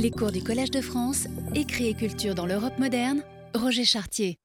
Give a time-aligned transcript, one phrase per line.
[0.00, 4.38] Les cours du Collège de France, écrit et culture dans l'Europe moderne, Roger Chartier.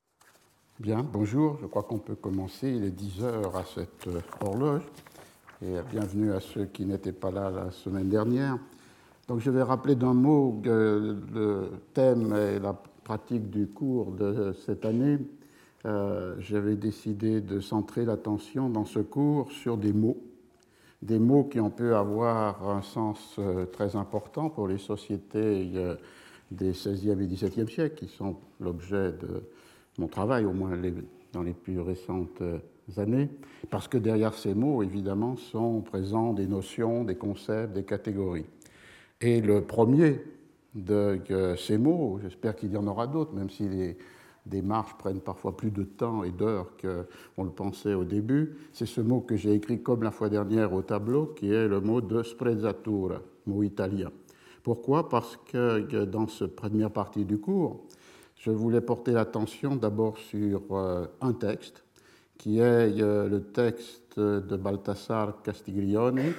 [0.80, 2.72] Bien, bonjour, je crois qu'on peut commencer.
[2.72, 4.82] Il est 10 heures à cette euh, horloge.
[5.62, 8.58] Et bienvenue à ceux qui n'étaient pas là la semaine dernière.
[9.28, 12.74] Donc je vais rappeler d'un mot le thème et la
[13.04, 15.20] pratique du cours de cette année.
[15.86, 20.18] Euh, j'avais décidé de centrer l'attention dans ce cours sur des mots
[21.04, 25.96] des mots qui ont pu avoir un sens euh, très important pour les sociétés euh,
[26.50, 29.44] des XVIe et XVIIe siècles, qui sont l'objet de
[29.98, 30.80] mon travail, au moins
[31.34, 32.60] dans les plus récentes euh,
[32.98, 33.30] années,
[33.70, 38.46] parce que derrière ces mots, évidemment, sont présents des notions, des concepts, des catégories.
[39.20, 40.22] Et le premier
[40.76, 41.20] de
[41.58, 43.98] ces mots, j'espère qu'il y en aura d'autres, même si les
[44.46, 48.58] démarches prennent parfois plus de temps et d'heures qu'on le pensait au début.
[48.74, 51.80] C'est ce mot que j'ai écrit comme la fois dernière au tableau, qui est le
[51.80, 54.12] mot de sprezzatura, mot italien.
[54.64, 55.10] Pourquoi?
[55.10, 57.86] Parce que dans cette première partie du cours,
[58.38, 61.84] je voulais porter l'attention d'abord sur euh, un texte,
[62.38, 66.34] qui est euh, le texte de Baltasar Castiglione,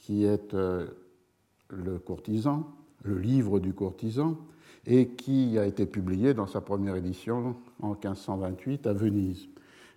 [0.00, 0.86] qui est euh,
[1.68, 2.66] le courtisan,
[3.02, 4.38] le livre du courtisan,
[4.86, 9.48] et qui a été publié dans sa première édition en 1528 à Venise.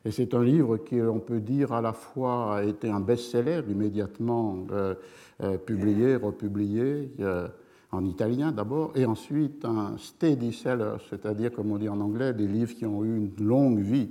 [0.06, 3.62] Et c'est un livre qui, on peut dire, à la fois a été un best-seller
[3.70, 4.96] immédiatement euh,
[5.42, 7.48] euh, publié, republié, euh,
[7.92, 12.48] en italien d'abord, et ensuite un steady seller, c'est-à-dire, comme on dit en anglais, des
[12.48, 14.10] livres qui ont eu une longue vie,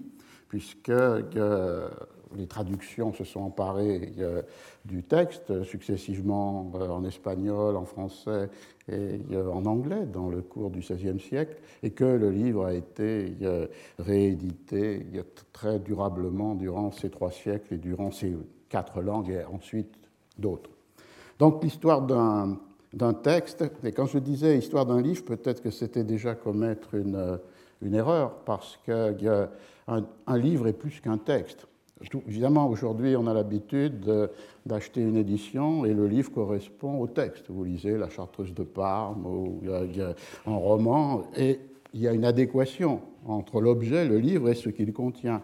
[0.48, 0.92] puisque
[2.36, 4.42] les traductions se sont emparées euh,
[4.84, 8.48] du texte successivement euh, en espagnol, en français
[8.88, 12.74] et euh, en anglais dans le cours du XVIe siècle, et que le livre a
[12.74, 13.32] été
[13.98, 15.06] réédité
[15.52, 18.36] très durablement durant ces trois siècles et durant ces
[18.68, 19.94] quatre langues et ensuite
[20.38, 20.70] d'autres.
[21.38, 26.34] Donc l'histoire d'un texte, et quand je disais histoire d'un livre, peut-être que c'était déjà
[26.34, 27.38] commettre une,
[27.94, 29.48] erreur, parce qu'un
[29.88, 31.66] un livre est plus qu'un texte.
[32.28, 34.04] Évidemment, aujourd'hui, on a l'habitude
[34.66, 37.46] d'acheter une édition et le livre correspond au texte.
[37.48, 39.62] Vous lisez La Chartreuse de Parme ou
[40.46, 41.58] un roman et
[41.94, 45.40] il y a une adéquation entre l'objet, le livre et ce qu'il contient.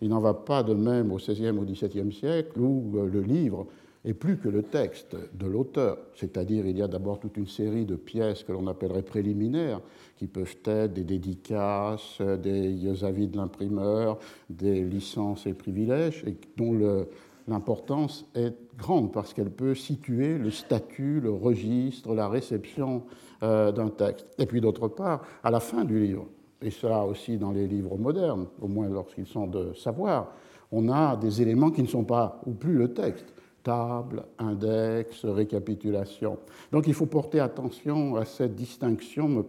[0.00, 3.66] Il n'en va pas de même au XVIe ou XVIIe siècle où le livre
[4.04, 5.98] et plus que le texte de l'auteur.
[6.14, 9.80] C'est-à-dire, il y a d'abord toute une série de pièces que l'on appellerait préliminaires,
[10.16, 14.18] qui peuvent être des dédicaces, des avis de l'imprimeur,
[14.50, 17.06] des licences et privilèges, et dont
[17.46, 23.04] l'importance est grande parce qu'elle peut situer le statut, le registre, la réception
[23.42, 24.26] euh, d'un texte.
[24.38, 26.26] Et puis d'autre part, à la fin du livre,
[26.60, 30.32] et cela aussi dans les livres modernes, au moins lorsqu'ils sont de savoir,
[30.70, 36.38] on a des éléments qui ne sont pas ou plus le texte, table, index, récapitulation.
[36.72, 39.44] Donc il faut porter attention à cette distinction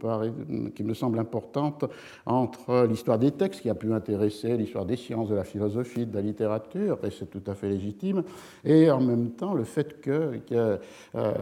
[0.75, 1.85] qui me semble importante
[2.25, 6.15] entre l'histoire des textes qui a pu intéresser l'histoire des sciences, de la philosophie, de
[6.15, 8.23] la littérature, et c'est tout à fait légitime,
[8.63, 10.77] et en même temps le fait que, euh,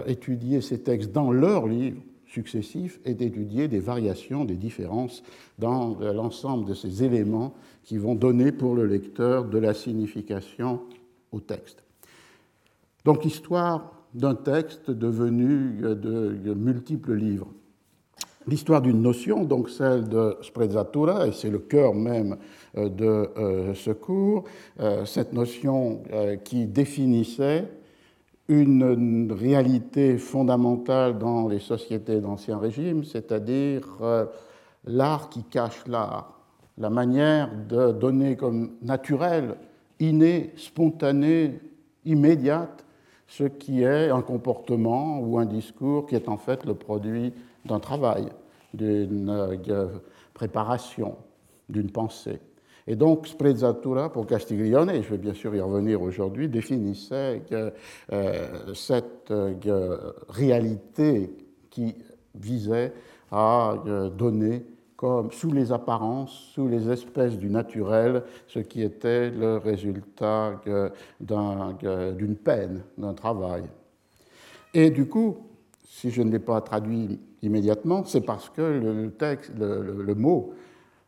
[0.05, 5.21] étudier ces textes dans leurs livres successifs est d'étudier des variations, des différences
[5.59, 7.53] dans l'ensemble de ces éléments
[7.83, 10.81] qui vont donner pour le lecteur de la signification
[11.31, 11.81] au texte.
[13.06, 17.47] Donc l'histoire d'un texte devenu de, multiples livres.
[18.47, 22.38] L'histoire d'une notion, donc celle de sprezzatura, et c'est le cœur même
[22.75, 24.45] euh, de euh, ce cours,
[24.79, 26.01] euh, cette notion
[26.44, 27.72] qui définissait
[28.47, 33.88] une réalité fondamentale dans les sociétés d'Ancien Régime, c'est-à-dire
[34.83, 36.41] l'art qui cache l'art,
[36.78, 39.56] la manière de donner comme naturel,
[40.01, 41.62] inné, spontané,
[42.03, 42.83] immédiate,
[43.31, 47.31] ce qui est un comportement ou un discours qui est en fait le produit
[47.64, 48.25] d'un travail,
[48.74, 49.88] d'une euh,
[50.34, 51.16] préparation,
[51.69, 52.42] d'une pensée.
[52.88, 58.74] Et donc, sprezzatura pour Castiglione, et je vais bien sûr y revenir aujourd'hui, définissait euh,
[58.74, 61.34] cette euh, réalité
[61.69, 61.96] qui
[62.36, 62.92] visait
[63.31, 63.75] à
[64.18, 64.66] donner
[65.01, 70.62] comme sous les apparences, sous les espèces du naturel, ce qui était le résultat
[71.19, 73.63] d'une peine, d'un travail.
[74.75, 75.38] Et du coup,
[75.83, 80.53] si je ne l'ai pas traduit immédiatement, c'est parce que le mot,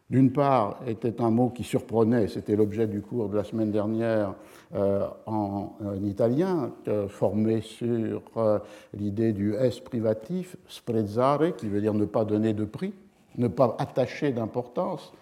[0.10, 4.34] d'une part, était un mot qui surprenait, c'était l'objet du cours de la semaine dernière
[4.74, 5.74] euh, en,
[6.04, 6.72] italien,
[7.10, 8.57] formé sur euh,
[8.95, 12.92] l'idée du S privatif, sprezzare, qui veut dire ne pas donner de prix
[13.38, 15.13] ne pas attacher d'importance,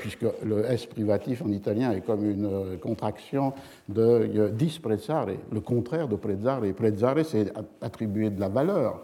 [0.00, 3.52] puisque le S privatif en italien est comme une euh, contraction
[3.88, 6.62] de euh, disprezzare, le contraire de prezzare.
[6.76, 9.00] Prezzare, c'est attribuer de la valeur,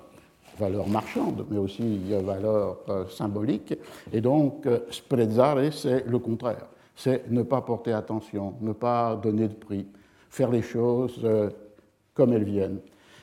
[0.58, 2.78] valeur marchande, mais aussi valeur
[3.08, 3.74] symbolique.
[4.12, 6.66] Et donc, sprezzare, c'est le contraire.
[6.94, 9.86] C'est ne pas porter attention, ne pas donner de prix,
[10.28, 11.26] faire les choses
[12.12, 12.80] comme elles viennent.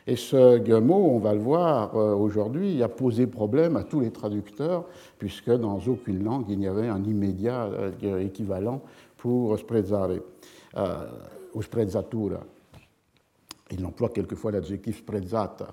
[0.09, 4.09] Et ce mot, on va le voir euh, aujourd'hui, a posé problème à tous les
[4.09, 4.85] traducteurs,
[5.19, 8.81] puisque dans aucune langue il n'y avait un immédiat euh, équivalent
[9.17, 10.09] pour sprezzare
[10.77, 11.05] euh,
[11.53, 12.39] ou sprezzatura.
[13.69, 15.67] Il emploie quelquefois l'adjectif sprezzata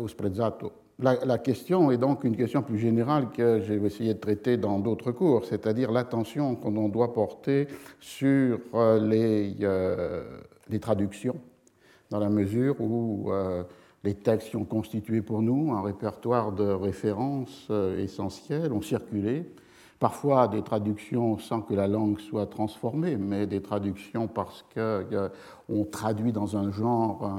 [0.00, 0.72] ou sprezzato.
[0.98, 4.80] La, la, question est donc une question plus générale que j'ai essayé de traiter dans
[4.80, 7.68] d'autres cours, c'est-à-dire l'attention qu'on doit porter
[8.00, 8.58] sur
[9.00, 9.54] les,
[10.68, 11.36] les traductions
[12.10, 13.62] dans la mesure où euh,
[14.04, 19.44] les textes qui ont constitué pour nous un répertoire de références euh, essentielles ont circulé,
[19.98, 25.84] parfois des traductions sans que la langue soit transformée, mais des traductions parce qu'on euh,
[25.90, 27.30] traduit dans un genre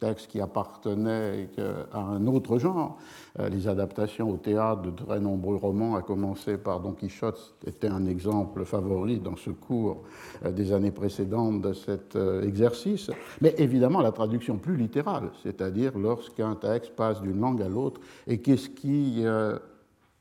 [0.00, 1.48] texte qui appartenait
[1.92, 2.98] à un autre genre.
[3.38, 7.88] Euh, les adaptations au théâtre de très nombreux romans, à commencer par Don Quichotte, était
[7.88, 10.02] un exemple favori dans ce cours
[10.44, 13.10] euh, des années précédentes de cet euh, exercice.
[13.40, 18.38] Mais évidemment, la traduction plus littérale, c'est-à-dire lorsqu'un texte passe d'une langue à l'autre, et
[18.38, 19.24] qu'est-ce qui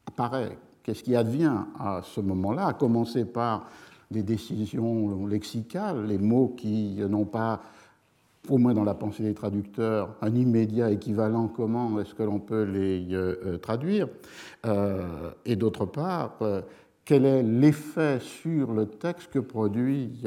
[0.06, 3.66] apparaît, qu'est-ce qui advient à ce moment-là, à commencer par
[4.12, 7.62] des décisions lexicales, les mots qui n'ont pas
[8.48, 12.64] au moins dans la pensée des traducteurs, un immédiat équivalent, comment est-ce que l'on peut
[12.64, 14.08] les euh, euh, traduire
[14.66, 16.40] euh, Et d'autre part,
[17.04, 20.22] quel est l'effet sur le texte que produit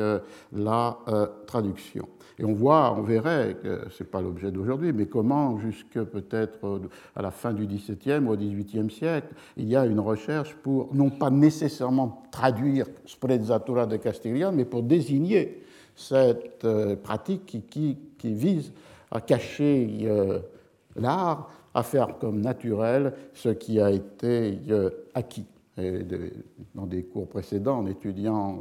[0.52, 0.98] la
[1.46, 2.08] traduction.
[2.38, 3.56] Et on voit, on verrait,
[3.90, 6.80] ce n'est pas l'objet d'aujourd'hui, mais comment, jusque peut-être
[7.14, 10.92] à la fin du XVIIe ou au XVIIIe siècle, il y a une recherche pour,
[10.92, 15.61] non pas nécessairement traduire sprezzatura de Castiglione, mais pour désigner
[16.02, 18.72] cette euh, pratique qui, vise
[19.10, 20.38] à cacher euh,
[20.96, 25.46] l'art, à faire comme naturel ce qui a été euh, acquis.
[26.74, 28.60] dans des cours précédents, en étudiant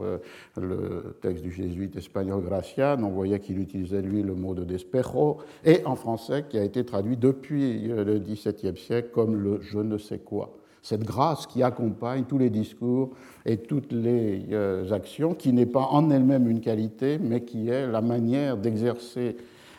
[0.55, 5.39] le texte du jésuite espagnol Gracian, on voyait qu'il utilisait lui le mot de despejo,
[5.65, 9.97] et en français qui a été traduit depuis le XVIIe siècle comme le je ne
[9.97, 13.11] sais quoi cette grâce qui accompagne tous les discours
[13.45, 17.87] et toutes les euh, actions, qui n'est pas en elle-même une qualité, mais qui est
[17.87, 19.37] la manière d'exercer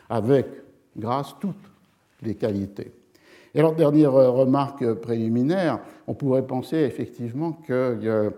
[0.09, 0.47] avec
[0.97, 1.57] grâce toutes
[2.23, 2.93] les qualités.
[3.55, 8.31] Et alors, dernière remarque préliminaire, on pourrait penser effectivement que euh,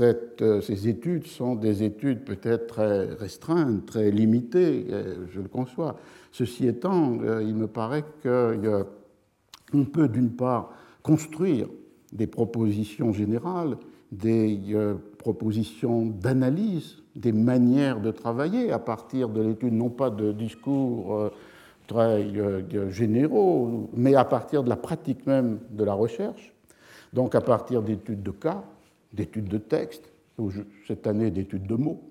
[0.00, 4.86] euh, ces études sont des études peut-être très restreintes, très limitées,
[5.30, 5.96] je le conçois.
[6.32, 10.72] Ceci étant, il me paraît qu'on peut d'une part
[11.02, 11.68] construire
[12.16, 13.76] des propositions générales,
[14.10, 20.32] des euh, propositions d'analyse, des manières de travailler à partir de l'étude, non pas de
[20.32, 21.30] discours euh,
[21.86, 26.54] très euh, généraux, mais à partir de la pratique même de la recherche,
[27.12, 28.64] donc à partir d'études de cas,
[29.12, 30.10] d'études de texte,
[30.86, 32.02] cette année d'études de mots,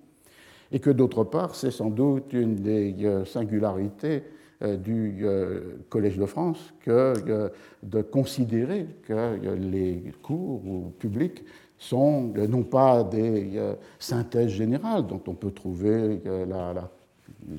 [0.71, 4.23] et que d'autre part, c'est sans doute une des singularités
[4.61, 7.49] du euh, Collège de France que euh,
[7.83, 11.43] de considérer que les cours publics
[11.77, 13.59] sont non pas des
[13.99, 16.89] synthèses générales dont on peut trouver la, la,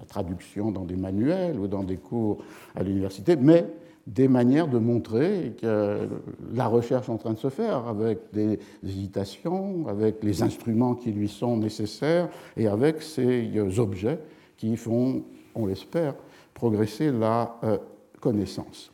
[0.08, 2.38] traduction dans des manuels ou dans des cours
[2.74, 3.66] à l'université, mais
[4.06, 6.08] des manières de montrer que
[6.54, 11.12] la recherche est en train de se faire avec des hésitations, avec les instruments qui
[11.12, 14.18] lui sont nécessaires et avec ces objets
[14.56, 15.24] qui font,
[15.54, 16.14] on l'espère,
[16.56, 17.76] progresser la euh,
[18.18, 18.90] connaissance.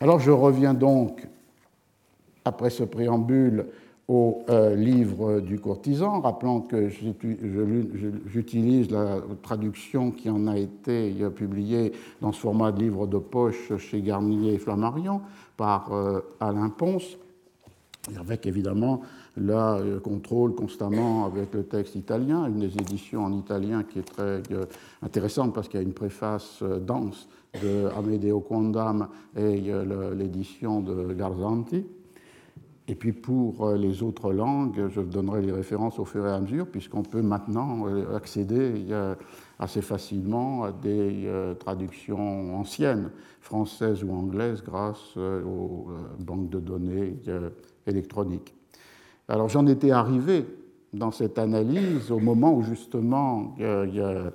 [0.00, 1.26] Alors je reviens donc,
[2.44, 3.66] après ce préambule,
[4.08, 6.90] au euh, livre du courtisan, rappelant que
[8.26, 13.18] j'utilise la traduction qui en a été euh, publiée dans ce format de livre de
[13.18, 15.22] poche chez Garnier et Flammarion
[15.56, 15.92] par
[16.40, 17.16] Alain Ponce,
[18.18, 19.02] avec évidemment
[19.36, 24.42] le contrôle constamment avec le texte italien, une des éditions en italien qui est très
[24.52, 24.66] euh,
[25.02, 27.28] intéressante parce qu'il y a une préface euh, dense
[27.62, 31.84] de Amedeo Quondam et euh, l'édition de Garzanti.
[32.88, 36.66] Et puis pour les autres langues, je donnerai les références au fur et à mesure,
[36.66, 38.86] puisqu'on peut maintenant accéder
[39.60, 47.16] assez facilement à des traductions anciennes, françaises ou anglaises, grâce aux banques de données
[47.86, 48.52] électroniques.
[49.32, 50.44] Alors j'en étais arrivé
[50.92, 54.30] dans cette analyse au moment où justement euh,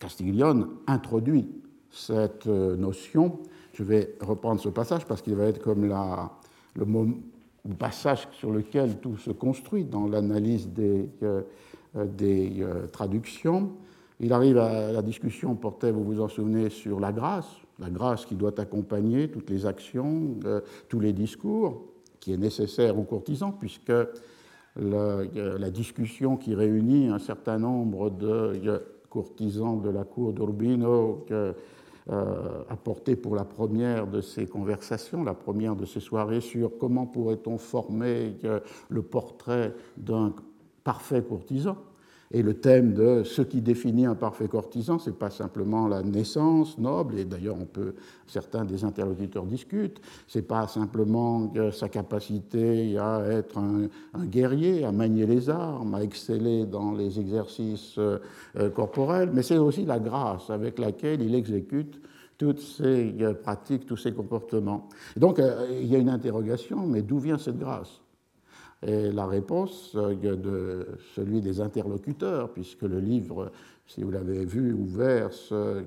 [0.00, 1.48] Castiglione introduit
[1.88, 3.38] cette euh, notion.
[3.74, 9.16] Je vais reprendre ce passage parce qu'il va être comme le, passage sur lequel tout
[9.16, 13.70] se construit dans l'analyse des, euh, traductions.
[14.18, 17.46] Il arrive à la discussion portait, vous vous en souvenez, sur la grâce,
[17.78, 20.34] la grâce qui doit accompagner toutes les actions,
[20.88, 21.91] tous les discours,
[22.22, 23.92] qui est nécessaire aux courtisans, puisque
[24.76, 31.52] la, discussion qui réunit un certain nombre de courtisans de la cour d'Urbino euh,
[32.08, 37.06] a porté pour la première de ces conversations, la première de ces soirées sur comment
[37.06, 38.36] pourrait-on former
[38.88, 40.32] le portrait d'un
[40.84, 41.76] parfait courtisan.
[42.34, 46.02] Et le thème de ce qui définit un parfait courtisan, ce n'est pas simplement la
[46.02, 47.94] naissance noble, et d'ailleurs on peut,
[48.26, 53.88] certains des interlocuteurs discutent, ce n'est pas simplement sa capacité à être un,
[54.24, 58.18] guerrier, à manier les armes, à exceller dans les exercices euh,
[58.74, 62.00] corporels, mais c'est aussi la grâce avec laquelle il exécute
[62.38, 64.88] toutes ces euh, pratiques, tous ces comportements.
[65.16, 68.01] donc euh, il y a une interrogation, mais d'où vient cette grâce?
[68.84, 73.52] Et la réponse euh, de celui des interlocuteurs, puisque le livre,
[73.86, 75.82] si vous l'avez vu, ouvert, se euh,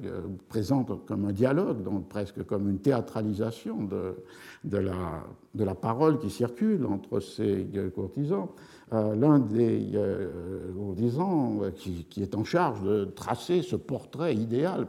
[0.47, 7.19] présente comme un dialogue, donc presque comme une théâtralisation de, la, parole qui circule entre
[7.19, 8.47] ces courtisans.
[8.93, 9.91] Euh, l'un des
[10.75, 14.87] courtisans qui, qui, est en charge de tracer ce portrait idéal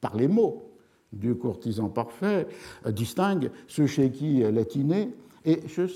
[0.00, 0.72] par les mots
[1.12, 2.48] du courtisan parfait
[2.88, 5.86] distingue ceux chez qui elle est innée et ceux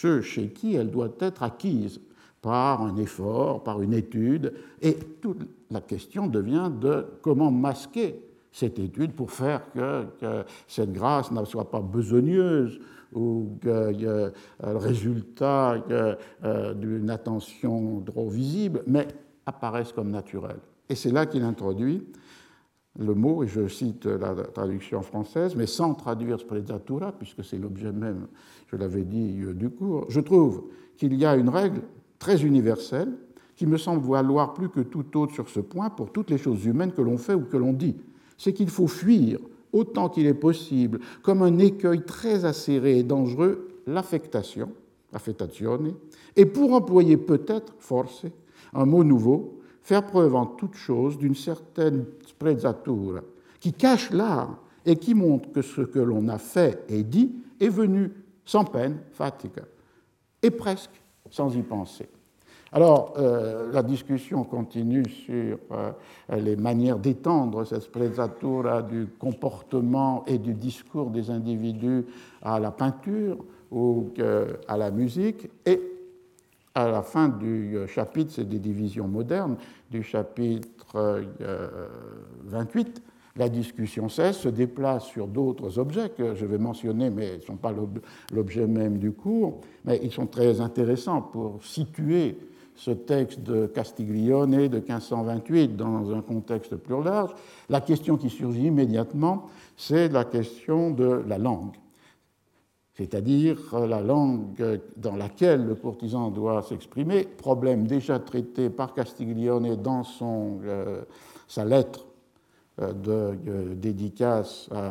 [0.00, 2.00] ceux chez qui elle doit être acquise
[2.40, 8.78] par un effort, par une étude, et toute la question devient de comment masquer cette
[8.78, 10.04] étude pour faire que,
[10.66, 12.78] cette grâce ne soit pas besogneuse
[13.12, 14.30] ou que euh,
[14.64, 19.08] le résultat euh, d'une attention trop visible, mais
[19.46, 20.56] apparaisse comme naturel.
[20.88, 22.06] Et c'est là qu'il introduit
[22.98, 27.92] le mot, et je cite la traduction française, mais sans traduire sprezzatura, puisque c'est l'objet
[27.92, 28.26] même
[28.70, 30.64] je l'avais dit euh, du cours, je trouve
[30.96, 31.82] qu'il y a une règle
[32.18, 33.12] très universelle
[33.56, 36.64] qui me semble valoir plus que tout autre sur ce point pour toutes les choses
[36.64, 37.96] humaines que l'on fait ou que l'on dit.
[38.36, 39.40] C'est qu'il faut fuir
[39.72, 44.70] autant qu'il est possible, comme un écueil très acéré et dangereux, l'affectation,
[45.12, 45.94] affettazione,
[46.36, 48.24] et pour employer peut-être, force,
[48.72, 49.57] un mot nouveau,
[49.88, 53.20] faire preuve en toute chose d'une certaine sprezzatura,
[53.58, 57.70] qui cache l'art et qui montre que ce que l'on a fait et dit est
[57.70, 58.12] venu
[58.44, 59.62] sans peine, fatigue,
[60.42, 62.06] et presque sans y penser.
[62.70, 65.92] Alors, euh, la discussion continue sur euh,
[66.36, 72.04] les manières d'étendre cette sprezzatura du comportement et du discours des individus
[72.42, 73.38] à la peinture
[73.70, 74.12] ou
[74.66, 75.48] à la musique.
[75.64, 75.97] Et
[76.78, 79.56] à la fin du chapitre, c'est des divisions modernes,
[79.90, 81.22] du chapitre
[82.44, 83.02] 28,
[83.36, 87.42] la discussion cesse, se déplace sur d'autres objets que je vais mentionner, mais ils ne
[87.42, 87.72] sont pas
[88.32, 92.38] l'objet même du cours, mais ils sont très intéressants pour situer
[92.76, 97.30] ce texte de Castiglione de 1528 dans un contexte plus large.
[97.68, 101.74] La question qui surgit immédiatement, c'est la question de la langue,
[102.98, 110.02] c'est-à-dire la langue dans laquelle le courtisan doit s'exprimer, problème déjà traité par Castiglione dans
[110.02, 111.02] son, euh,
[111.46, 112.06] sa lettre
[112.80, 114.90] euh, de dédicace à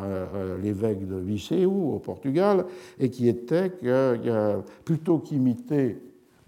[0.56, 2.64] l'évêque de Viseu au Portugal,
[2.98, 5.98] et qui était que plutôt qu'imiter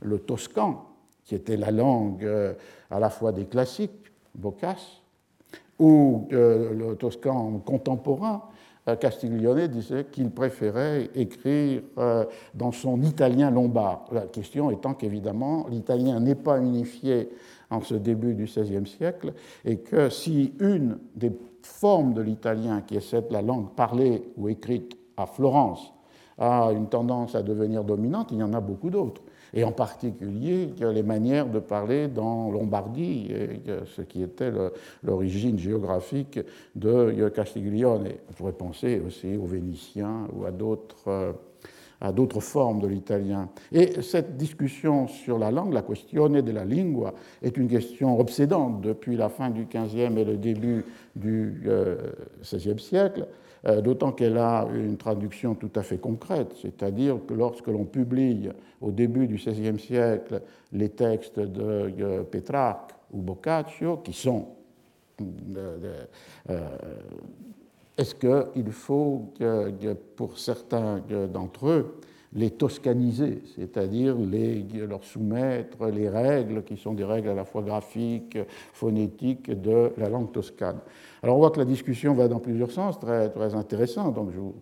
[0.00, 0.86] le toscan,
[1.24, 2.54] qui était la langue euh,
[2.90, 5.02] à la fois des classiques, Boccace,
[5.78, 8.49] ou le toscan contemporain, euh,
[8.96, 11.82] Castiglione disait qu'il préférait écrire
[12.54, 14.06] dans son italien lombard.
[14.12, 17.30] La question étant qu'évidemment, l'italien n'est pas unifié
[17.70, 19.32] en ce début du XVIe siècle,
[19.64, 21.32] et que si une des
[21.62, 25.92] formes de l'italien, qui est cette la langue parlée ou écrite à Florence,
[26.38, 29.22] a une tendance à devenir dominante, il y en a beaucoup d'autres.
[29.54, 33.28] Et en particulier les manières de parler dans Lombardie,
[33.96, 34.52] ce qui était
[35.02, 36.40] l'origine géographique
[36.74, 38.08] de Castiglione.
[38.28, 43.48] On pourrait penser aussi aux Vénitiens ou à d'autres euh, formes de l'italien.
[43.72, 48.80] Et cette discussion sur la langue, la questione de la lingua, est une question obsédante
[48.80, 50.84] depuis la fin du XVe et le début
[51.16, 51.62] du
[52.42, 53.26] XVIe euh, siècle,
[53.64, 58.48] d'autant qu'elle a une traduction tout à fait concrète, c'est-à-dire que lorsque l'on publie
[58.80, 64.48] au début du XVIe siècle les textes de euh, Petrarque ou Boccaccio, qui sont
[67.98, 72.00] est-ce qu'il faut, que, pour certains d'entre eux,
[72.32, 74.16] les toscaniser, c'est-à-dire
[74.88, 78.38] leur soumettre les règles qui sont des règles à la fois graphiques,
[78.72, 80.78] phonétiques de la langue toscane.
[81.22, 84.38] Alors on voit que la discussion va dans plusieurs sens, très, très intéressant, donc je
[84.38, 84.54] vous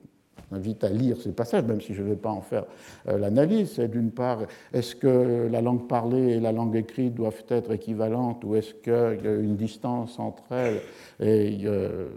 [0.50, 2.64] invite à lire ces passages, même si je ne vais pas en faire
[3.08, 3.72] euh, l'analyse.
[3.74, 4.40] C'est d'une part,
[4.72, 9.24] est-ce que la langue parlée et la langue écrite doivent être équivalentes ou est-ce qu'il
[9.24, 10.80] y a une distance entre elles
[11.20, 12.08] et, euh,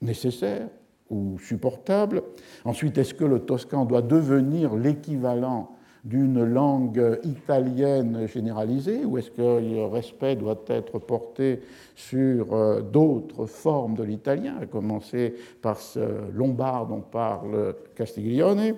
[0.00, 0.68] nécessaire?
[1.12, 2.22] Ou supportable.
[2.64, 9.60] Ensuite, est-ce que le toscan doit devenir l'équivalent d'une langue italienne généralisée ou est-ce que
[9.60, 11.60] le respect doit être porté
[11.94, 16.00] sur euh, d'autres formes de l'italien, à commencer par ce
[16.34, 18.74] lombard dont parle Castiglione?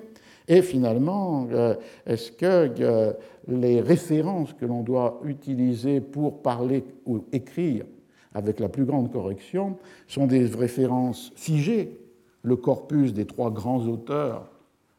[0.47, 1.75] Et finalement, euh,
[2.05, 3.13] est-ce que euh,
[3.49, 7.87] les références que l'on doit utiliser pour parler ou écrire
[8.35, 11.99] avec la plus grande correction sont des références figées,
[12.45, 14.47] le corpus des trois grands auteurs,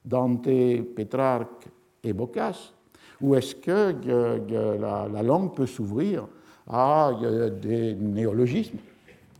[0.03, 0.49] Dante,
[0.95, 1.67] Pétrarque
[2.03, 2.73] et Boccace,
[3.21, 3.95] ou est-ce que
[4.79, 6.27] la, langue peut s'ouvrir
[6.67, 7.11] à
[7.61, 8.77] des néologismes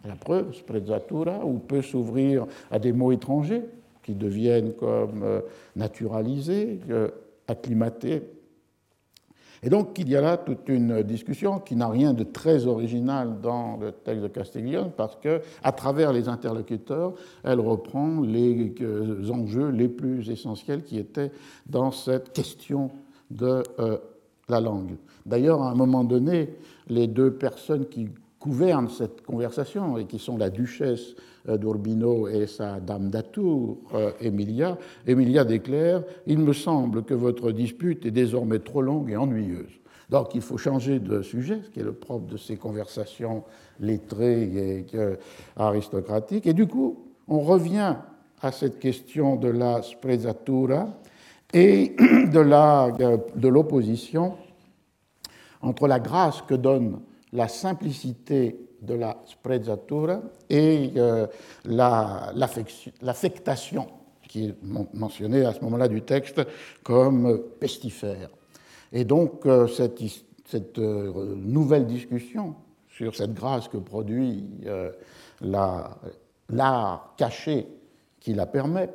[0.06, 3.64] La preuve, sprezzatura, ou peut s'ouvrir à des mots étrangers
[4.04, 5.42] qui deviennent comme euh,
[5.76, 7.10] naturalisés, euh,
[7.48, 8.22] acclimatés?
[9.64, 13.40] Et donc il y a là toute une discussion qui n'a rien de très original
[13.42, 19.30] dans le texte de Castiglione parce que, à travers les interlocuteurs, elle reprend les euh,
[19.30, 21.32] enjeux les plus essentiels qui étaient
[21.68, 22.92] dans cette question
[23.32, 23.98] de euh,
[24.50, 24.96] la langue.
[25.26, 26.50] D'ailleurs, à un moment donné,
[26.88, 28.10] les deux personnes qui
[28.46, 31.16] gouvernent cette conversation et qui sont la duchesse
[31.50, 37.52] euh, d'Urbino et sa dame d'Atour, euh, Emilia, Emilia déclare Il me semble que votre
[37.52, 39.74] dispute est désormais trop longue et ennuyeuse.
[40.12, 43.44] Donc il faut changer de sujet, ce qui est le propre de ces conversations
[43.80, 45.16] lettrées et euh,
[45.58, 46.46] aristocratiques.
[46.46, 47.96] Et du coup, on revient
[48.42, 50.90] à cette question de la sprezzatura
[51.52, 54.36] et de l'opposition
[55.62, 57.00] entre la grâce que donne
[57.36, 61.28] la simplicité de la sprezzatura et euh,
[61.66, 63.88] l'affectation
[64.28, 64.56] qui est
[64.94, 66.42] mentionnée à ce moment-là du texte
[66.84, 68.30] comme pestifère.
[68.92, 70.00] Et donc euh, cette,
[70.46, 72.56] cette euh, nouvelle discussion
[72.90, 74.46] sur cette grâce que produit
[75.42, 77.68] l'art caché
[78.20, 78.90] qui la permet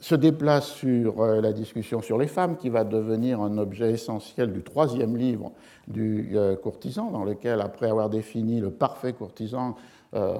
[0.00, 4.52] se déplace sur euh, la discussion sur les femmes, qui va devenir un objet essentiel
[4.52, 5.52] du troisième livre
[5.88, 9.76] du euh, courtisan, dans lequel, après avoir défini le parfait courtisan,
[10.14, 10.36] euh,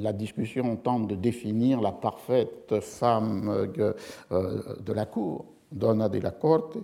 [0.00, 6.78] la discussion tente de définir la parfaite femme de la cour, donna la corte.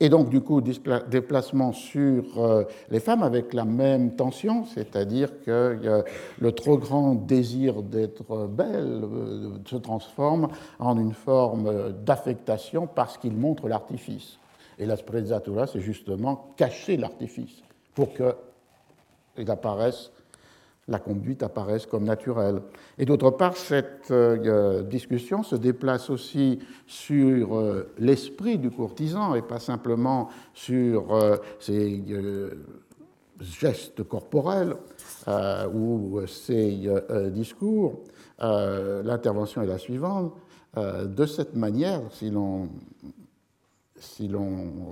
[0.00, 6.04] Et donc, du coup, déplacement sur euh, les femmes avec la même tension, c'est-à-dire que
[6.38, 13.34] le trop grand désir d'être belle euh, se transforme en une forme d'affectation parce qu'il
[13.34, 14.38] montre l'artifice.
[14.78, 17.62] Et la sprezzatura, c'est justement cacher l'artifice
[17.94, 20.12] pour qu'il apparaisse
[20.88, 22.62] la conduite apparaisse comme naturelle.
[22.96, 29.42] Et d'autre part, cette euh, discussion se déplace aussi sur euh, l'esprit du courtisan et
[29.42, 32.02] pas simplement sur euh, ses
[33.40, 34.74] gestes corporels
[35.72, 36.88] ou ses
[37.30, 38.02] discours.
[38.40, 40.34] L'intervention est la suivante.
[40.76, 42.68] de cette manière, si l'on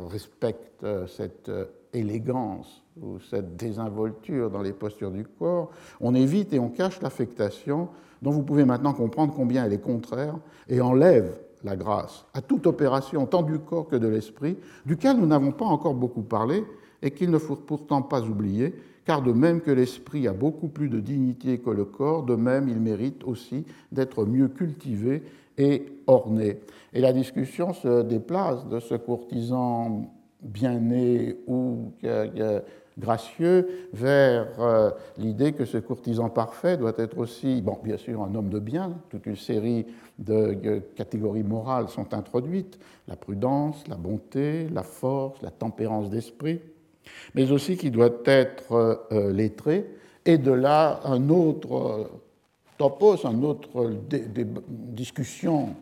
[0.09, 1.51] respecte cette
[1.93, 7.89] élégance ou cette désinvolture dans les postures du corps, on évite et on cache l'affectation
[8.23, 10.35] dont vous pouvez maintenant comprendre combien elle est contraire
[10.69, 14.57] et enlève la grâce à toute opération tant du corps que de l'esprit,
[14.87, 16.65] duquel nous n'avons pas encore beaucoup parlé
[17.03, 20.89] et qu'il ne faut pourtant pas oublier, car de même que l'esprit a beaucoup plus
[20.89, 25.23] de dignité que le corps, de même il mérite aussi d'être mieux cultivé
[25.59, 26.61] et orné.
[26.93, 30.11] Et la discussion se déplace de ce courtisan
[30.43, 31.93] bien né ou
[32.99, 38.35] gracieux vers euh, l'idée que ce courtisan parfait doit être aussi, bon, bien sûr, un
[38.35, 38.95] homme de bien.
[39.11, 39.87] Toute une série
[40.19, 42.79] de catégories morales sont introduites
[43.09, 46.61] la prudence, la bonté, la force, la tempérance d'esprit,
[47.35, 48.73] mais aussi qui doit être
[49.13, 49.87] euh, lettré.
[50.25, 52.05] Et de là, un autre euh,
[52.79, 53.93] topos, un autre
[54.69, 55.75] discussion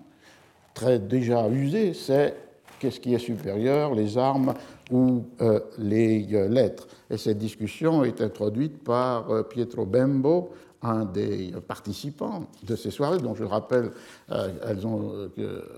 [0.75, 2.35] très déjà usée, c'est
[2.79, 4.55] qu'est-ce qui est supérieur, les armes
[4.91, 6.87] ou euh, les euh, lettres?
[7.11, 10.51] Et cette discussion est introduite par euh, Pietro Bembo,
[10.83, 13.91] un des participants de ces soirées, dont je rappelle
[14.29, 15.31] elles, ont,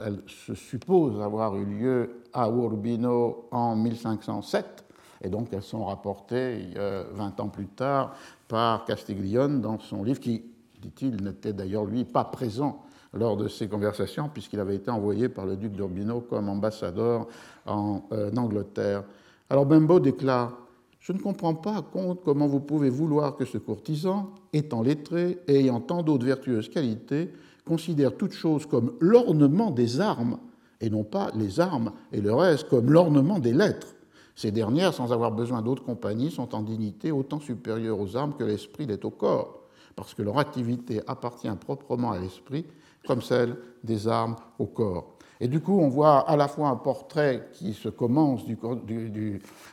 [0.04, 4.85] elles se supposent avoir eu lieu à Urbino en 1507,
[5.22, 6.70] et donc elles sont rapportées
[7.14, 8.16] 20 ans plus tard
[8.48, 10.42] par Castiglione dans son livre qui,
[10.82, 12.82] dit-il, n'était d'ailleurs lui pas présent
[13.16, 17.26] lors de ces conversations, puisqu'il avait été envoyé par le duc d'Urbino comme ambassadeur
[17.66, 19.05] en euh, Angleterre.
[19.50, 20.52] Alors Bembo déclare
[21.00, 21.85] Je ne comprends pas,
[22.24, 27.33] comment vous pouvez vouloir que ce courtisan, étant lettré et ayant tant d'autres vertueuses qualités,
[27.64, 30.38] considère toute chose comme l'ornement des armes,
[30.81, 33.94] et non pas les armes et le reste comme l'ornement des lettres.
[34.35, 38.44] Ces dernières, sans avoir besoin d'autres compagnies, sont en dignité autant supérieure aux armes que
[38.44, 39.62] l'esprit l'est au corps.
[39.96, 42.66] parce que leur activité appartient proprement à l'esprit,
[43.06, 45.16] comme celle des armes au corps.
[45.40, 48.58] Et du coup, on voit à la fois un portrait qui se commence du,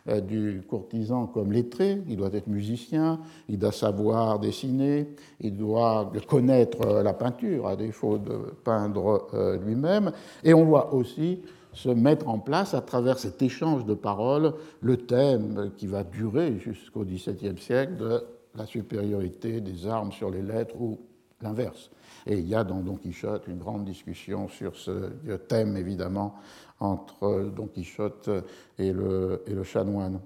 [0.09, 5.07] euh, courtisan comme lettré, il doit être musicien, il doit savoir dessiner,
[5.39, 10.11] il doit connaître la peinture, à défaut de peindre euh, lui-même.
[10.43, 11.39] Et on voit aussi
[11.71, 16.59] se mettre en place à travers cet échange de paroles le thème qui va durer
[16.59, 18.23] jusqu'au XVIIe siècle de
[18.55, 20.99] la supériorité des armes sur les lettres ou
[21.41, 21.89] l'inverse.
[22.25, 25.11] Et il y a dans Don Quichotte une grande discussion sur ce
[25.47, 26.35] thème, évidemment,
[26.79, 28.29] entre Don Quichotte
[28.77, 30.19] et le, et le chanoine.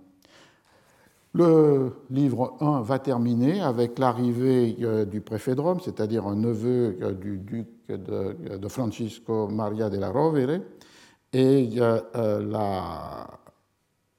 [1.33, 6.97] Le livre 1 va terminer avec l'arrivée euh, du préfet de Rome, c'est-à-dire un neveu
[7.01, 10.61] euh, du duc de, de Francisco Maria la Rovere,
[11.33, 12.01] et euh,
[12.41, 13.27] la,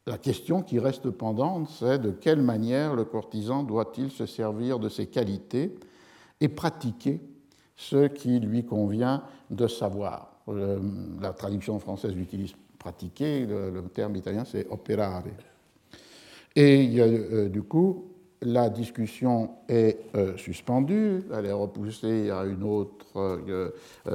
[0.06, 4.88] la question qui reste pendante, c'est de quelle manière le courtisan doit-il se servir de
[4.88, 5.74] ses qualités
[6.40, 7.20] et pratiquer
[7.78, 10.32] ce qui lui convient de savoir.
[10.48, 10.78] Euh,
[11.22, 15.22] la traduction française utilise pratiquer, le, terme italien c'est operare.
[16.56, 18.06] Et euh, du coup,
[18.42, 23.32] la discussion est euh, suspendue, elle est repoussée à une autre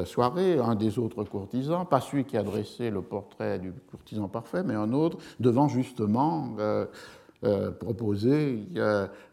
[0.05, 0.57] soirée.
[0.59, 4.75] Un des autres courtisans, pas celui qui a dressé le portrait du courtisan parfait, mais
[4.75, 6.85] un autre, devant justement euh,
[7.79, 8.67] proposer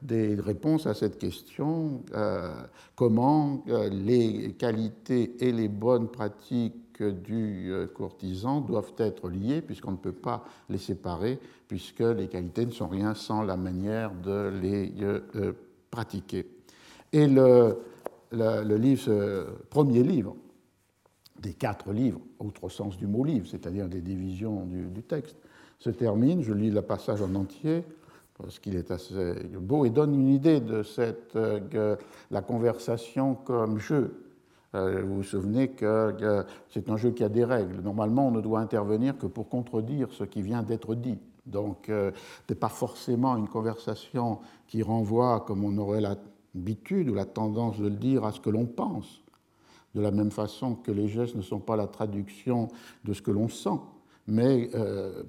[0.02, 2.52] des réponses à cette question, euh,
[2.96, 9.96] comment euh, les qualités et les bonnes pratiques du courtisan doivent être liées, puisqu'on ne
[9.96, 14.92] peut pas les séparer, puisque les qualités ne sont rien sans la manière de les
[15.90, 16.46] pratiquer.
[17.12, 17.78] Et le,
[19.70, 20.36] premier livre,
[21.38, 25.36] des quatre livres, autre sens du mot livre, c'est-à-dire des divisions du, texte,
[25.78, 27.82] se termine, je lis le passage en entier,
[28.42, 29.14] parce qu'il est assez
[29.58, 31.96] beau et donne une idée de cette, euh,
[32.30, 34.26] la conversation comme jeu.
[34.74, 37.80] Euh, vous vous souvenez que, c'est un jeu qui a des règles.
[37.80, 41.18] Normalement, on ne doit intervenir que pour contredire ce qui vient d'être dit.
[41.46, 42.12] Donc, euh,
[42.46, 47.78] ce n'est pas forcément une conversation qui renvoie, comme on aurait l'habitude ou la tendance
[47.78, 49.22] de le dire, à ce que l'on pense.
[49.94, 52.68] De la même façon que les gestes ne sont pas la traduction
[53.04, 53.80] de ce que l'on sent.
[54.28, 54.70] Mais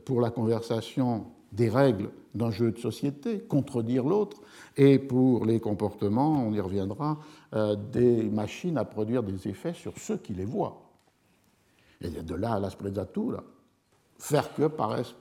[0.06, 4.42] pour la conversation des règles d'un jeu de société, contredire l'autre,
[4.78, 7.20] et pour les comportements, on y reviendra,
[7.54, 10.82] euh, des machines à produire des effets sur ceux qui les voient.
[12.02, 13.44] Et de là à la là,
[14.18, 15.14] faire que paraisse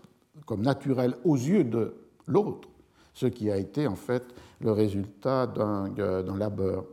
[0.46, 1.94] comme naturel aux yeux de
[2.26, 2.68] l'autre,
[3.12, 4.24] ce qui a été en fait
[4.60, 6.84] le résultat d'un euh, labeur.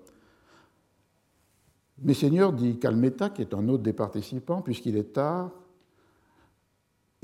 [2.00, 5.52] Messeigneurs, dit Calmetta, qui est un autre des participants, puisqu'il est tard,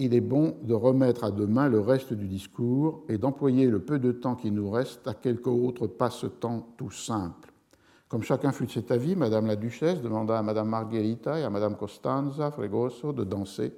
[0.04, 4.00] il est bon de remettre à demain le reste du discours et d'employer le peu
[4.00, 7.54] de temps qui nous reste à quelque autre passe-temps tout simple.
[8.10, 11.50] Comme chacun fut de cet avis, Madame la Duchesse demanda à Madame Margherita et à
[11.50, 13.74] Madame Costanza Fregoso de danser.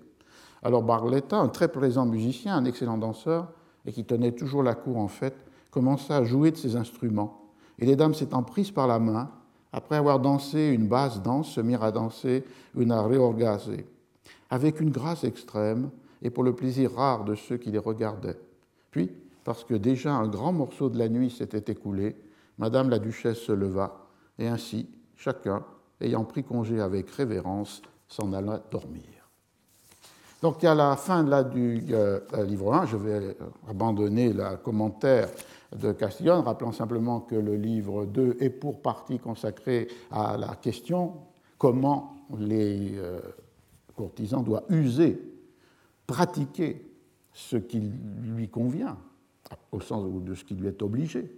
[0.63, 3.51] Alors Barletta, un très présent musicien, un excellent danseur,
[3.85, 5.37] et qui tenait toujours la cour en fête,
[5.69, 7.51] commença à jouer de ses instruments.
[7.77, 9.29] Et les dames s'étant prises par la main,
[9.71, 12.43] après avoir dansé une basse danse, se mirent à danser
[12.75, 13.69] une reorgase,
[14.49, 18.39] avec une grâce extrême, et pour le plaisir rare de ceux qui les regardaient.
[18.91, 19.11] Puis,
[19.43, 22.15] parce que déjà un grand morceau de la nuit s'était écoulé,
[22.57, 24.07] Madame la Duchesse se leva,
[24.39, 25.63] et ainsi, chacun,
[26.01, 29.03] ayant pris congé avec révérence, s'en alla dormir.
[30.41, 35.29] Donc à la fin là, du euh, livre 1, je vais abandonner le commentaire
[35.75, 41.13] de Castillon, rappelant simplement que le livre 2 est pour partie consacré à la question
[41.57, 43.19] comment les euh,
[43.95, 45.19] courtisans doivent user
[46.07, 46.85] pratiquer
[47.33, 47.81] ce qui
[48.23, 48.97] lui convient,
[49.71, 51.29] au sens de ce qui lui est obligé,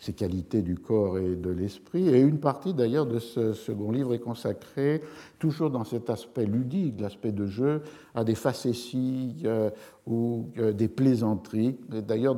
[0.00, 2.08] ses qualités du corps et de l'esprit.
[2.08, 5.02] Et une partie d'ailleurs de ce second livre est consacrée,
[5.38, 7.82] toujours dans cet aspect ludique, l'aspect de jeu,
[8.14, 9.70] à des facéties euh,
[10.06, 11.76] ou euh, des plaisanteries.
[11.94, 12.36] Et d'ailleurs,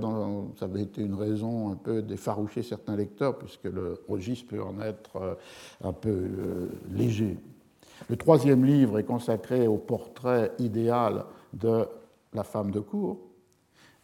[0.59, 4.81] ça avait été une raison un peu d'effaroucher certains lecteurs, puisque le registre peut en
[4.81, 5.35] être euh,
[5.85, 7.39] un peu léger.
[8.09, 11.87] Le troisième livre est consacré au portrait idéal de
[12.33, 13.19] la femme de cour.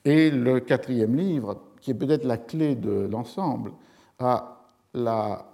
[0.05, 3.73] Et le quatrième livre, qui est peut-être la clé de l'ensemble,
[4.19, 5.47] a la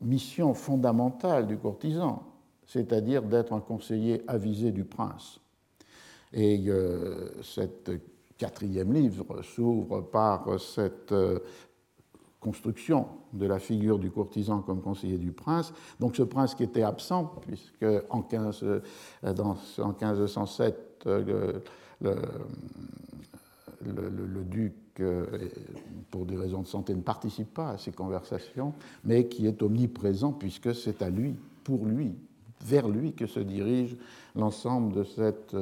[0.00, 2.22] mission fondamentale du courtisan,
[2.66, 5.40] c'est-à-dire d'être un conseiller avisé du prince.
[6.32, 7.90] Et euh, cet
[8.36, 11.38] quatrième livre s'ouvre par cette euh,
[12.46, 15.72] construction de la figure du courtisan comme conseiller du prince.
[15.98, 18.80] Donc ce prince qui était absent, puisque en, 15, euh,
[19.24, 21.60] 1507, euh,
[23.84, 24.74] le, duc,
[26.12, 30.30] pour des raisons de santé, ne participe pas à ces conversations, mais qui est omniprésent
[30.30, 32.14] puisque c'est à lui, pour lui,
[32.64, 33.96] vers lui que se dirige
[34.36, 35.56] l'ensemble de cette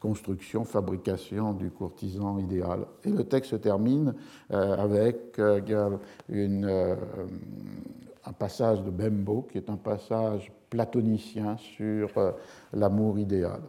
[0.00, 2.86] construction, fabrication du courtisan idéal.
[3.04, 4.14] Et le texte se termine
[4.50, 5.40] avec
[6.28, 6.96] une,
[8.24, 12.10] un passage de Bembo, qui est un passage platonicien sur
[12.72, 13.60] l'amour idéal.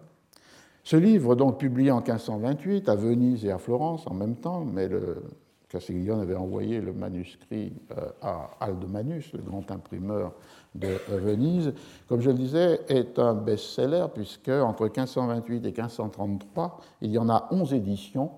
[0.83, 4.87] Ce livre, donc publié en 1528 à Venise et à Florence en même temps, mais
[4.87, 5.21] le
[5.69, 10.33] Castiglione avait envoyé le manuscrit euh, à Aldemanus, le grand imprimeur
[10.75, 11.73] de Venise,
[12.07, 17.29] comme je le disais, est un best-seller puisque entre 1528 et 1533, il y en
[17.29, 18.31] a 11 éditions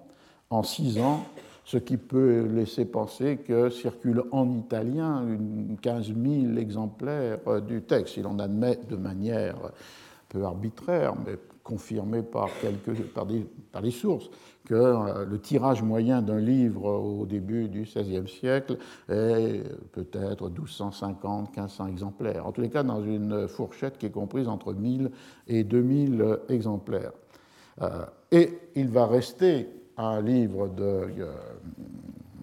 [0.49, 1.23] en 6 ans,
[1.65, 7.81] ce qui peut laisser penser que circule en italien une 15 000 exemplaires euh, du
[7.81, 9.55] texte, si l'on admet de manière
[10.29, 14.29] peu arbitraire, mais confirmé par, quelques, par, des, par des sources
[14.65, 18.77] que euh, le tirage moyen d'un livre au début du XVIe siècle
[19.09, 22.47] est peut-être 1250, 1500 exemplaires.
[22.47, 25.11] En tous les cas, dans une fourchette qui est comprise entre 1000
[25.47, 27.13] et 2000 exemplaires.
[27.81, 31.33] Euh, et il va rester un livre de, euh,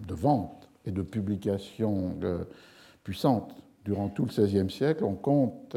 [0.07, 2.15] de vente et de publication
[3.03, 3.55] puissante
[3.85, 5.03] durant tout le XVIe siècle.
[5.03, 5.75] On compte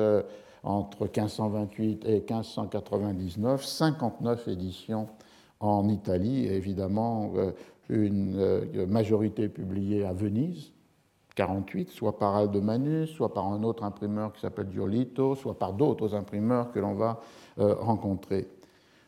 [0.62, 5.08] entre 1528 et 1599, 59 éditions
[5.62, 7.52] en Italie évidemment euh,
[7.88, 10.72] une euh, majorité publiée à Venise,
[11.36, 16.14] 48, soit par Aldemanus, soit par un autre imprimeur qui s'appelle Giolito, soit par d'autres
[16.14, 17.20] imprimeurs que l'on va
[17.58, 18.48] euh, rencontrer.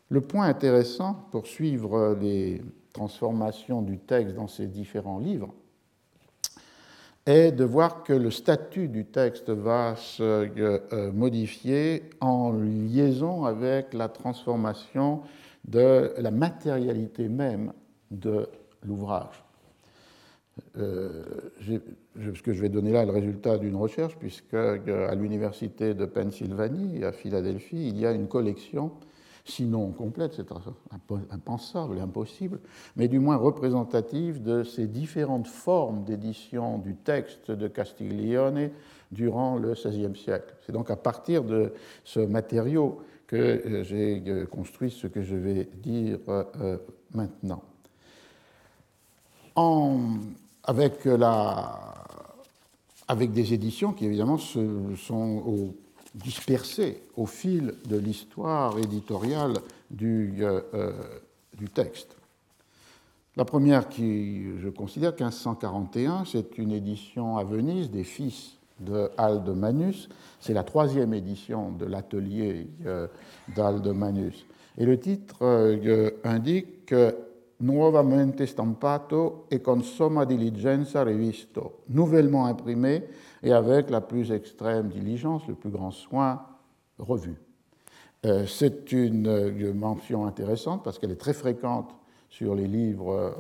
[0.09, 2.63] Le point intéressant pour suivre les
[2.93, 5.53] transformations du texte dans ces différents livres,
[7.27, 14.11] est de voir que le statut du texte va se modifier en liaison avec la
[14.11, 15.23] transformation
[15.65, 17.73] de la matérialité même
[18.11, 18.49] de
[18.87, 19.45] l'ouvrage.
[20.77, 21.25] Euh,
[21.63, 25.95] ce que je vais donner là est le résultat d'une recherche, puisque euh, à l'université
[25.95, 28.93] de Pennsylvanie, à Philadelphie, il y a une collection
[29.45, 30.51] sinon complète, c'est
[31.31, 32.61] impensable et impossible,
[32.97, 38.71] mais du moins représentative de ces différentes formes d'édition du texte de Castiglione
[39.13, 40.55] durant le XVIe siècle.
[40.65, 41.75] C'est donc à partir de
[42.05, 43.03] ce matériau
[43.35, 46.79] que euh, j'ai euh, construit ce que je vais dire euh,
[47.13, 47.63] maintenant.
[50.65, 51.95] avec, la,
[53.09, 55.77] avec des éditions qui évidemment sont au
[56.15, 59.55] dispersées au fil de l'histoire éditoriale
[59.91, 60.45] du,
[61.59, 62.17] du, texte.
[63.37, 70.09] La première qui, je considère, 1541, c'est une édition à Venise des fils de Aldemanus.
[70.41, 73.07] C'est la troisième édition de l'atelier euh,
[73.55, 74.47] d'Aldemanus.
[74.77, 75.79] Et le titre
[76.25, 76.93] indique
[77.57, 83.09] Nuovamente stampato e con somma diligenza rivisto, nouvellement imprimé
[83.41, 86.45] et avec la plus extrême diligence, le plus grand soin,
[86.99, 87.37] revu.
[88.27, 91.95] Euh, c'est une euh, mention intéressante parce qu'elle est très fréquente
[92.29, 93.31] sur les livres, euh,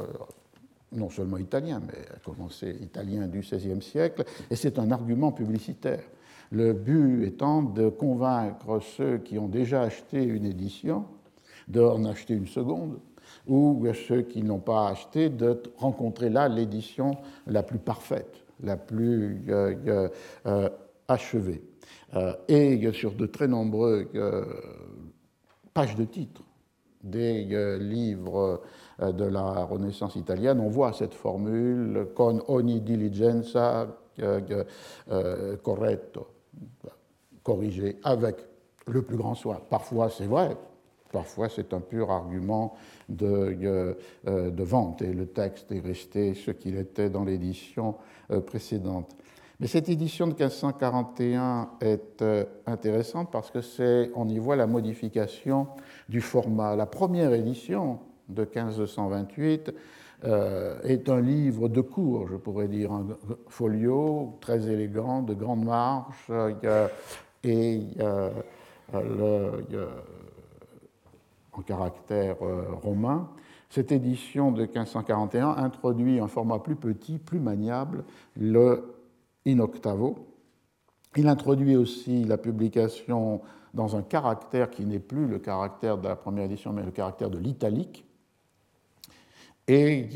[0.95, 6.03] non seulement italiens, mais à commencer italien du XVIe siècle, et c'est un argument publicitaire.
[6.51, 11.05] Le but étant de convaincre ceux qui ont déjà acheté une édition
[11.69, 12.99] d'en acheter une seconde,
[13.47, 19.43] ou ceux qui n'ont pas acheté de rencontrer là l'édition la plus parfaite la plus
[19.49, 20.09] euh, euh,
[20.47, 20.69] euh,
[21.09, 21.63] achevée.
[22.49, 24.09] et sur de très nombreux
[25.75, 26.43] pages de titres
[27.03, 27.45] des
[27.79, 28.63] livres
[29.01, 33.87] de la Renaissance italienne, on voit cette formule con ogni diligenza
[35.63, 36.29] corretto,
[37.43, 38.37] corrigé avec
[38.87, 39.61] le plus grand soin.
[39.69, 40.57] Parfois c'est vrai,
[41.11, 42.75] parfois c'est un pur argument
[43.09, 47.97] de, de, vente et le texte est resté ce qu'il était dans l'édition
[48.31, 49.15] euh, précédente.
[49.61, 54.67] Mais cette édition de 1541 est euh, intéressante parce que c'est, on y voit la
[54.67, 55.69] modification
[56.09, 56.75] du format.
[56.75, 59.75] La première édition de 1528
[60.25, 63.07] euh, est un livre de cours, je pourrais dire, un
[63.49, 66.31] folio très élégant, de grande marche,
[67.43, 67.81] et
[71.53, 72.37] en caractère
[72.83, 73.29] romain.
[73.75, 78.05] Cette édition de 1541 introduit un format plus petit, plus maniable,
[78.37, 78.95] le
[79.47, 80.29] in octavo.
[81.17, 83.41] Il introduit aussi la publication
[83.73, 87.31] dans un caractère qui n'est plus le caractère de la première édition, mais le caractère
[87.31, 88.05] de l'italique.
[89.67, 90.09] Et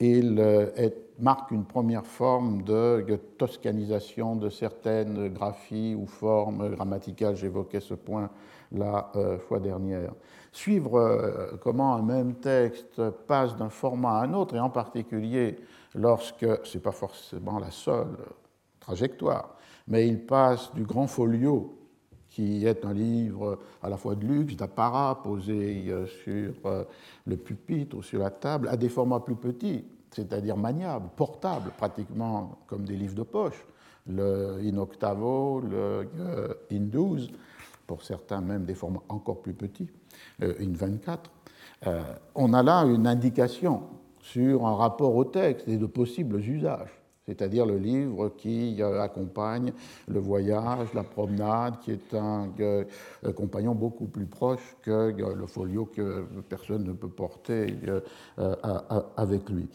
[0.00, 0.82] il
[1.18, 7.34] marque une première forme de toscanisation de certaines graphies ou formes grammaticales.
[7.36, 8.30] J'évoquais ce point
[8.72, 9.10] la
[9.48, 10.12] fois dernière.
[10.52, 15.56] Suivre comment un même texte passe d'un format à un autre, et en particulier
[15.94, 18.16] lorsque, ce n'est pas forcément la seule
[18.80, 21.77] trajectoire, mais il passe du grand folio,
[22.38, 26.84] qui est un livre à la fois de luxe, d'apparat, posé euh, sur euh,
[27.26, 32.60] le pupitre ou sur la table, à des formats plus petits, c'est-à-dire maniables, portables, pratiquement
[32.68, 33.66] comme des livres de poche,
[34.06, 37.28] le in octavo, le euh, in 12,
[37.88, 39.88] pour certains même des formats encore plus petits,
[40.40, 41.30] in 24.
[42.36, 43.82] on a là une indication
[44.20, 46.97] sur un rapport au texte et de possibles usages
[47.28, 49.72] c'est-à-dire le livre qui euh, accompagne
[50.08, 52.84] le voyage, la promenade, qui est un euh,
[53.36, 57.74] compagnon beaucoup plus proche que euh, le folio que personne ne peut porter
[59.16, 59.68] avec lui.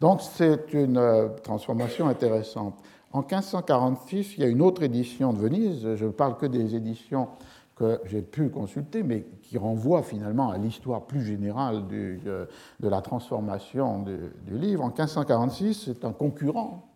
[0.00, 1.00] Donc c'est une
[1.42, 2.74] transformation intéressante.
[3.12, 6.74] En 1546, il y a une autre édition de Venise, je ne parle que des
[6.74, 7.28] éditions
[7.76, 12.48] que j'ai pu consulter, mais qui renvoient finalement à l'histoire plus générale de
[12.80, 14.82] la transformation du livre.
[14.82, 16.95] En 1546, c'est un concurrent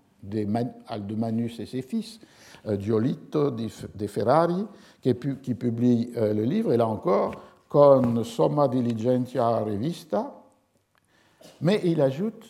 [0.86, 2.20] Aldemanus et ses fils,
[2.66, 4.66] euh, Giolito de Ferrari,
[5.00, 7.32] qui, publie euh, le livre, et là encore,
[7.68, 10.34] con somma diligentia revista,
[11.60, 12.44] mais il ajoute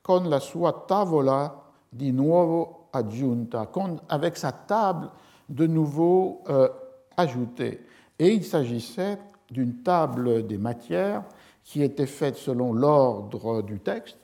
[0.00, 3.70] con la sua tavola di nuovo aggiunta,
[4.08, 5.10] avec sa table
[5.48, 6.68] de nouveau euh,
[7.16, 7.80] ajoutée.
[8.18, 9.18] Et il s'agissait
[9.50, 11.24] d'une table des matières
[11.62, 14.16] qui était faite selon l'ordre du texte,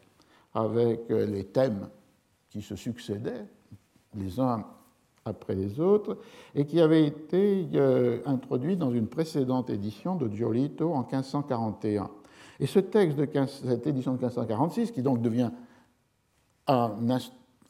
[0.54, 1.88] avec les thèmes
[2.50, 3.46] qui se succédaient
[4.16, 4.64] les uns
[5.24, 6.18] après les autres
[6.54, 12.10] et qui avait été euh, introduit dans une précédente édition de Giolito en 1541.
[12.60, 15.50] Et ce texte de cette édition de 1546, qui donc devient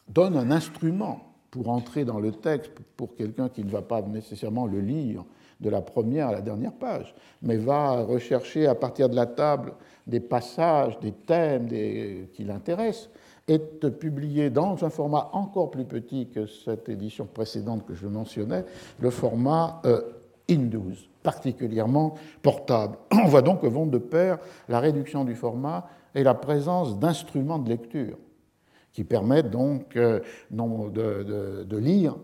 [0.08, 4.66] donne un instrument pour entrer dans le texte pour quelqu'un qui ne va pas nécessairement
[4.66, 5.24] le lire
[5.60, 9.74] de la première à la dernière page, mais va rechercher à partir de la table
[10.06, 11.68] des passages, des thèmes
[12.32, 13.10] qui l'intéressent,
[13.48, 18.64] est publié dans un format encore plus petit que cette édition précédente que je mentionnais,
[19.00, 20.02] le format euh,
[20.48, 22.98] IN12, particulièrement portable.
[23.12, 27.58] On voit donc que vont de pair la réduction du format et la présence d'instruments
[27.58, 28.18] de lecture
[28.92, 32.16] qui permettent donc euh, de, lire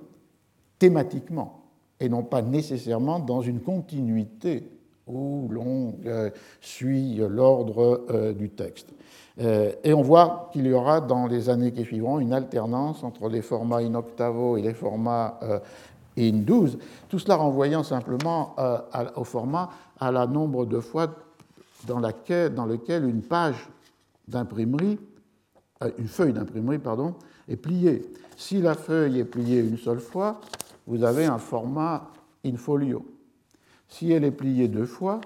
[0.79, 1.63] thématiquement
[2.01, 4.69] et non pas nécessairement dans une continuité
[5.07, 8.93] où l'on euh, suit l'ordre du texte.
[9.41, 13.29] Euh, et on voit qu'il y aura dans les années qui suivront une alternance entre
[13.29, 15.59] les formats in octavo et les formats euh,
[16.17, 18.79] in 12, tout cela renvoyant simplement euh,
[19.17, 21.09] au format à la nombre de fois
[21.87, 23.69] dans, laquelle, dans lequel une page
[24.29, 24.99] d'imprimerie,
[25.99, 27.15] une feuille d'imprimerie, pardon,
[27.49, 28.03] est pliée.
[28.37, 30.41] Si la feuille est pliée une seule fois,
[30.87, 32.09] vous avez un format
[32.47, 33.05] in folio.
[33.89, 35.21] Si elle est pliée deux fois,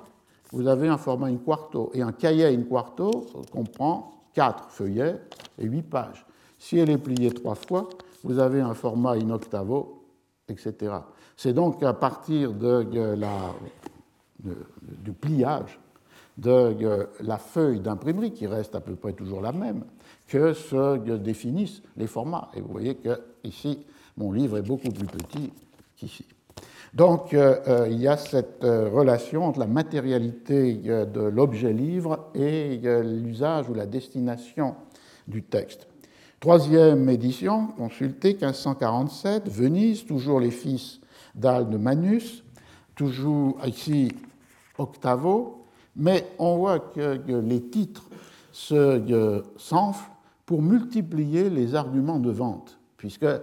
[0.52, 1.90] vous avez un format in quarto.
[1.94, 5.16] Et un cahier in quarto comprend quatre feuillets
[5.58, 6.24] et huit pages.
[6.58, 7.88] Si elle est pliée trois fois,
[8.24, 10.04] vous avez un format in octavo,
[10.48, 10.92] etc.
[11.36, 13.54] C'est donc à partir de la,
[14.40, 15.78] du pliage
[16.36, 19.84] de la feuille d'imprimerie, qui reste à peu près toujours la même,
[20.28, 22.50] que se définissent les formats.
[22.54, 23.84] Et vous voyez que ici,
[24.16, 25.52] mon livre est beaucoup plus petit
[25.96, 26.24] qu'ici.
[26.94, 32.30] Donc euh, euh, il y a cette euh, relation entre la matérialité de l'objet livre
[32.34, 34.74] et l'usage ou la destination
[35.26, 35.86] du texte.
[36.40, 41.00] Troisième édition, consultée 1547, Venise, toujours les fils
[41.34, 42.44] d'Al de Manus,
[42.94, 44.12] toujours ici
[44.78, 48.08] octavo, mais on voit que les titres
[48.52, 50.10] se s'enflent
[50.46, 53.40] pour multiplier les arguments de vente puisque, euh,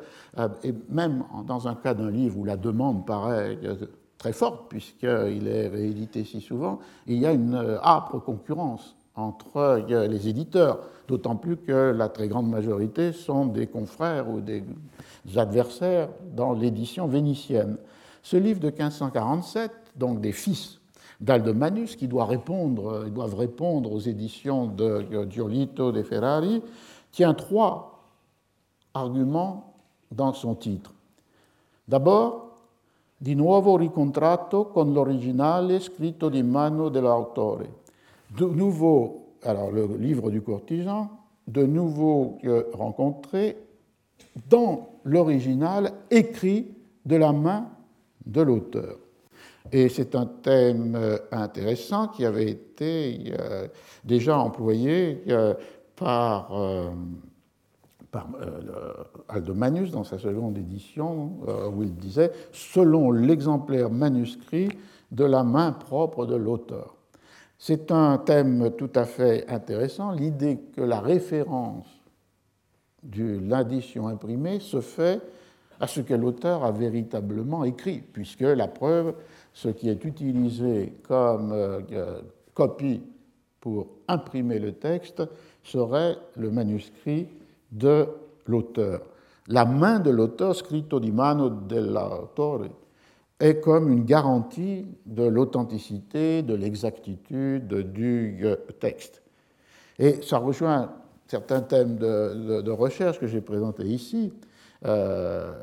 [0.89, 3.75] même dans un cas d'un livre où la demande paraît euh,
[4.19, 9.85] très forte, puisqu'il est réédité si souvent, il y a une euh, âpre concurrence entre
[9.87, 14.61] les éditeurs, d'autant plus que la très grande majorité sont des confrères ou des
[15.37, 17.77] adversaires dans l'édition vénitienne.
[18.23, 20.81] Ce livre de 1547, donc des fils
[21.21, 26.61] d'Aldemanus, qui doit répondre, doivent répondre aux éditions de Giolito de Ferrari,
[27.13, 27.94] tient trois
[28.95, 29.73] argument
[30.09, 30.93] dans son titre.
[31.85, 32.45] D'abord,
[33.17, 37.83] di nuovo ricontrato con l'originale scritto di mano dell'autore.
[38.27, 41.09] De nouveau, alors le livre du courtisan,
[41.43, 42.39] de nouveau
[42.73, 43.57] rencontré
[44.49, 46.73] dans l'original écrit
[47.05, 47.69] de la main
[48.25, 48.97] de l'auteur.
[49.71, 53.67] Et c'est un thème euh, intéressant qui avait été euh,
[54.03, 55.53] déjà employé euh,
[58.15, 59.53] par, par Aldo
[59.91, 61.33] dans sa seconde édition,
[61.73, 64.69] où il disait selon l'exemplaire manuscrit
[65.11, 66.95] de la main propre de l'auteur.
[67.57, 71.87] C'est un thème tout à fait intéressant, l'idée que la référence
[73.03, 75.21] de l'addition imprimée se fait
[75.79, 79.13] à ce que l'auteur a véritablement écrit, puisque la preuve,
[79.53, 82.21] ce qui est utilisé comme euh,
[82.53, 83.01] copie
[83.59, 85.21] pour imprimer le texte,
[85.63, 87.27] serait le manuscrit
[87.75, 88.07] de
[88.47, 89.01] l'auteur.
[89.47, 92.65] La main de l'auteur, scritto di mano dell'autore,
[93.39, 98.45] est comme une garantie de l'authenticité, de l'exactitude du
[98.79, 99.21] texte.
[99.99, 100.93] Et ça rejoint
[101.27, 104.33] certains thèmes de, recherche que j'ai présentés ici
[104.85, 105.53] euh,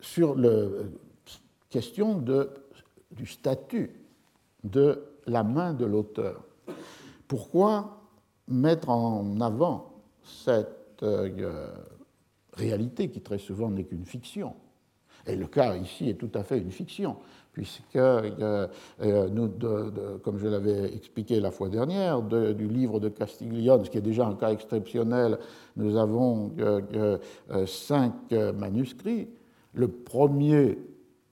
[0.00, 0.66] sur la
[1.70, 2.22] question
[3.10, 3.90] du statut
[4.64, 6.42] de la main de l'auteur.
[7.28, 8.00] Pourquoi
[8.48, 9.92] mettre en avant
[10.22, 11.68] cette euh,
[12.54, 14.54] réalité qui très souvent n'est qu'une fiction
[15.26, 17.16] et le cas ici est tout à fait une fiction,
[17.52, 18.66] puisque, euh,
[19.02, 19.50] euh, nous,
[20.22, 24.26] comme je l'avais expliqué la fois dernière, du livre de Castiglione, ce qui est déjà
[24.26, 25.38] un cas exceptionnel,
[25.76, 26.52] nous avons
[27.66, 29.28] cinq manuscrits.
[29.72, 30.78] Le premier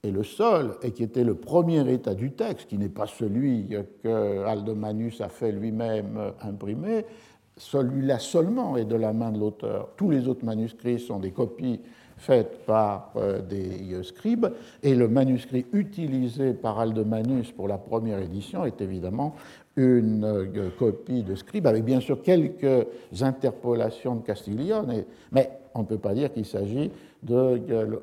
[0.01, 3.69] est le seul, et qui était le premier état du texte, qui n'est pas celui
[4.03, 7.05] que Aldomanus a fait lui-même imprimer,
[7.57, 9.89] celui-là seulement est de la main de l'auteur.
[9.95, 11.79] Tous les autres manuscrits sont des copies
[12.17, 14.47] faite par euh, des euh, scribes,
[14.81, 19.35] et le manuscrit utilisé par Aldemanus pour la première édition est évidemment
[19.75, 22.87] une euh, copie de scribe, avec bien sûr quelques
[23.21, 26.91] interpolations de Castiglione, mais on ne peut pas dire qu'il s'agit
[27.23, 27.61] de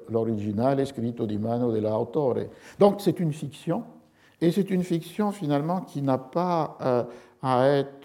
[0.09, 2.47] l'original scritto di mano dell'autore.
[2.79, 3.85] Donc c'est une fiction,
[4.41, 7.07] et c'est une fiction finalement qui n'a pas
[7.43, 8.00] à être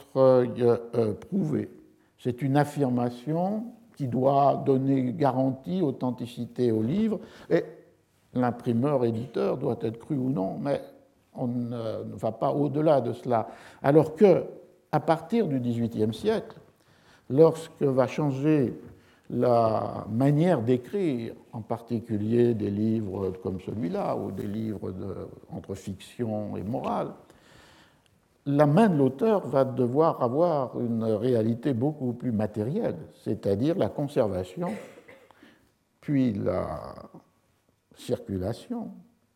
[1.30, 1.70] prouvée.
[2.18, 7.64] C'est une affirmation qui doit donner garantie, authenticité au livre, et
[8.34, 10.82] l'imprimeur-éditeur doit être cru ou non, mais
[11.34, 13.48] on ne va pas au-delà de cela.
[13.84, 14.44] Alors que,
[14.92, 16.58] à partir du XVIIIe siècle,
[17.30, 18.74] lorsque va changer
[19.30, 24.94] la manière d'écrire, en particulier des livres comme celui-là, ou des livres
[25.52, 27.10] entre fiction et morale,
[28.46, 34.70] la main de l'auteur va devoir avoir une réalité beaucoup plus matérielle, c'est-à-dire la conservation,
[36.00, 36.94] puis la
[37.96, 38.92] circulation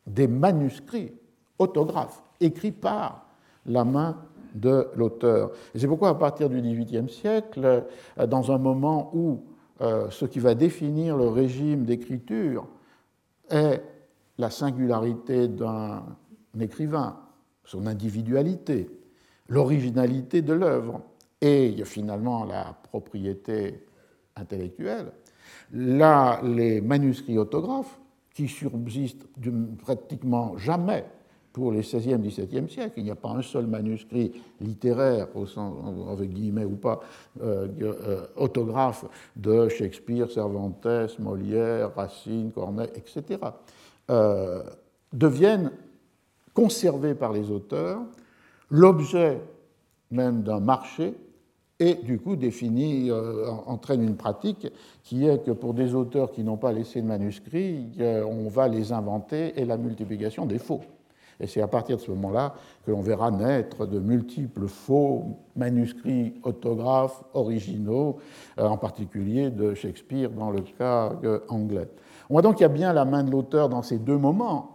[0.06, 1.12] des manuscrits
[1.58, 3.26] autographes écrits par
[3.66, 4.16] la main
[4.54, 5.52] de l'auteur.
[5.74, 7.84] c'est pourquoi à partir du XVIIIe siècle,
[8.28, 9.44] dans un moment où
[9.80, 12.66] euh, ce qui va définir le régime d'écriture
[13.48, 13.82] est
[14.38, 16.02] la singularité d'un
[16.58, 17.20] écrivain,
[17.64, 18.90] son individualité,
[19.50, 21.02] l'originalité de l'œuvre
[21.40, 23.84] et finalement la propriété
[24.36, 25.12] intellectuelle,
[25.72, 27.98] là, les manuscrits autographes,
[28.32, 29.26] qui subsistent
[29.78, 31.04] pratiquement jamais
[31.52, 36.64] pour les 16e, 17e siècles, il n'y a pas un seul manuscrit littéraire, au guillemets
[36.64, 37.00] ou pas,
[37.42, 40.86] euh, euh, autographe de Shakespeare, Cervantes,
[41.18, 43.40] Molière, Racine, Corneille, etc.,
[44.10, 44.62] euh,
[45.12, 45.72] deviennent
[46.54, 48.00] conservés par les auteurs
[48.70, 49.40] l'objet
[50.10, 51.14] même d'un marché
[51.80, 54.68] et du coup définit, euh, entraîne une pratique
[55.02, 58.68] qui est que pour des auteurs qui n'ont pas laissé de manuscrit, euh, on va
[58.68, 60.82] les inventer et la multiplication des faux.
[61.42, 62.54] Et c'est à partir de ce moment-là
[62.84, 68.18] que l'on verra naître de multiples faux manuscrits autographes originaux,
[68.58, 71.14] euh, en particulier de Shakespeare dans le cas
[71.48, 71.88] anglais.
[72.28, 74.69] On voit donc qu'il y a bien la main de l'auteur dans ces deux moments,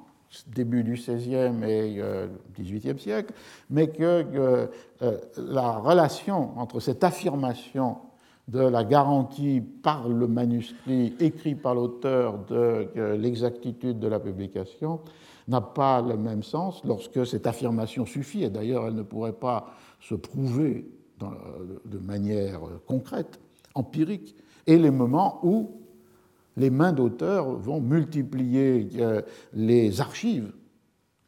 [0.48, 2.02] début du XVIe et
[2.58, 3.34] XVIIIe euh, siècle,
[3.70, 4.68] mais que euh,
[5.38, 7.98] la relation entre cette affirmation
[8.48, 15.00] de la garantie par le manuscrit écrit par l'auteur de l'exactitude de la publication
[15.48, 19.74] n'a pas le même sens lorsque cette affirmation suffit, et d'ailleurs elle ne pourrait pas
[20.00, 20.86] se prouver
[21.20, 23.40] de manière concrète,
[23.74, 24.36] empirique,
[24.68, 25.85] et les moments où
[26.58, 29.22] les mains d'auteurs vont multiplier euh,
[29.54, 30.52] les archives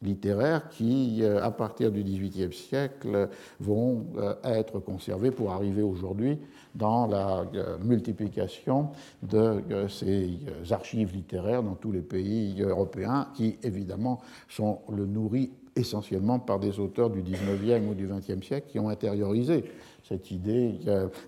[0.00, 6.38] littéraires qui, euh, à partir du XVIIIe siècle, vont euh, être conservées pour arriver aujourd'hui
[6.74, 7.44] dans la
[7.82, 8.90] multiplication
[9.22, 10.38] de ces
[10.70, 16.78] archives littéraires dans tous les pays européens qui, évidemment, sont le nourris essentiellement par des
[16.78, 19.64] auteurs du XIXe ou du XXe siècle qui ont intériorisé
[20.04, 20.78] cette idée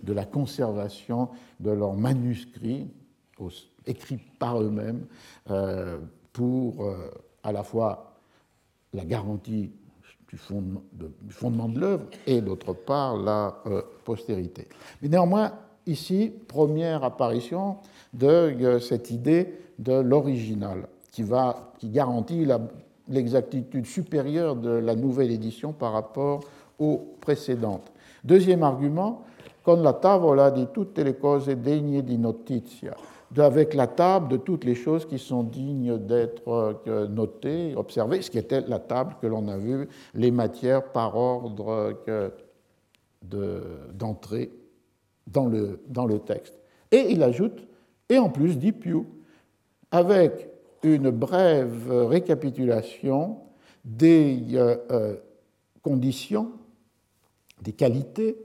[0.04, 2.86] de la conservation de leurs manuscrits
[3.86, 5.06] écrits par eux-mêmes
[5.50, 5.98] euh,
[6.32, 7.10] pour euh,
[7.42, 8.14] à la fois
[8.92, 9.72] la garantie
[10.28, 13.62] du fondement de, l'œuvre et d'autre part la
[14.04, 14.68] postérité.
[15.02, 15.52] Mais néanmoins,
[15.86, 17.78] ici, première apparition
[18.12, 21.24] de cette idée de l'original qui,
[21.78, 22.46] qui garantit
[23.08, 26.40] l'exactitude supérieure de la nouvelle édition par rapport
[26.78, 27.90] aux précédentes.
[28.22, 29.24] Deuxième argument,
[29.62, 32.96] con la tavola di tutte le cose degne di notizia,
[33.36, 38.30] avec la table de toutes les choses qui sont dignes d'être euh, notées, observées, ce
[38.30, 41.94] qui était la table que l'on a vue, les matières par ordre
[43.92, 44.50] d'entrée
[45.26, 46.58] dans, le, dans le texte.
[46.90, 47.66] Et il ajoute,
[48.08, 49.06] et en plus, dit Pew,
[49.90, 50.48] avec
[50.82, 53.38] une brève récapitulation
[53.84, 55.16] des euh, euh,
[55.82, 56.52] conditions,
[57.62, 58.36] des qualités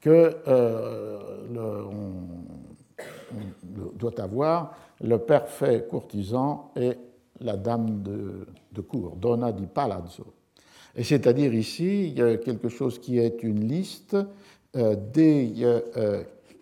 [0.00, 1.18] que euh,
[3.62, 6.92] doit avoir le parfait courtisan et
[7.40, 10.26] la dame de, cour, donna di palazzo.
[10.94, 14.16] Et c'est-à-dire ici quelque chose qui est une liste
[14.74, 15.52] des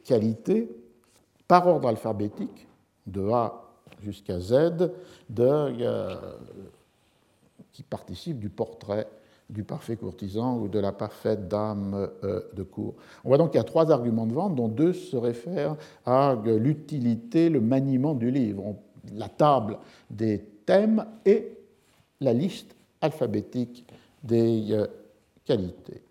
[0.04, 0.68] qualités
[1.48, 2.68] par ordre alphabétique,
[3.06, 3.64] de A
[4.02, 4.90] jusqu'à Z
[5.38, 6.14] euh,
[7.72, 9.08] qui participent du portrait
[9.50, 12.94] du parfait courtisan ou de la parfaite dame euh, de cour.
[13.24, 16.36] On voit donc qu'il y a trois arguments de vente, dont deux se réfèrent à
[16.44, 18.76] l'utilité, le maniement du livre,
[19.14, 19.78] la table
[20.10, 21.56] des thèmes et
[22.20, 23.86] la liste alphabétique
[24.22, 24.86] des euh,
[25.46, 26.02] qualités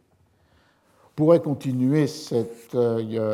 [1.16, 3.34] pourrait continuer cette euh,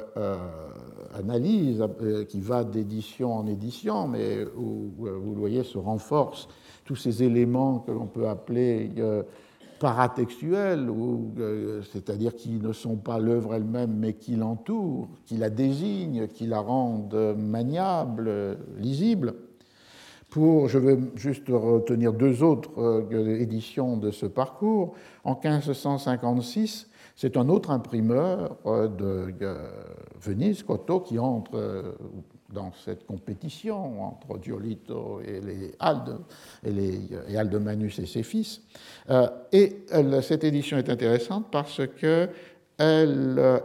[1.14, 1.84] analyse
[2.30, 6.48] qui va d'édition en édition, mais où, vous voyez, se renforcent
[6.86, 8.90] tous ces éléments que l'on peut appeler
[9.84, 10.90] paratextuels,
[11.92, 16.62] c'est-à-dire qui ne sont pas l'œuvre elle-même, mais qui l'entourent, qui la désignent, qui la
[16.62, 19.34] rendent maniable, lisible.
[20.30, 23.12] Pour, je veux juste retenir deux autres
[23.42, 24.94] éditions de ce parcours.
[25.26, 29.34] En 1556, c'est un autre imprimeur euh, de
[30.22, 31.92] Venise, Cotto, qui entre euh,
[32.54, 35.72] dans cette compétition entre Giolito et les
[36.64, 38.62] et, les, Aldemanus et ses fils.
[39.10, 39.86] Euh, et
[40.22, 43.62] cette édition est intéressante parce qu'elle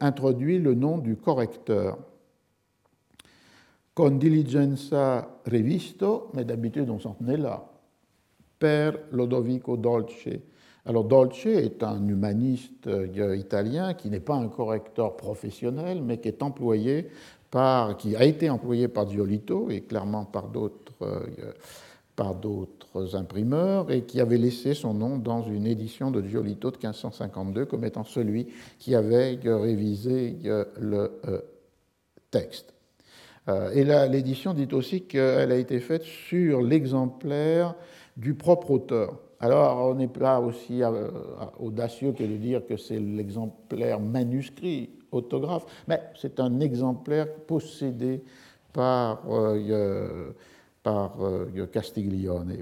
[0.00, 1.98] introduit le nom du correcteur.
[3.92, 7.68] Con diligenza revisto, mais d'habitude on s'en tenait là,
[8.58, 10.28] per Lodovico Dolce,
[10.86, 16.28] alors Dolce est un humaniste euh, italien qui n'est pas un correcteur professionnel, mais qui
[16.28, 17.08] est employé
[17.98, 21.52] qui a été employé par Giolito et clairement par d'autres, euh,
[23.14, 27.84] imprimeurs, et qui avait laissé son nom dans une édition de Giolito de 1552 comme
[27.84, 28.48] étant celui
[28.78, 30.36] qui avait euh, révisé
[30.78, 31.10] le
[32.30, 32.74] texte.
[33.74, 37.74] Et l'édition dit aussi qu'elle a été faite sur l'exemplaire
[38.16, 39.18] du propre auteur.
[39.40, 41.08] Alors, on n'est pas aussi euh,
[41.58, 48.22] audacieux que de dire que c'est l'exemplaire manuscrit, autographe, mais c'est un exemplaire possédé
[48.72, 50.32] par, euh,
[50.86, 52.58] euh, Castiglione.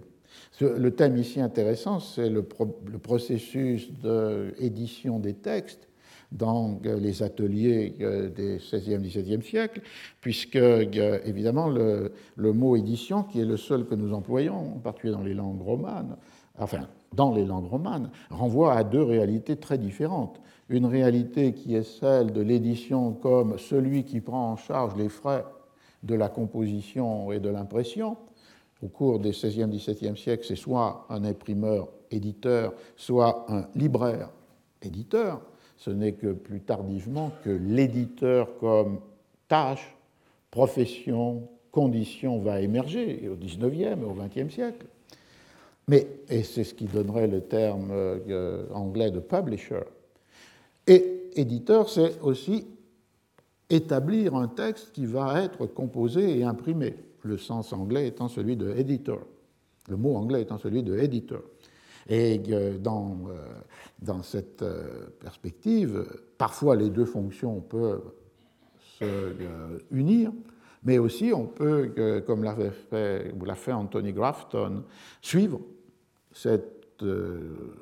[0.61, 5.89] Le thème ici intéressant, c'est le, processus d'édition des textes
[6.33, 7.95] dans les ateliers
[8.35, 9.81] des 16e, 17e siècles,
[10.21, 15.15] puisque évidemment le, le, mot édition, qui est le seul que nous employons, en particulier
[15.15, 16.17] dans les langues romanes,
[16.59, 20.41] enfin dans les langues romanes, renvoie à deux réalités très différentes.
[20.69, 25.45] Une réalité qui est celle de l'édition comme celui qui prend en charge les frais
[26.03, 28.17] de la composition et de l'impression.
[28.83, 34.31] Au cours des 16e, 17e siècles, c'est soit un imprimeur éditeur, soit un libraire
[34.83, 35.41] éditeur.
[35.77, 39.01] Ce n'est que plus tardivement que l'éditeur comme
[39.49, 39.97] tâche,
[40.51, 44.87] profession, condition va émerger au 19e et au 20e siècle.
[45.89, 49.81] Mais, et c'est ce qui donnerait le terme euh, anglais de publisher.
[50.89, 52.67] Et éditeur, c'est aussi
[53.71, 58.71] établir un texte qui va être composé et imprimé, le sens anglais étant celui de
[58.71, 59.21] editor,
[59.89, 61.43] le mot anglais étant celui de editor.
[62.09, 62.39] Et
[62.81, 63.37] dans, euh,
[64.01, 66.07] dans cette euh, perspective,
[66.39, 68.11] parfois les deux fonctions peuvent
[68.99, 69.35] se
[69.91, 70.33] unir,
[70.85, 74.85] mais aussi on peut, comme l'a fait, Anthony Grafton,
[75.21, 75.61] suivre
[76.33, 77.77] cette euh,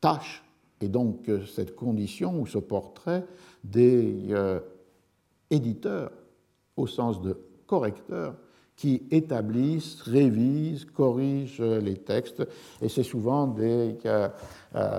[0.00, 0.45] tâche
[0.80, 3.24] et donc euh, cette condition ou ce portrait
[3.64, 4.60] des euh,
[5.50, 6.12] éditeurs
[6.76, 8.34] au sens de correcteurs
[8.76, 12.46] qui établissent, révisent, corrigent les textes,
[12.82, 13.56] et c'est souvent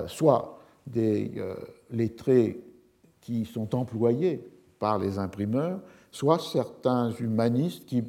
[0.08, 1.32] soit des
[1.92, 2.60] lettrés
[3.22, 4.44] qui sont employés
[4.80, 8.04] par les imprimeurs, soit certains humanistes qui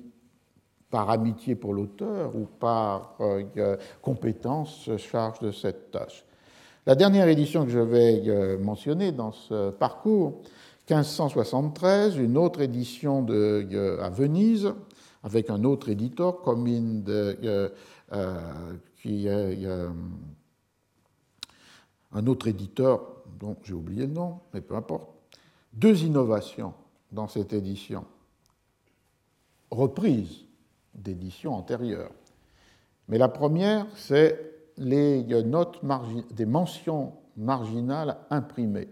[0.90, 3.18] par amitié pour l'auteur ou par
[4.00, 6.24] compétence, se charge de cette tâche.
[6.88, 10.40] La dernière édition que je vais mentionner dans ce parcours,
[10.88, 14.72] 1573, une autre édition de, à Venise,
[15.22, 17.70] avec un autre éditeur, Comine de,
[19.02, 19.92] qui un
[22.26, 25.10] autre éditeur dont j'ai oublié le nom, mais peu importe.
[25.74, 26.72] Deux innovations
[27.12, 28.06] dans cette édition,
[29.70, 30.46] reprise
[30.94, 32.12] d'éditions antérieures.
[33.08, 35.80] Mais la première, c'est les notes
[36.32, 38.88] des mentions marginales imprimées.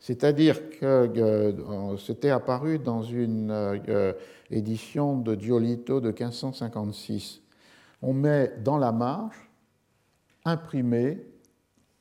[0.00, 4.12] C'est-à-dire que euh, c'était apparu dans une euh,
[4.50, 7.42] édition de Giolito de 1556.
[8.02, 9.50] On met dans la marge,
[10.44, 11.26] imprimé,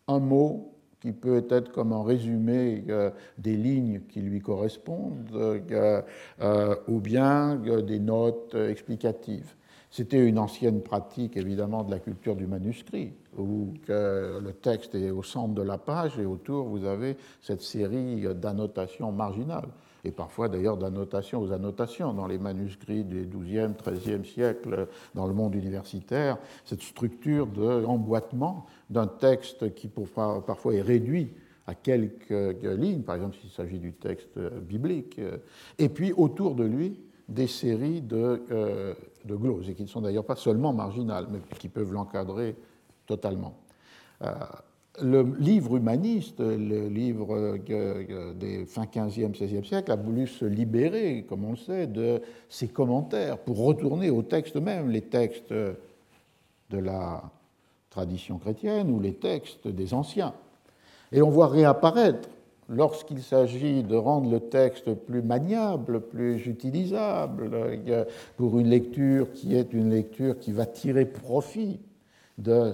[0.08, 6.02] un mot qui peut être comme un résumé euh, des lignes qui lui correspondent, euh,
[6.42, 9.56] euh, ou bien des notes explicatives.
[9.90, 15.24] C'était une ancienne pratique, évidemment, de la culture du manuscrit, où le texte est au
[15.24, 19.70] centre de la page et autour, vous avez cette série d'annotations marginales.
[20.04, 22.14] Et parfois d'ailleurs d'annotation aux annotations.
[22.14, 29.08] Dans les manuscrits du XIIe, XIIIe siècle dans le monde universitaire, cette structure d'emboîtement d'un
[29.08, 31.34] texte qui parfois est réduit
[31.66, 35.20] à quelques lignes, par exemple s'il s'agit du texte biblique,
[35.78, 38.94] et puis autour de lui des séries de, euh,
[39.28, 42.56] de gloses, et qui ne sont d'ailleurs pas seulement marginales, mais qui peuvent l'encadrer
[43.06, 43.56] totalement.
[44.24, 44.34] Euh,
[45.02, 47.58] le livre humaniste, le livre
[48.34, 52.68] des fin 15e, 16e siècle, a voulu se libérer, comme on le sait, de ses
[52.68, 57.22] commentaires pour retourner au texte même, les textes de la
[57.92, 60.34] tradition chrétienne ou les textes des anciens.
[61.12, 62.30] Et on voit réapparaître,
[62.70, 67.50] lorsqu'il s'agit de rendre le texte plus maniable, plus utilisable,
[68.36, 71.80] pour une lecture qui est une lecture qui va tirer profit
[72.38, 72.74] de,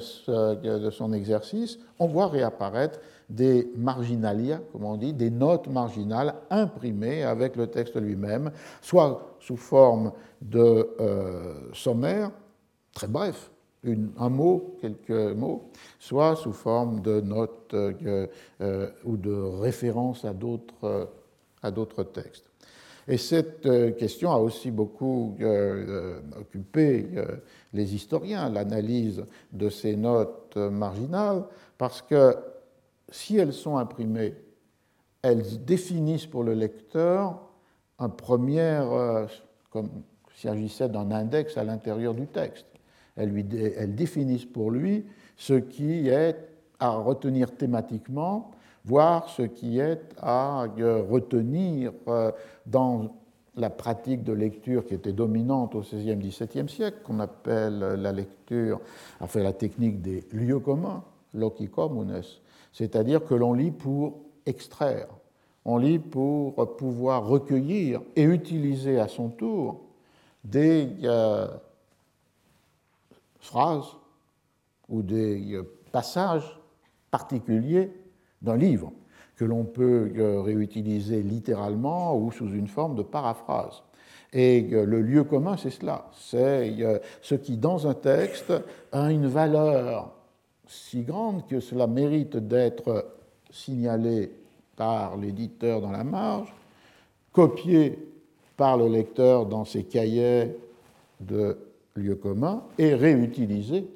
[0.91, 7.55] son exercice, on voit réapparaître des marginalia, comme on dit, des notes marginales imprimées avec
[7.55, 12.31] le texte lui-même, soit sous forme de euh, sommaire,
[12.93, 13.52] très bref,
[13.85, 15.69] un mot, quelques mots,
[15.99, 18.27] soit sous forme de notes euh,
[18.61, 22.53] euh, ou de références à d'autres textes.
[23.07, 27.07] Et cette euh, question a aussi beaucoup euh, euh, occupé
[27.73, 31.43] les historiens, l'analyse de ces notes marginales,
[31.77, 32.35] parce que
[33.09, 34.35] si elles sont imprimées,
[35.21, 37.41] elles définissent pour le lecteur
[37.99, 38.81] un premier,
[39.69, 39.89] comme
[40.35, 42.65] s'il s'agissait d'un index à l'intérieur du texte.
[43.15, 43.45] Elles, lui,
[43.77, 45.05] elles définissent pour lui
[45.37, 46.35] ce qui est
[46.79, 48.51] à retenir thématiquement
[48.85, 52.31] voir ce qui est à euh, retenir euh,
[52.65, 53.15] dans
[53.55, 58.81] la pratique de lecture qui était dominante au XVIe, XVIIe siècle, qu'on appelle la lecture,
[59.19, 61.03] enfin la technique des lieux communs,
[61.33, 62.21] loci communes,
[62.71, 65.07] c'est-à-dire que l'on lit pour extraire,
[65.65, 69.81] on lit pour pouvoir recueillir et utiliser à son tour
[70.43, 71.47] des euh,
[73.43, 73.95] phrases
[74.89, 75.59] ou des
[75.91, 76.59] passages
[77.11, 77.91] particuliers
[78.41, 78.91] d'un livre
[79.35, 83.83] que l'on peut euh, réutiliser littéralement ou sous une forme de paraphrase.
[84.31, 86.09] Et euh, le lieu commun, c'est cela.
[86.13, 88.53] C'est euh, ce qui, dans un texte,
[88.91, 90.11] a une valeur
[90.67, 93.05] si grande que cela mérite d'être
[93.51, 94.31] signalé
[94.75, 96.53] par l'éditeur dans la marge,
[97.31, 97.99] copié
[98.57, 100.55] par le lecteur dans ses cahiers
[101.19, 101.57] de
[101.95, 103.87] lieu commun et réutilisé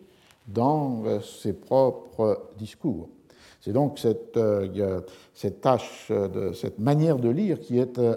[0.47, 3.09] dans ses propres discours.
[3.67, 5.01] C'est donc cette, euh,
[5.33, 6.09] cette tâche,
[6.53, 8.15] cette manière de lire qui est euh,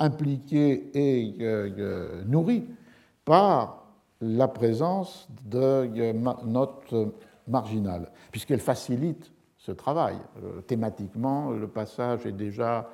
[0.00, 2.64] impliquée et euh, nourrie
[3.24, 3.86] par
[4.20, 6.12] la présence de
[6.44, 6.94] notes
[7.46, 10.16] marginales, puisqu'elle facilite ce travail.
[10.66, 12.90] Thématiquement, le passage est déjà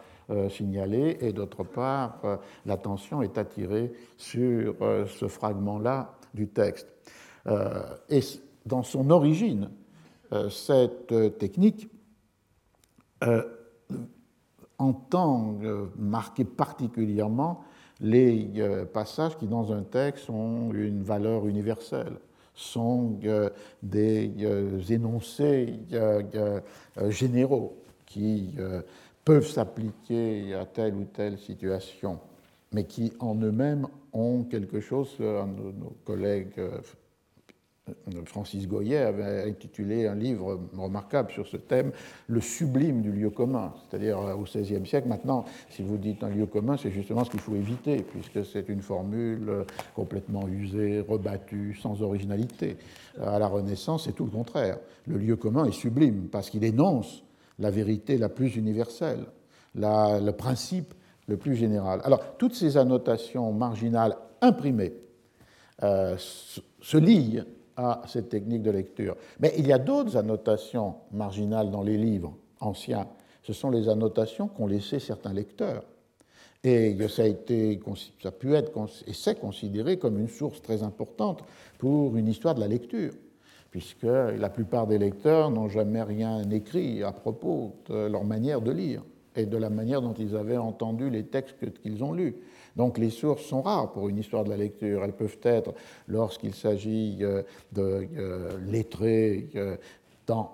[0.48, 2.20] signalé et d'autre part,
[2.66, 4.76] l'attention est attirée sur
[5.06, 6.86] ce fragment-là du texte.
[8.08, 8.20] Et
[8.66, 9.70] dans son origine,
[10.32, 11.88] euh, cette euh, technique
[13.24, 13.42] euh,
[14.78, 15.58] entend
[15.98, 17.64] marquer particulièrement
[18.00, 18.48] les
[18.94, 22.14] passages qui, dans un texte, ont une valeur universelle,
[22.54, 23.18] sont
[23.82, 24.32] des
[24.88, 25.80] énoncés
[27.10, 27.76] généraux
[28.06, 28.54] qui
[29.30, 32.18] peuvent s'appliquer à telle ou telle situation,
[32.72, 36.60] mais qui en eux-mêmes ont quelque chose, un de nos collègues
[38.24, 41.92] Francis Goyer avait intitulé un livre remarquable sur ce thème,
[42.26, 43.72] Le sublime du lieu commun.
[43.88, 47.40] C'est-à-dire au XVIe siècle, maintenant, si vous dites un lieu commun, c'est justement ce qu'il
[47.40, 49.64] faut éviter, puisque c'est une formule
[49.94, 52.78] complètement usée, rebattue, sans originalité.
[53.20, 54.78] À la Renaissance, c'est tout le contraire.
[55.06, 57.22] Le lieu commun est sublime, parce qu'il énonce
[57.60, 59.26] la vérité la plus universelle,
[59.74, 60.94] le principe
[61.28, 62.00] le plus général.
[62.04, 64.94] Alors, toutes ces annotations marginales imprimées
[65.82, 67.44] euh, se lient
[67.76, 69.16] à cette technique de lecture.
[69.38, 73.06] Mais il y a d'autres annotations marginales dans les livres anciens.
[73.42, 75.84] Ce sont les annotations qu'ont laissées certains lecteurs.
[76.62, 77.80] Et ça a, été,
[78.22, 78.70] ça a pu être
[79.06, 81.42] et c'est considéré comme une source très importante
[81.78, 83.12] pour une histoire de la lecture,
[83.70, 88.72] puisque la plupart des lecteurs n'ont jamais rien écrit à propos de leur manière de
[88.72, 89.02] lire
[89.36, 92.36] et de la manière dont ils avaient entendu les textes qu'ils ont lus.
[92.76, 95.04] Donc les sources sont rares pour une histoire de la lecture.
[95.04, 95.74] Elles peuvent être,
[96.08, 97.42] lorsqu'il s'agit euh,
[97.72, 99.76] de euh, lettrés euh,
[100.26, 100.52] dans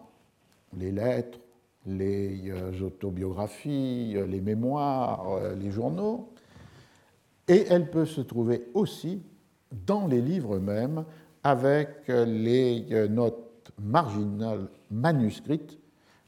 [0.77, 1.39] les lettres,
[1.87, 2.53] les
[2.83, 6.31] autobiographies, les mémoires, les journaux,
[7.47, 9.23] et elles peuvent se trouver aussi
[9.87, 11.05] dans les livres eux-mêmes
[11.47, 15.79] avec les notes marginales manuscrites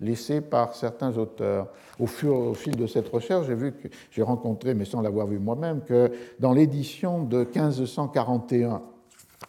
[0.00, 1.66] laissées par certains auteurs.
[1.98, 3.74] Au, fil de cette recherche, j'ai vu
[4.12, 8.80] j'ai rencontré, mais sans l'avoir vu moi-même, que dans l'édition de 1541,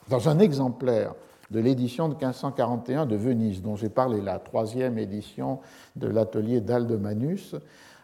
[0.09, 1.13] dans un exemplaire
[1.51, 5.59] de l'édition de 1541 de Venise, dont j'ai parlé, la troisième édition
[5.95, 7.55] de l'atelier d'Aldemanus,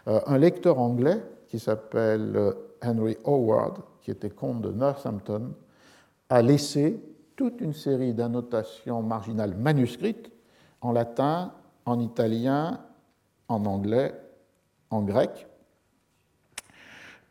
[0.07, 2.53] euh, un lecteur anglais qui s'appelle euh,
[2.83, 5.53] Henry Howard, qui était comte de Northampton,
[6.29, 6.99] a laissé
[7.35, 10.31] toute une série d'annotations marginales manuscrites
[10.81, 11.53] en latin,
[11.85, 12.79] en italien,
[13.47, 14.13] en anglais,
[14.89, 15.47] en grec.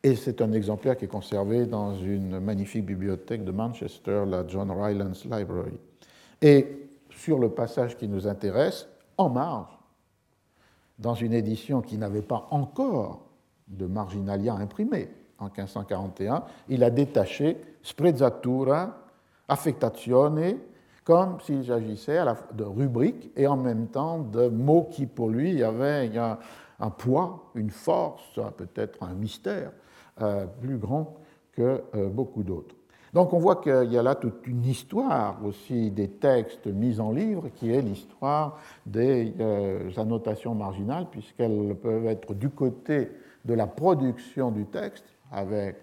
[0.03, 4.71] Et c'est un exemplaire qui est conservé dans une magnifique bibliothèque de Manchester, la John
[4.71, 5.79] Rylands Library.
[6.43, 8.87] Et sur le passage qui nous intéresse,
[9.17, 9.79] en marge,
[10.99, 13.27] dans une édition qui n'avait pas encore
[13.67, 19.04] de marginalia imprimé en 1541, il a détaché sprezzatura,
[19.49, 20.57] affectazione,
[21.05, 22.25] comme s'il s'agissait
[22.55, 26.39] de rubriques et en même temps de mots qui pour lui avaient un,
[26.81, 29.71] un poids, une force, peut-être un mystère
[30.21, 31.17] euh, plus grand
[31.53, 32.75] que euh, beaucoup d'autres.
[33.13, 37.13] Donc on voit qu'il y a là toute une histoire aussi des textes mis en
[37.13, 43.11] livre qui est l'histoire des euh, annotations marginales puisqu'elles peuvent être du côté
[43.45, 45.05] de la production du texte
[45.35, 45.77] avec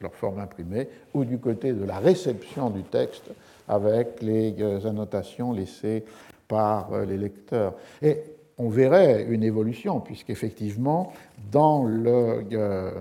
[0.00, 3.30] leur forme imprimée ou du côté de la réception du texte
[3.68, 6.04] avec les euh, annotations laissées
[6.48, 7.74] par euh, les lecteurs.
[8.00, 8.18] Et
[8.58, 11.12] on verrait une évolution, puisqu'effectivement,
[11.50, 12.92] dans euh,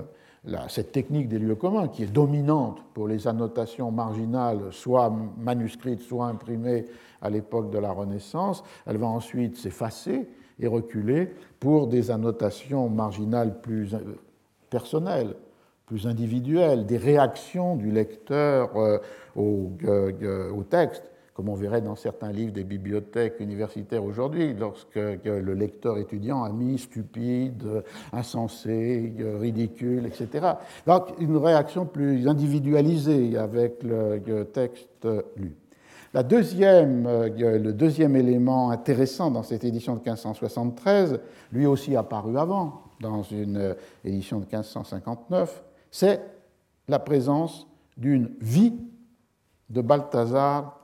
[0.70, 6.28] cette technique des lieux communs, qui est dominante pour les annotations marginales, soit manuscrites, soit
[6.28, 6.86] imprimées
[7.22, 10.28] à l'époque de la Renaissance, elle va ensuite s'effacer
[10.60, 11.30] et reculer
[11.60, 13.96] pour des annotations marginales plus
[14.70, 15.36] personnelles,
[15.92, 18.98] plus individuelles, des réactions du lecteur euh,
[19.36, 25.98] au, texte, comme on verrait dans certains livres des bibliothèques universitaires aujourd'hui, lorsque le lecteur
[25.98, 27.84] étudiant a mis stupide,
[28.14, 30.54] insensé, ridicule, etc.
[30.88, 35.58] Donc une réaction plus individualisée avec le texte lu.
[36.14, 41.22] La deuxième, euh, le deuxième élément intéressant dans cette édition de 1573,
[41.54, 43.74] lui aussi apparu avant, dans une euh,
[44.04, 46.22] édition de 1559, c'est
[46.88, 47.68] la présence
[47.98, 48.74] d'une vie
[49.70, 50.80] de Balthazar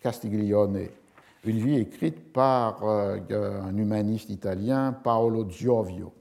[0.00, 0.86] Castiglione,
[1.44, 3.18] une vie écrite par euh,
[3.62, 6.12] un humaniste italien, Paolo Giovio.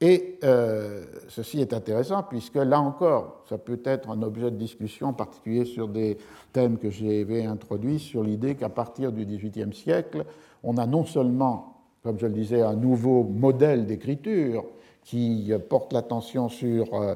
[0.00, 5.08] Et euh, ceci est intéressant puisque là encore, ça peut être un objet de discussion,
[5.08, 6.18] en particulier sur des
[6.52, 10.24] thèmes que j'ai introduits, sur l'idée qu'à partir du XVIIIe siècle,
[10.62, 14.64] on a non seulement, comme je le disais, un nouveau modèle d'écriture,
[15.08, 17.14] qui porte l'attention sur euh,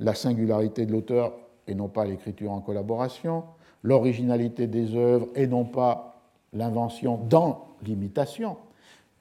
[0.00, 1.32] la singularité de l'auteur
[1.68, 3.44] et non pas l'écriture en collaboration,
[3.84, 6.20] l'originalité des œuvres et non pas
[6.52, 8.56] l'invention dans l'imitation,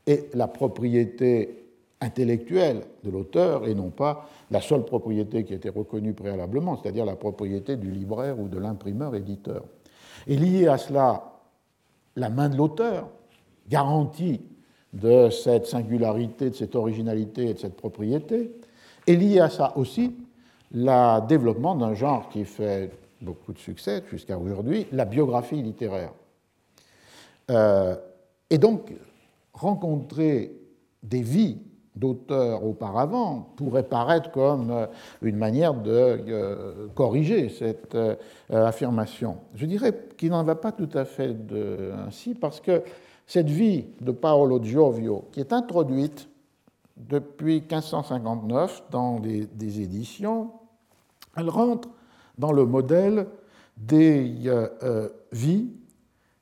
[0.08, 1.68] et la propriété
[2.02, 7.16] intellectuelle de l'auteur et non pas la seule propriété qui était reconnue préalablement, c'est-à-dire la
[7.16, 9.66] propriété du libraire ou de l'imprimeur éditeur.
[10.26, 11.42] Et lié à cela,
[12.16, 13.08] la main de l'auteur
[13.70, 14.42] garantie
[14.94, 18.52] de cette singularité, de cette originalité et de cette propriété.
[19.08, 20.16] Et lié à ça aussi,
[20.72, 26.12] le développement d'un genre qui fait beaucoup de succès jusqu'à aujourd'hui, la biographie littéraire.
[27.50, 27.96] Euh,
[28.50, 28.94] et donc,
[29.54, 30.54] rencontrer
[31.04, 31.58] des vies
[31.96, 34.86] d'auteurs auparavant pourrait paraître comme euh,
[35.22, 37.98] une manière de euh, corriger cette
[38.50, 39.38] affirmation.
[39.56, 41.36] Je dirais qu'il n'en va pas tout à fait
[42.08, 42.84] ainsi parce que
[43.30, 46.28] cette vie de Paolo Giovio, qui est introduite
[46.98, 50.52] depuis 1559 dans des, éditions,
[51.38, 51.88] elle rentre
[52.38, 53.28] dans le modèle
[53.78, 54.34] des
[55.32, 55.70] vies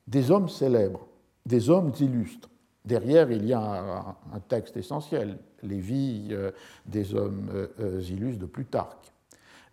[0.08, 1.06] des hommes célèbres,
[1.46, 2.50] des hommes illustres.
[2.86, 6.52] Derrière, il y a un texte essentiel, les vies euh,
[6.86, 9.12] des hommes euh, euh, illustres de Plutarque.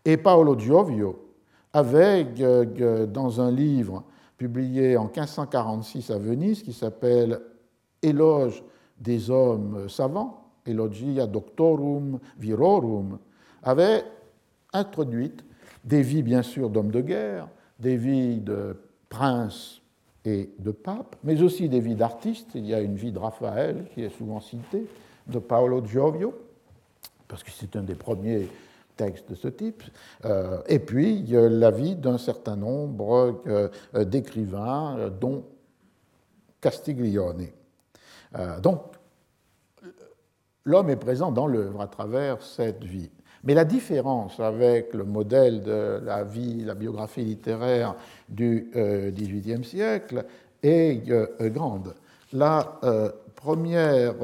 [0.04, 1.30] Et Paolo Giovio
[1.72, 2.24] avait,
[3.06, 4.04] dans un livre
[4.36, 7.40] publié en 1546 à Venise, qui s'appelle
[8.02, 8.62] Éloge
[8.98, 13.18] des hommes savants, Elogia Doctorum Virorum,
[13.62, 14.04] avait
[14.72, 15.32] introduit
[15.84, 18.76] des vies, bien sûr, d'hommes de guerre, des vies de
[19.08, 19.80] princes
[20.24, 22.50] et de papes, mais aussi des vies d'artistes.
[22.54, 24.86] Il y a une vie de Raphaël qui est souvent citée,
[25.26, 26.34] de Paolo Giovio,
[27.28, 28.48] parce que c'est un des premiers
[28.96, 29.82] textes de ce type,
[30.24, 35.44] euh, et puis la vie d'un certain nombre euh, d'écrivains, euh, dont
[36.60, 37.48] Castiglione.
[38.62, 38.80] donc,
[40.64, 43.10] l'homme est présent dans l'œuvre à travers cette vie.
[43.44, 47.94] Mais la différence avec le modèle de la vie, la biographie littéraire
[48.30, 50.24] du XVIIIe siècle
[50.62, 51.06] est
[51.50, 51.94] grande.
[52.32, 52.80] La
[53.34, 54.14] première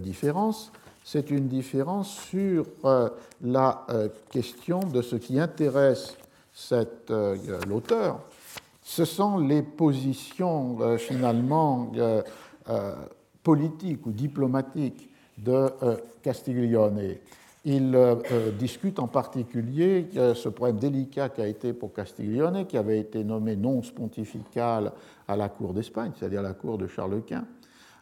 [0.00, 0.72] différence,
[1.10, 3.08] c'est une différence sur euh,
[3.42, 6.18] la euh, question de ce qui intéresse
[7.66, 8.20] l'auteur.
[8.82, 11.92] Ce sont les positions finalement
[13.44, 15.68] politiques ou diplomatiques de
[16.20, 17.14] Castiglione.
[17.64, 17.96] Il
[18.58, 23.54] discute en particulier ce problème délicat qui a été pour Castiglione, qui avait été nommé
[23.54, 24.90] nonce pontifical
[25.28, 27.44] à la cour d'Espagne, c'est-à-dire la cour de Charles Quint,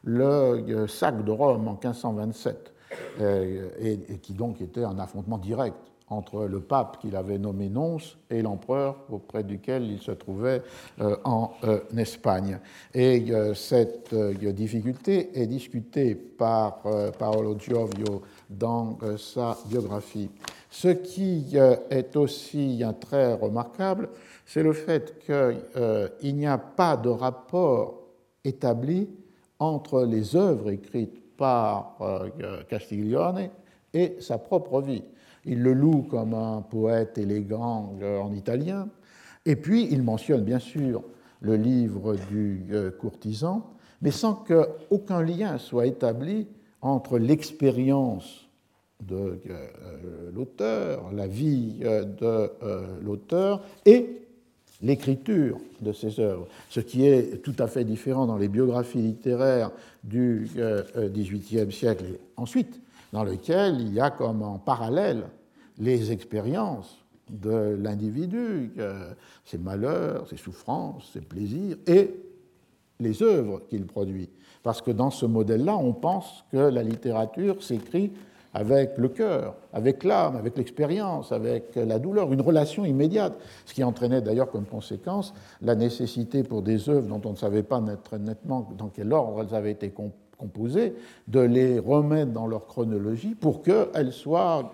[0.07, 2.73] le euh, sac de Rome en 1527,
[3.20, 5.76] euh, et, qui donc était un affrontement direct
[6.09, 10.62] entre le pape qu'il avait nommé nonce et l'empereur auprès duquel il se trouvait
[11.01, 11.51] euh, en
[11.97, 12.61] Espagne.
[12.95, 16.82] Et cette difficulté est discutée par
[17.18, 20.30] Paolo Giovio dans sa biographie.
[20.70, 21.57] Ce qui
[21.91, 24.09] est aussi un très remarquable,
[24.45, 28.07] c'est le fait qu'il n'y a pas de rapport
[28.45, 29.09] établi
[29.59, 33.51] entre les œuvres écrites par euh, Castiglione
[33.95, 35.05] et sa propre vie.
[35.45, 38.89] Il le loue comme un poète élégant euh, en italien,
[39.45, 41.03] et puis il mentionne bien sûr
[41.41, 43.70] le livre du euh, courtisan,
[44.03, 46.49] mais sans qu'aucun lien soit établi
[46.82, 48.49] entre l'expérience
[49.07, 49.41] de
[50.34, 52.51] l'auteur, la vie de
[53.03, 54.26] l'auteur et
[54.83, 59.70] l'écriture de ces œuvres, ce qui est tout à fait différent dans les biographies littéraires
[60.05, 60.49] du
[60.97, 62.81] XVIIIe euh, siècle et ensuite,
[63.12, 65.24] dans lequel il y a comme en parallèle
[65.79, 66.99] les expériences
[67.31, 69.12] de l'individu, euh,
[69.45, 72.14] ses malheurs, ses souffrances, ses plaisirs, et
[73.01, 74.29] les œuvres qu'il produit.
[74.62, 78.12] Parce que dans ce modèle-là, on pense que la littérature s'écrit
[78.57, 83.35] avec le cœur, avec l'âme, avec l'expérience, avec la douleur, une relation immédiate,
[83.67, 87.63] ce qui entraînait d'ailleurs comme conséquence la nécessité pour des œuvres dont on ne savait
[87.63, 87.83] pas
[88.19, 89.93] nettement dans quel ordre elles avaient été
[90.39, 90.95] composées,
[91.29, 94.73] de les remettre dans leur chronologie pour qu'elles soient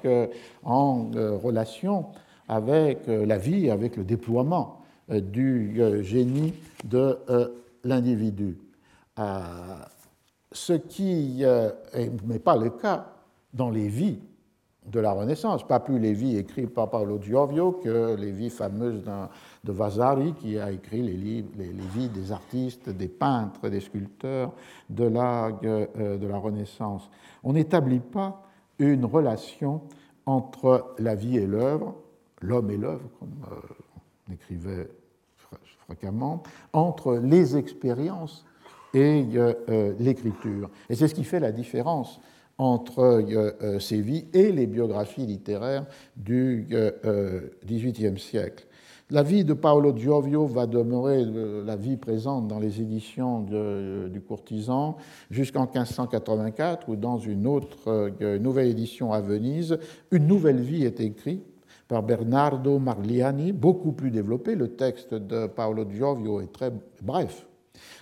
[0.62, 2.06] en euh, relation
[2.46, 4.80] avec euh, la vie, avec le déploiement
[5.10, 6.54] euh, du génie
[6.84, 7.18] de
[7.82, 8.58] l'individu.
[10.52, 11.44] Ce qui
[12.24, 13.06] n'est pas le cas
[13.52, 14.18] dans les vies
[14.86, 19.04] de la Renaissance, pas plus les vies écrites par Paolo Giovio que les vies fameuses
[19.62, 21.42] de Vasari qui a écrit les,
[21.94, 24.52] vies des artistes, des peintres, des sculpteurs
[24.90, 27.08] de la, euh, de la Renaissance.
[27.44, 28.42] On n'établit pas
[28.78, 29.82] une relation
[30.26, 31.94] entre la vie et l'œuvre,
[32.40, 33.74] l'homme et l'œuvre, comme euh,
[34.28, 34.88] on écrivait
[35.86, 36.42] fréquemment,
[36.72, 38.44] entre les expériences
[38.94, 40.70] et euh, l'écriture.
[40.90, 42.20] Et c'est ce qui fait la différence
[42.58, 45.86] entre euh, euh, ces vies et les biographies littéraires
[46.16, 46.68] du
[47.66, 48.66] XVIIIe euh, siècle.
[49.10, 51.24] La vie de Paolo Giovio va demeurer
[51.66, 54.96] la vie présente dans les éditions du courtisan
[55.30, 59.78] jusqu'en 1584, où dans une autre nouvelle édition à Venise,
[60.12, 61.44] une nouvelle vie est écrite
[61.88, 64.54] par Bernardo Marliani, beaucoup plus développé.
[64.54, 66.72] Le texte de Paolo Giovio est très
[67.02, 67.46] bref.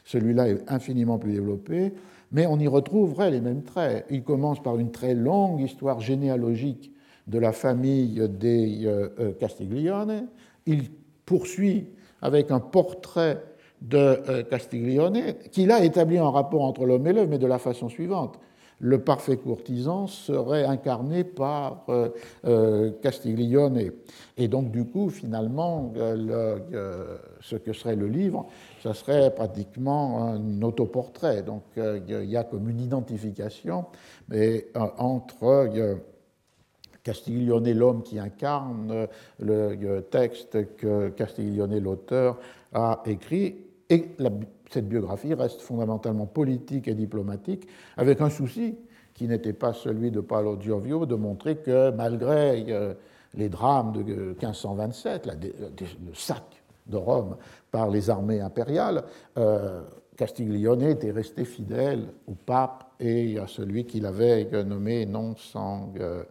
[0.04, 1.92] Celui-là est infiniment plus développé
[2.32, 4.06] mais on y retrouverait les mêmes traits.
[4.10, 6.92] Il commence par une très longue histoire généalogique
[7.26, 10.28] de la famille des euh, euh, Castiglione.
[10.66, 10.90] Il
[11.24, 11.88] poursuit
[12.22, 13.42] avec un portrait
[13.80, 17.58] de euh, Castiglione, qu'il a établi un rapport entre l'homme et l'œuvre, mais de la
[17.58, 18.38] façon suivante.
[18.80, 21.84] Le parfait courtisan serait incarné par
[23.02, 23.92] Castiglione.
[24.36, 25.92] Et donc, du coup, finalement,
[27.40, 28.46] ce que serait le livre,
[28.82, 31.42] ce serait pratiquement un autoportrait.
[31.42, 33.84] Donc, il y a comme une identification
[34.28, 35.68] mais, entre
[37.02, 39.06] Castiglione, l'homme qui incarne
[39.38, 42.38] le texte que Castiglione, l'auteur,
[42.72, 43.56] a écrit.
[43.90, 44.06] Et
[44.70, 47.66] cette biographie reste fondamentalement politique et diplomatique,
[47.96, 48.76] avec un souci
[49.14, 52.94] qui n'était pas celui de Paolo Giovio, de montrer que malgré euh,
[53.34, 56.44] les drames de 1527, le sac
[56.86, 57.36] de Rome
[57.70, 59.04] par les armées impériales,
[59.36, 59.82] euh,
[60.16, 66.22] Castiglione était resté fidèle au pape et à celui qu'il avait nommé non sans euh,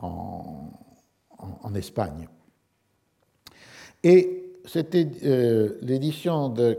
[0.00, 2.28] en, Espagne.
[4.02, 6.78] Et c'était euh, l'édition de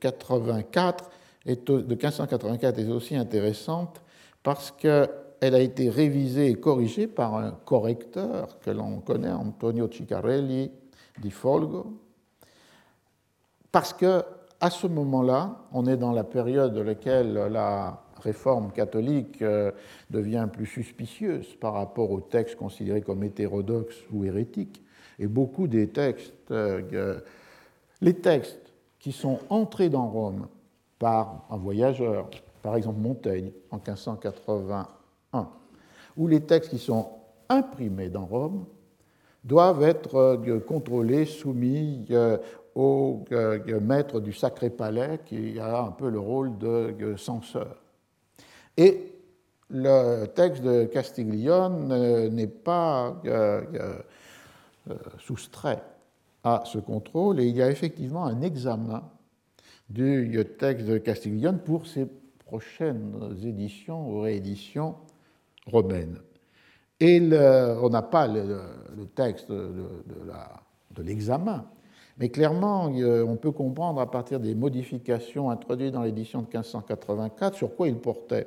[0.00, 1.10] 84
[1.48, 4.02] euh, de 1584 est aussi intéressante
[4.42, 5.08] parce qu'elle
[5.40, 10.70] a été révisée et corrigée par un correcteur que l'on connaît, Antonio Ciccarelli
[11.18, 11.98] di Folgo,
[13.72, 14.22] parce que
[14.60, 19.70] à ce moment-là, on est dans la période dans laquelle la réforme catholique euh,
[20.10, 24.82] devient plus suspicieuse par rapport aux textes considérés comme hétérodoxes ou hérétiques.
[25.18, 27.20] Et beaucoup des textes, euh,
[28.00, 30.48] les textes qui sont entrés dans Rome
[30.98, 32.28] par un voyageur,
[32.62, 35.48] par exemple Montaigne en 1581,
[36.16, 37.08] ou les textes qui sont
[37.48, 38.66] imprimés dans Rome,
[39.44, 42.08] doivent être euh, contrôlés, soumis
[42.74, 43.24] au
[43.80, 47.76] maître du Sacré Palais qui a un peu le rôle de censeur.
[48.76, 49.16] Et
[49.70, 53.98] le texte de Castiglione n'est pas euh, euh, euh,
[55.18, 55.82] soustrait
[56.44, 59.02] à ce contrôle et il y a effectivement un examen
[59.88, 62.06] du texte de Castiglione pour ses
[62.46, 64.96] prochaines éditions ou rééditions
[65.66, 66.18] romaines.
[67.00, 68.60] Et on n'a pas le,
[69.14, 71.66] texte de l'examen,
[72.18, 77.76] mais clairement, on peut comprendre à partir des modifications introduites dans l'édition de 1584 sur
[77.76, 78.46] quoi il portait.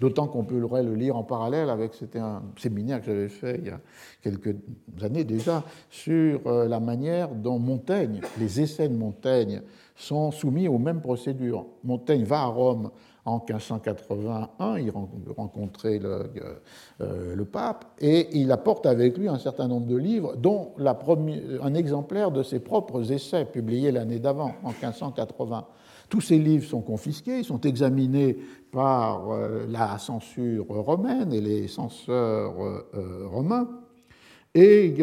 [0.00, 3.66] D'autant qu'on pourrait le lire en parallèle avec, c'était un séminaire que j'avais fait il
[3.66, 3.80] y a
[4.22, 4.56] quelques
[5.00, 9.62] années déjà, sur euh, la manière dont Montaigne, les essais de Montaigne,
[9.96, 11.66] sont soumis aux mêmes procédures.
[11.84, 12.90] Montaigne va à Rome
[13.24, 14.92] en 1581, il
[15.34, 16.30] rencontrait le,
[17.00, 21.74] euh, le, pape, et il apporte avec lui un certain nombre de livres, dont un
[21.74, 25.66] exemplaire de ses propres essais publiés l'année d'avant, en 1580.
[26.08, 28.38] Tous ces livres sont confisqués, ils sont examinés
[28.70, 33.68] par euh, la censure romaine et les censeurs euh, euh, romains,
[34.54, 34.94] et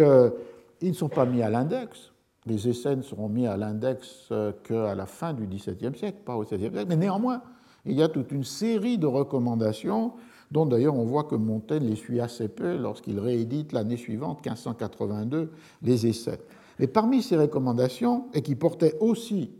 [0.82, 2.12] ils ne sont pas mis à l'index.
[2.46, 4.30] Les essais ne seront mis à l'index
[4.64, 7.42] qu'à la fin du XVIIe siècle, pas au XVIe siècle, mais néanmoins,
[7.86, 10.14] il y a toute une série de recommandations
[10.52, 15.52] dont d'ailleurs on voit que Montaigne les suit assez peu lorsqu'il réédite l'année suivante, 1582,
[15.82, 16.40] les essais.
[16.80, 19.52] Mais parmi ces recommandations, et qui portaient aussi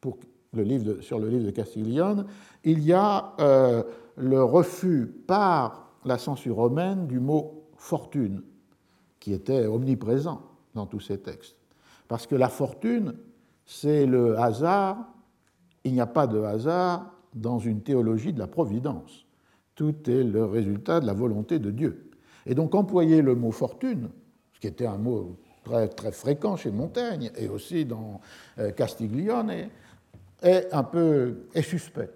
[0.00, 0.18] pour
[1.00, 2.26] sur le livre de Castiglione,
[2.64, 3.82] il y a euh,
[4.16, 8.42] le refus par la censure romaine du mot fortune,
[9.20, 10.42] qui était omniprésent
[10.74, 11.56] dans tous ces textes.
[12.08, 13.14] Parce que la fortune,
[13.64, 14.98] c'est le hasard,
[15.84, 19.26] il n'y a pas de hasard dans une théologie de la providence.
[19.74, 22.10] Tout est le résultat de la volonté de Dieu.
[22.46, 24.08] Et donc employer le mot fortune,
[24.54, 28.20] ce qui était un mot très, très fréquent chez Montaigne et aussi dans
[28.58, 29.68] euh, Castiglione,
[30.42, 32.10] est un peu est suspect.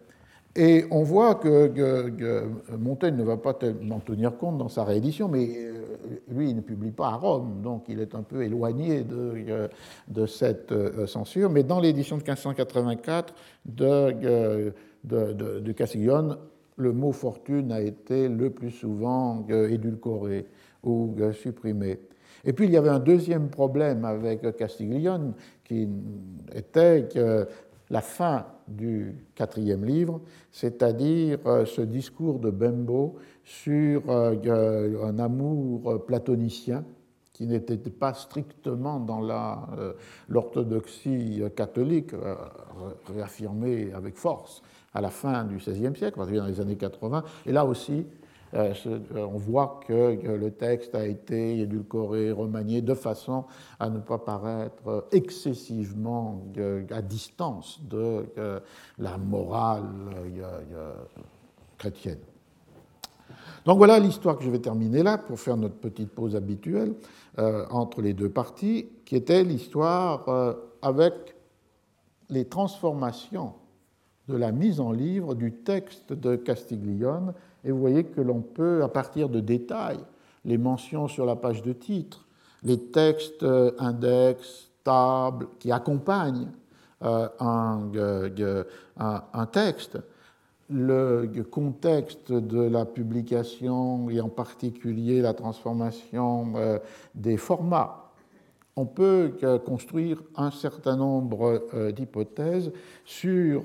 [0.57, 2.45] Et on voit que,
[2.77, 3.57] Montaigne ne va pas
[3.91, 5.85] en tenir compte dans sa réédition, mais euh,
[6.29, 9.69] lui, il ne publie pas à Rome, donc il est un peu éloigné de, euh,
[10.09, 11.51] de cette euh, censure.
[11.51, 13.33] Mais dans l'édition de 1584
[13.65, 14.73] de,
[15.05, 16.37] de, de, Castiglione,
[16.77, 20.47] le mot fortune a été le plus souvent édulcoré
[20.83, 22.01] ou supprimé.
[22.45, 25.89] Et puis il y avait un deuxième problème avec Castiglione qui
[26.55, 27.47] était que
[27.91, 30.21] la fin du quatrième livre,
[30.53, 36.85] c'est-à-dire euh, ce discours de Bembo sur euh, un amour platonicien
[37.33, 39.93] qui n'était pas strictement dans euh,
[40.29, 42.13] l'orthodoxie catholique,
[43.09, 44.63] réaffirmée avec force
[44.93, 47.25] à la fin du XVIe siècle, dans les années 80.
[47.47, 48.20] Et là aussi, euh, euh,
[48.53, 53.45] on voit que le texte a été édulcoré, remanié de façon
[53.79, 58.25] à ne pas paraître excessivement euh, à distance de
[58.99, 59.85] la morale
[61.79, 62.19] chrétienne.
[63.65, 66.95] Donc voilà l'histoire que je vais terminer là pour faire notre petite pause habituelle
[67.71, 71.37] entre les deux parties, qui était l'histoire avec
[72.31, 73.55] les transformations
[74.29, 77.35] de la mise en livre du texte de Castiglione.
[77.65, 80.01] Et vous voyez que l'on peut, à partir de détails,
[80.45, 82.27] les mentions sur la page de titre,
[82.63, 86.49] les textes euh, index, tables qui accompagnent
[87.03, 87.91] euh, un,
[88.99, 89.99] un, texte,
[90.69, 96.79] le contexte de la publication et en particulier la transformation euh,
[97.15, 98.07] des formats.
[98.77, 99.33] On peut
[99.67, 102.73] construire un certain nombre d'hypothèses
[103.05, 103.63] sur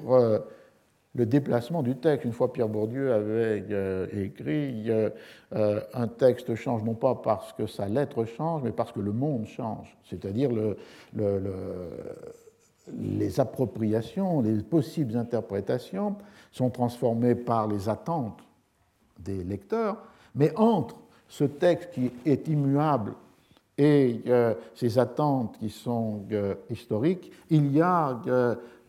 [1.16, 2.26] le déplacement du texte.
[2.26, 5.10] Une fois Pierre Bourdieu avait euh, écrit euh,
[5.56, 9.14] euh, Un texte change non pas parce que sa lettre change, mais parce que le
[9.14, 9.98] monde change.
[10.04, 10.78] C'est-à-dire le,
[12.94, 16.18] les appropriations, les possibles interprétations
[16.52, 18.42] sont transformées par les attentes
[19.20, 19.98] des lecteurs,
[20.36, 20.98] mais entre
[21.28, 23.14] ce texte qui est immuable
[23.78, 24.22] et
[24.76, 26.22] ces attentes qui sont
[26.70, 28.20] historiques, il y a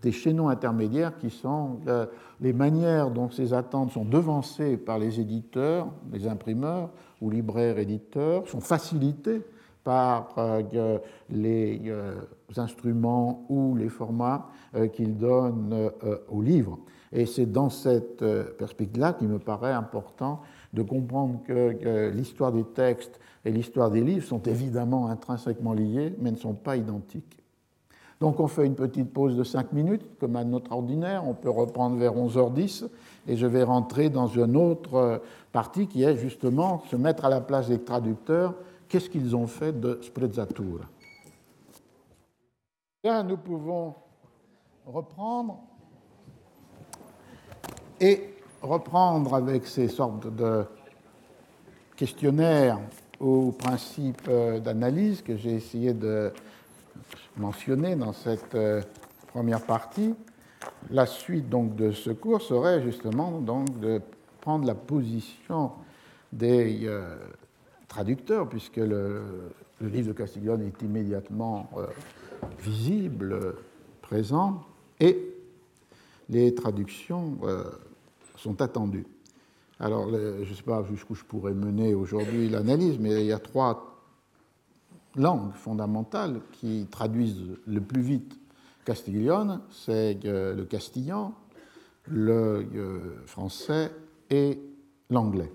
[0.03, 2.07] des chaînons intermédiaires qui sont euh,
[2.41, 6.91] les manières dont ces attentes sont devancées par les éditeurs, les imprimeurs
[7.21, 9.43] ou libraires éditeurs, sont facilitées
[9.85, 10.99] par euh,
[11.31, 12.17] les euh,
[12.57, 14.49] instruments ou les formats
[14.93, 15.91] qu'ils donnent
[16.29, 16.79] aux livres.
[17.13, 18.23] Et c'est dans cette
[18.59, 20.43] perspective-là qu'il me paraît important
[20.75, 26.31] de comprendre que l'histoire des textes et l'histoire des livres sont évidemment intrinsèquement liées, mais
[26.31, 27.46] ne sont pas identiques.
[28.21, 31.27] Donc on fait une petite pause de 5 minutes, comme à notre ordinaire.
[31.27, 32.89] On peut reprendre vers 11h10
[33.29, 35.19] et je vais rentrer dans une autre euh,
[35.53, 38.55] partie qui est justement se mettre à la place des traducteurs.
[38.89, 40.85] Qu'est-ce qu'ils ont fait de sprezzatura?
[43.05, 43.95] Là, nous pouvons
[44.87, 45.59] reprendre
[48.01, 50.65] et reprendre avec ces sortes de
[51.97, 52.79] questionnaires
[53.21, 56.33] ou principes euh, d'analyse que j'ai essayé de
[57.37, 58.83] mentionné dans cette euh,
[59.29, 60.15] première partie,
[60.91, 64.01] la suite donc de ce cours serait justement donc de
[64.41, 65.73] prendre la position
[66.33, 67.17] des euh,
[67.89, 69.23] traducteurs, puisque le,
[69.81, 71.87] livre de Castiglione est immédiatement euh,
[72.61, 73.55] visible,
[74.03, 74.63] présent,
[75.01, 75.35] et
[76.29, 77.39] les traductions
[78.37, 79.07] sont attendues.
[79.79, 83.39] Alors, je ne sais pas jusqu'où je pourrais mener aujourd'hui l'analyse, mais il y a
[83.39, 83.96] trois
[85.17, 88.39] langues fondamentales qui traduisent le plus vite
[88.85, 91.35] Castiglione, c'est le castillan,
[92.07, 93.91] le euh, français
[94.31, 94.61] et
[95.11, 95.51] l'anglais.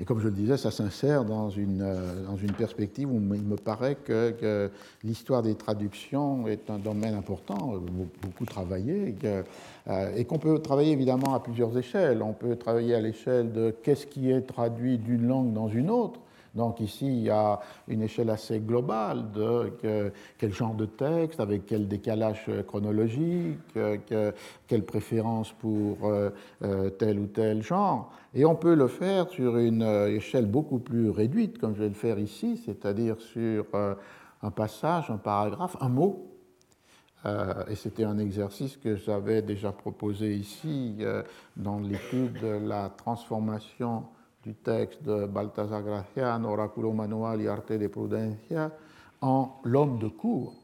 [0.00, 3.42] Et comme je le disais, ça s'insère dans une, euh, dans une perspective où il
[3.42, 4.70] me paraît que,
[5.02, 7.74] l'histoire des traductions est un domaine important,
[8.22, 9.14] beaucoup travaillé,
[10.16, 12.22] et qu'on peut travailler évidemment à plusieurs échelles.
[12.22, 16.20] On peut travailler à l'échelle de qu'est-ce qui est traduit d'une langue dans une autre,
[16.54, 21.66] donc ici, il y a une échelle assez globale de quel genre de texte, avec
[21.66, 23.58] quel décalage chronologique,
[24.66, 26.30] quelle préférence pour euh,
[26.62, 28.12] euh, tel ou tel genre.
[28.34, 31.88] Et on peut le faire sur une euh, échelle beaucoup plus réduite, comme je vais
[31.88, 33.66] le faire ici, c'est-à-dire sur
[34.42, 36.24] un passage, un paragraphe, un mot.
[37.68, 40.98] et c'était un exercice que j'avais déjà proposé ici
[41.56, 44.04] dans l'étude de la transformation
[44.44, 48.70] du texte de Baltasar Gracian, Oraculo Manual y Arte de Prudencia,
[49.20, 50.54] en L'homme de cour.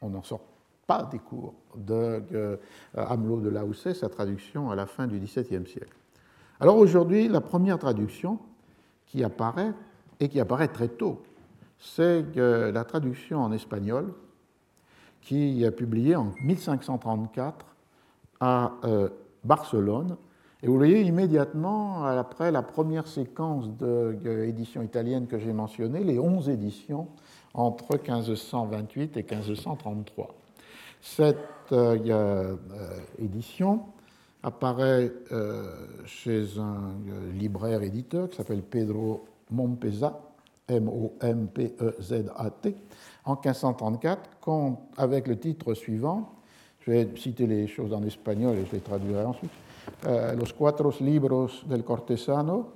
[0.00, 0.42] On n'en sort
[0.86, 2.56] pas des cours de euh,
[2.94, 5.96] Hamelot de Lausset, sa traduction à la fin du XVIIe siècle.
[6.60, 8.38] Alors aujourd'hui, la première traduction
[9.06, 9.72] qui apparaît,
[10.20, 11.22] et qui apparaît très tôt,
[11.78, 14.14] c'est la traduction en espagnol
[15.20, 17.66] qui est publiée en 1534
[18.40, 19.08] à euh,
[19.44, 20.16] Barcelone
[20.62, 26.48] et vous voyez immédiatement, après la première séquence d'éditions italiennes que j'ai mentionnée, les 11
[26.48, 27.08] éditions
[27.52, 30.34] entre 1528 et 1533.
[31.02, 31.36] Cette
[31.72, 32.56] euh, euh,
[33.18, 33.82] édition
[34.42, 35.66] apparaît euh,
[36.06, 36.94] chez un
[37.32, 40.20] libraire éditeur qui s'appelle Pedro Mompeza,
[40.68, 42.76] M-O-M-P-E-Z-A-T,
[43.24, 44.30] en 1534,
[44.96, 46.32] avec le titre suivant.
[46.80, 49.50] Je vais citer les choses en espagnol et je les traduirai ensuite.
[50.06, 52.68] Eh, los cuatro libros del cortesano,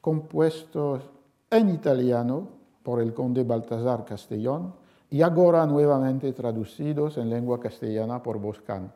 [0.00, 1.02] compuestos
[1.50, 2.48] en italiano
[2.82, 4.72] por el conde Baltasar Castellón
[5.10, 8.92] y ahora nuevamente traducidos en lengua castellana por Boscan.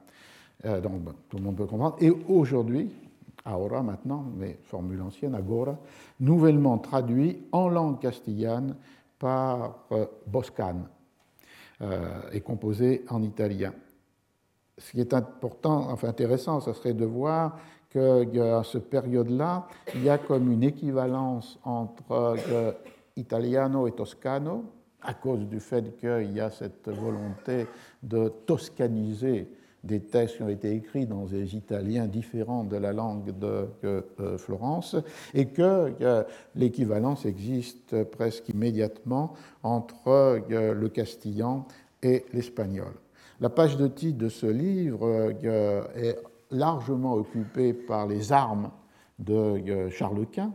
[0.62, 1.96] Eh, donc, tout le monde peut comprendre.
[2.00, 2.90] Et aujourd'hui,
[3.44, 5.78] ahora maintenant, mais formule ancienne, agora,
[6.20, 8.74] nouvellement traduit en langue castillane
[9.18, 10.86] par euh, Boscan
[11.80, 13.72] euh, et composé en italien
[14.78, 17.58] ce qui est important, enfin intéressant, ce serait de voir
[17.90, 22.72] qu'à cette période-là, il y a comme une équivalence entre euh,
[23.16, 24.64] italiano et toscano,
[25.02, 27.66] à cause du fait qu'il y a cette volonté
[28.02, 29.48] de toscaniser
[29.84, 33.68] des textes qui ont été écrits dans des italiens différents de la langue de
[34.36, 34.96] Florence,
[35.34, 35.94] et que
[36.56, 41.64] l'équivalence existe presque immédiatement entre le castillan
[42.02, 42.92] et l'espagnol.
[43.40, 46.18] La page de titre de ce livre est
[46.50, 48.70] largement occupée par les armes
[49.18, 50.52] de Charles Quint,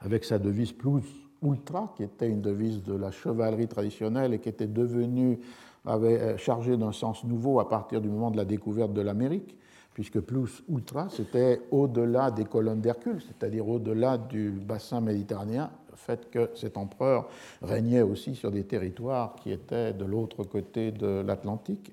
[0.00, 1.02] avec sa devise plus
[1.42, 5.40] ultra, qui était une devise de la chevalerie traditionnelle et qui était devenue
[5.86, 9.56] avait euh, chargée d'un sens nouveau à partir du moment de la découverte de l'Amérique,
[9.94, 15.70] puisque plus ultra, c'était au-delà des colonnes d'Hercule, c'est-à-dire au-delà du bassin méditerranéen,
[16.06, 17.28] fait que cet empereur
[17.62, 21.92] régnait aussi sur des territoires qui étaient de l'autre côté de l'Atlantique.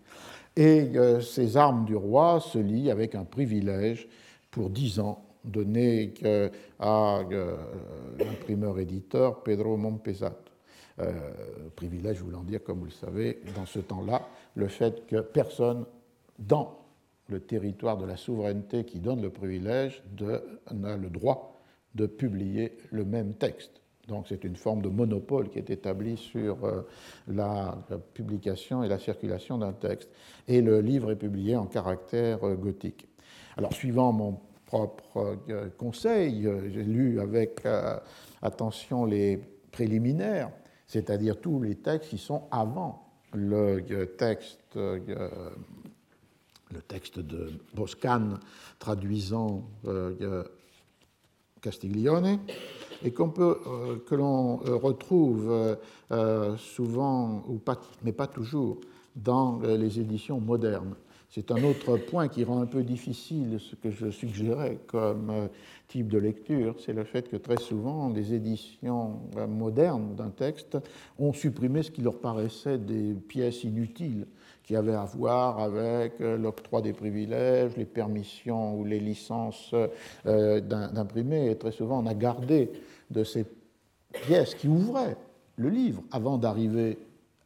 [0.55, 4.07] Et euh, ces armes du roi se lient avec un privilège
[4.49, 6.13] pour dix ans donné
[6.79, 7.55] à euh,
[8.17, 10.35] l'imprimeur-éditeur Pedro Montpesat.
[10.99, 11.13] Euh,
[11.75, 15.85] privilège voulant dire, comme vous le savez, dans ce temps-là, le fait que personne
[16.39, 16.79] dans
[17.27, 20.03] le territoire de la souveraineté qui donne le privilège
[20.73, 21.55] n'a le droit
[21.93, 23.81] de publier le même texte.
[24.07, 26.81] Donc c'est une forme de monopole qui est établie sur euh,
[27.27, 27.77] la,
[28.13, 30.09] publication et la circulation d'un texte.
[30.47, 33.07] Et le livre est publié en caractère gothique.
[33.57, 36.47] Alors suivant mon propre euh, conseil.
[36.71, 37.97] J'ai lu avec euh,
[38.43, 39.39] attention les
[39.71, 40.51] préliminaires,
[40.85, 43.03] c'est-à-dire tous les textes qui sont avant
[43.33, 45.31] le euh, texte, le
[46.87, 48.35] texte de Boscan
[48.77, 49.63] traduisant
[51.61, 52.39] Castiglione,
[53.03, 53.57] et qu'on peut,
[54.05, 55.77] que l'on retrouve
[56.57, 58.77] souvent, ou pas, mais pas toujours,
[59.15, 60.95] dans les éditions modernes.
[61.29, 65.47] C'est un autre point qui rend un peu difficile ce que je suggérais comme euh,
[65.89, 70.77] type de lecture, c'est le fait que très souvent les éditions euh, modernes d'un texte
[71.19, 74.25] ont supprimé ce qui leur paraissait des pièces inutiles
[74.63, 79.75] qui avaient à voir avec euh, l'octroi des privilèges, les permissions ou les licences
[80.23, 81.51] d'imprimer.
[81.51, 82.71] Et très souvent, on a gardé
[83.11, 83.45] de ces
[84.13, 85.17] pièces qui ouvraient
[85.57, 86.97] le livre avant d'arriver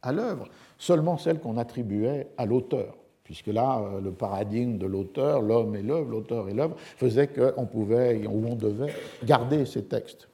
[0.02, 0.48] à l'œuvre
[0.78, 5.82] seulement celles qu'on attribuait à l'auteur puisque là, euh, le paradigme de l'auteur, l'homme et
[5.82, 8.92] l'œuvre, l'auteur et l'œuvre, faisait qu'on pouvait ou on devait
[9.24, 10.28] garder ces textes.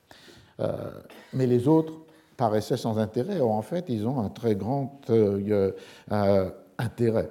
[0.61, 0.91] Euh,
[1.33, 1.93] mais les autres
[2.37, 3.41] paraissaient sans intérêt.
[3.41, 5.73] Or, en fait, ils ont un très grand euh,
[6.79, 7.31] intérêt.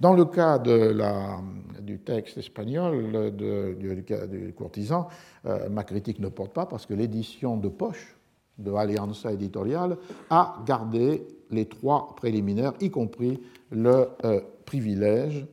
[0.00, 5.06] Dans le cas du texte espagnol du, courtisan,
[5.70, 8.16] ma critique ne porte pas parce que l'édition de poche
[8.58, 9.96] de Alianza Editorial
[10.28, 14.08] a gardé les trois préliminaires, y compris le
[14.64, 15.46] privilège.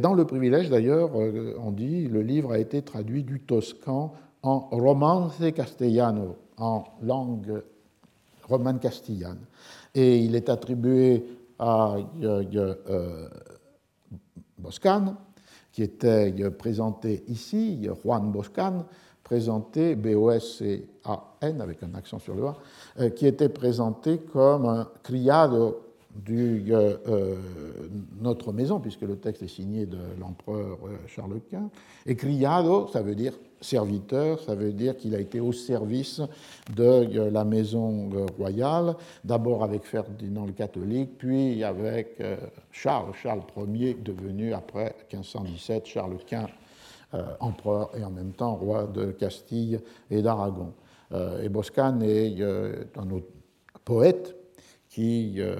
[0.00, 4.12] Dans le privilège, d'ailleurs, euh, on dit, le livre a été traduit du toscan
[4.42, 7.62] en romance castellano, en langue
[8.48, 9.40] romane castillane.
[9.94, 11.24] Et il est attribué
[11.58, 13.28] à euh,
[14.58, 15.16] Boscan,
[15.72, 18.84] qui était présenté ici, Juan Boscan,
[19.22, 22.56] présenté, B-O-S-C-A-N, avec un accent sur le A,
[23.00, 27.36] euh, qui était présenté comme un criado de euh, euh,
[28.20, 31.70] notre maison, puisque le texte est signé de l'empereur euh, Charles Quint.
[32.06, 36.20] Et criado, ça veut dire serviteur, ça veut dire qu'il a été au service
[36.74, 42.20] de la maison royale, d'abord avec Ferdinand le catholique, puis avec
[42.72, 46.48] Charles, Charles Ier, devenu après 1517 Charles Quint,
[47.38, 49.78] empereur et en même temps roi de Castille
[50.10, 50.72] et d'Aragon.
[51.40, 53.28] et Boscan est un autre
[53.84, 54.41] poète
[54.92, 55.56] qui euh,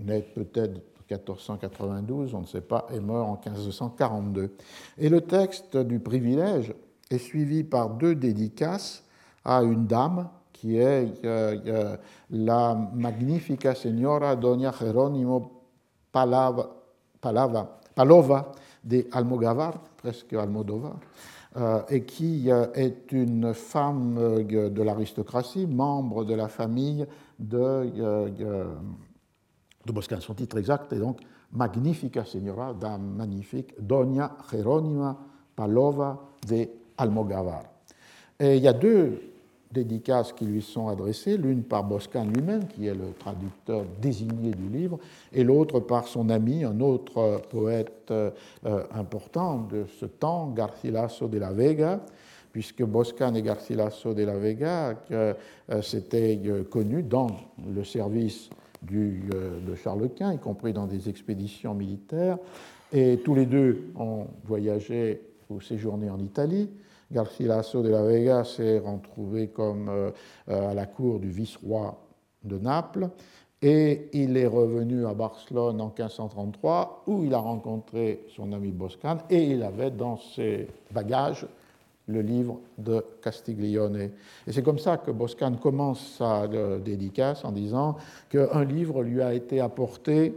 [0.00, 4.54] naît peut-être en 1492, on ne sait pas, est mort en 1542.
[4.98, 6.72] Et le texte du privilège
[7.10, 9.04] est suivi par deux dédicaces
[9.44, 11.96] à une dame qui est euh, euh,
[12.30, 15.64] la Magnifica Señora Doña Jerónimo
[16.12, 16.70] Palava,
[17.20, 18.52] Palava, Palova
[18.84, 20.96] de Almogavar, presque Almodovar,
[21.90, 27.04] et qui est une femme de l'aristocratie, membre de la famille
[27.38, 28.28] de,
[29.86, 30.20] de Boscan.
[30.20, 31.20] Son titre exact est donc
[31.52, 35.16] Magnifica Señora, Dame magnifique, Doña Jerónima
[35.56, 37.62] Palova de Almogavar.
[38.38, 39.20] Et il y a deux
[39.70, 44.68] dédicaces qui lui sont adressées, l'une par Boscan lui-même, qui est le traducteur désigné du
[44.68, 44.98] livre,
[45.32, 48.30] et l'autre par son ami, un autre poète euh,
[48.92, 52.00] important de ce temps, Garcilaso de la Vega,
[52.58, 55.32] puisque Boscan et Garcilaso de la Vega euh,
[55.80, 57.28] s'étaient euh, connus dans
[57.72, 58.50] le service
[58.82, 62.36] du, euh, de Charles Quint, y compris dans des expéditions militaires,
[62.92, 66.68] et tous les deux ont voyagé ou séjourné en Italie.
[67.12, 70.12] Garcilaso de la Vega s'est retrouvé comme
[70.48, 71.96] à la cour du vice-roi
[72.42, 73.08] de Naples,
[73.62, 79.18] Et il est revenu à Barcelone en 1533, où il a rencontré son ami Boscan,
[79.30, 81.46] et il avait dans ses bagages
[82.08, 84.10] le livre de Castiglione.
[84.46, 86.48] Et c'est comme ça que Boscan commence sa
[86.78, 87.96] dédicace en disant
[88.28, 90.34] qu'un livre lui a été apporté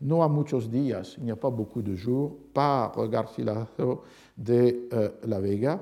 [0.00, 4.02] no a muchos días, il n'y a pas beaucoup de jours, par Garcilaso
[4.36, 5.80] de euh, la Vega.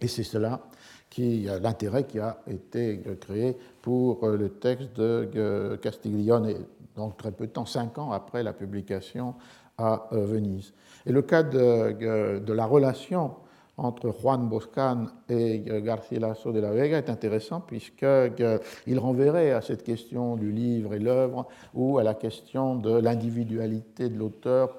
[0.00, 0.60] Et c'est cela
[1.08, 6.54] qui, l'intérêt qui a été créé pour euh, le texte de euh, Castiglione,
[6.96, 9.34] donc très peu de temps, cinq ans après la publication
[9.78, 10.72] à Venise.
[11.04, 13.32] Et le cas de la relation
[13.78, 20.36] entre Juan Boscan et Garcilaso de la Vega est intéressant puisqu'il renverrait à cette question
[20.36, 24.76] du livre et l'œuvre ou à la question de l'individualité de l'auteur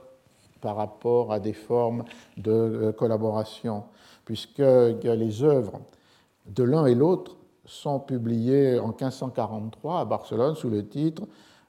[0.61, 2.03] par rapport à des formes
[2.38, 3.84] de euh, collaboration,
[4.26, 5.82] puisque les œuvres
[6.48, 11.24] de l'un et l'autre sont publiées en 1543 à Barcelone sous le titre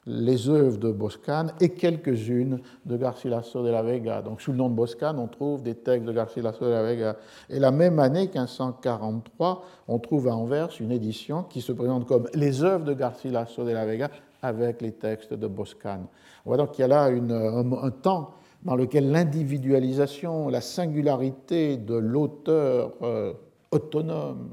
[0.09, 4.21] les œuvres de Boscan et quelques-unes de Garcilaso de la Vega.
[4.23, 7.15] Donc, sous le nom de Boscan, on trouve des textes de Garcilaso de la Vega.
[7.47, 12.27] Et la même année, 1543, on trouve à Anvers une édition qui se présente comme
[12.33, 14.09] les œuvres de Garcilaso de la Vega
[14.41, 16.07] avec les textes de Boscan.
[16.45, 18.31] On voit donc qu'il y a là un, temps
[18.63, 23.33] dans lequel l'individualisation, la singularité de l'auteur euh,
[23.71, 24.49] autonome,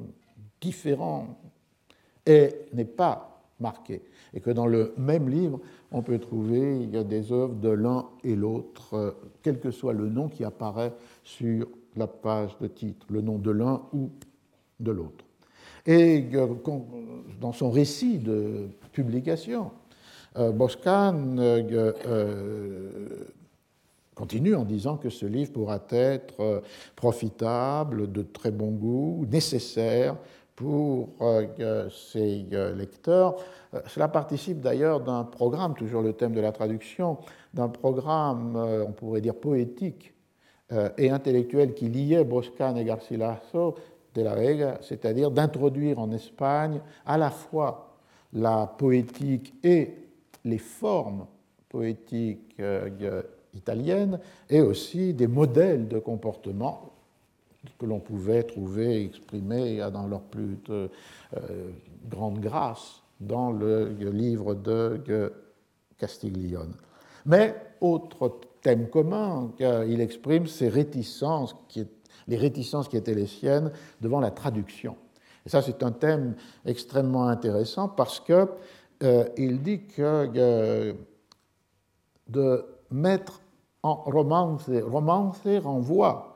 [0.61, 1.29] différent,
[2.27, 4.03] n'est pas marquée
[4.37, 5.59] et que dans le même livre,
[5.91, 9.11] on peut trouver il y a des œuvres de l'un et l'autre, euh,
[9.43, 10.93] quel que soit le nom qui apparaît
[11.25, 14.11] sur la page de titre, le nom de l'un ou
[14.79, 15.25] de l'autre.
[15.87, 16.49] Et euh,
[17.41, 19.71] dans son récit de publication,
[20.37, 21.37] euh, Boscan
[24.15, 26.63] continue en disant que ce livre pourra être
[26.95, 30.17] profitable, de très bon goût, nécessaire
[30.57, 31.11] pour
[31.91, 33.37] ses lecteurs.
[33.77, 37.19] Euh, cela participe d'ailleurs d'un programme, toujours le thème de la traduction,
[37.55, 40.15] d'un programme, euh, on pourrait dire poétique
[40.73, 43.77] euh, et intellectuel qui liait Boscan et Garcilaso
[44.15, 47.97] de la Vega, c'est-à-dire d'introduire en Espagne à la fois
[48.33, 49.95] la poétique et
[50.45, 51.27] les formes
[51.69, 52.57] poétiques
[53.55, 54.19] italiennes
[54.49, 56.96] et aussi des modèles de comportement
[57.79, 60.59] que l'on pouvait trouver exprimés dans leur plus
[62.09, 65.33] grande grâce dans le livre de
[65.99, 66.75] Castiglione.
[67.25, 74.31] Mais autre thème commun qu'il exprime, c'est les réticences qui étaient les siennes devant la
[74.31, 74.97] traduction.
[75.45, 76.35] Et ça, c'est un thème
[76.65, 78.49] extrêmement intéressant parce qu'il
[79.05, 80.93] euh, dit que euh,
[82.29, 83.41] de mettre
[83.83, 86.36] en romance, romance renvoie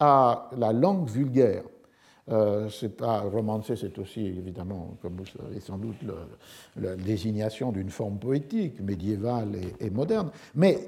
[0.00, 1.64] à la langue vulgaire
[2.30, 5.96] euh, c'est pas romancé, c'est aussi évidemment, comme vous savez sans doute,
[6.76, 10.30] la désignation d'une forme poétique médiévale et, moderne.
[10.54, 10.78] Mais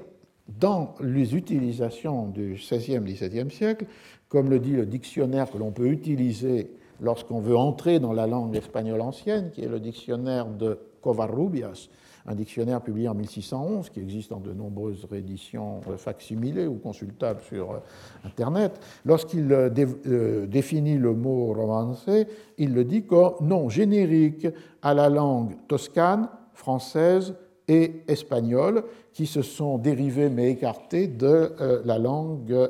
[0.47, 3.85] dans les utilisations du XVIe, XVIIe siècle,
[4.29, 8.55] comme le dit le dictionnaire que l'on peut utiliser lorsqu'on veut entrer dans la langue
[8.55, 11.89] espagnole ancienne, qui est le dictionnaire de Covarrubias,
[12.25, 17.71] un dictionnaire publié en 1611 qui existe dans de nombreuses rééditions facsimilées ou consultables sur
[17.71, 17.77] euh,
[18.25, 18.79] Internet.
[19.05, 19.69] Lorsqu'il euh,
[20.05, 22.27] euh, définit le mot romancé,
[22.57, 24.47] il le dit comme nom générique
[24.81, 27.33] à la langue toscane, française
[27.67, 28.83] et espagnole
[29.13, 31.53] qui se sont dérivés mais écartés de
[31.85, 32.69] la langue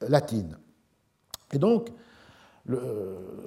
[0.00, 0.56] latine.
[1.52, 1.88] Et donc,
[2.66, 2.80] le,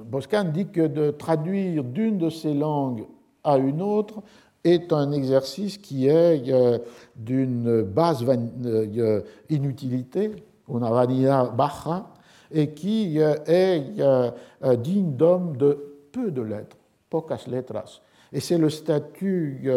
[0.05, 3.05] Boscan dit que de traduire d'une de ces langues
[3.43, 4.21] à une autre
[4.63, 6.77] est un exercice qui est euh,
[7.15, 10.31] d'une basse euh, inutilité,
[10.69, 12.07] una vanidad baja,
[12.51, 15.77] et qui euh, est digne d'hommes de
[16.11, 16.77] peu de lettres,
[17.09, 18.01] pocas letras.
[18.33, 19.69] Et c'est le statut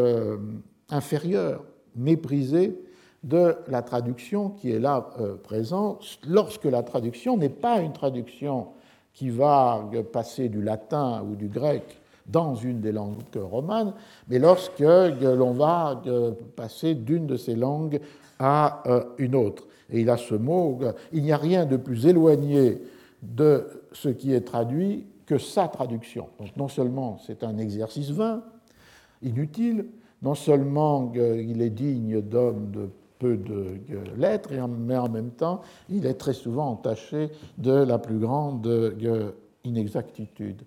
[0.89, 1.65] inférieur,
[1.97, 2.79] méprisé
[3.25, 5.11] de la traduction qui est là
[5.43, 8.69] présent, lorsque la traduction n'est pas une traduction
[9.13, 13.93] qui va passer du latin ou du grec dans une des langues romanes,
[14.29, 18.01] mais lorsque l'on va euh, passer d'une de ces langues
[18.39, 19.67] à euh, une autre.
[19.91, 20.81] Et il a ce mot,
[21.13, 22.81] il n'y a rien de plus éloigné
[23.23, 26.29] de ce qui est traduit que sa traduction.
[26.39, 28.43] Donc non seulement c'est un exercice vain,
[29.23, 29.87] inutile,
[30.23, 32.89] non seulement il est digne d'hommes de
[33.19, 33.79] peu de
[34.17, 38.67] lettres, mais en même temps, il est très souvent entaché de la plus grande
[39.65, 40.63] inexactitude.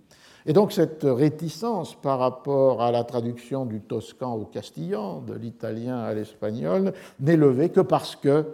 [0.49, 5.99] Et donc cette réticence par rapport à la traduction du toscan au castillan, de l'italien
[5.99, 8.45] à l'espagnol, n'est levée que parce que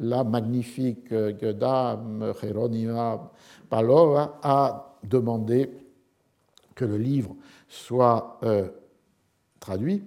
[0.00, 3.30] la magnifique dame Jeronima
[3.70, 5.70] Palova a demandé
[6.74, 7.36] que le livre
[7.68, 8.68] soit euh,
[9.60, 10.02] traduit.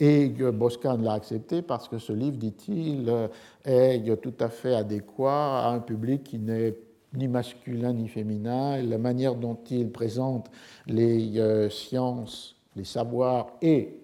[0.00, 3.30] Et Boscan l'a accepté parce que ce livre, dit-il,
[3.64, 6.74] est tout à fait adéquat à un public qui n'est
[7.14, 8.82] ni masculin ni féminin.
[8.82, 10.50] la manière dont il présente
[10.86, 14.00] les euh, sciences, les savoirs et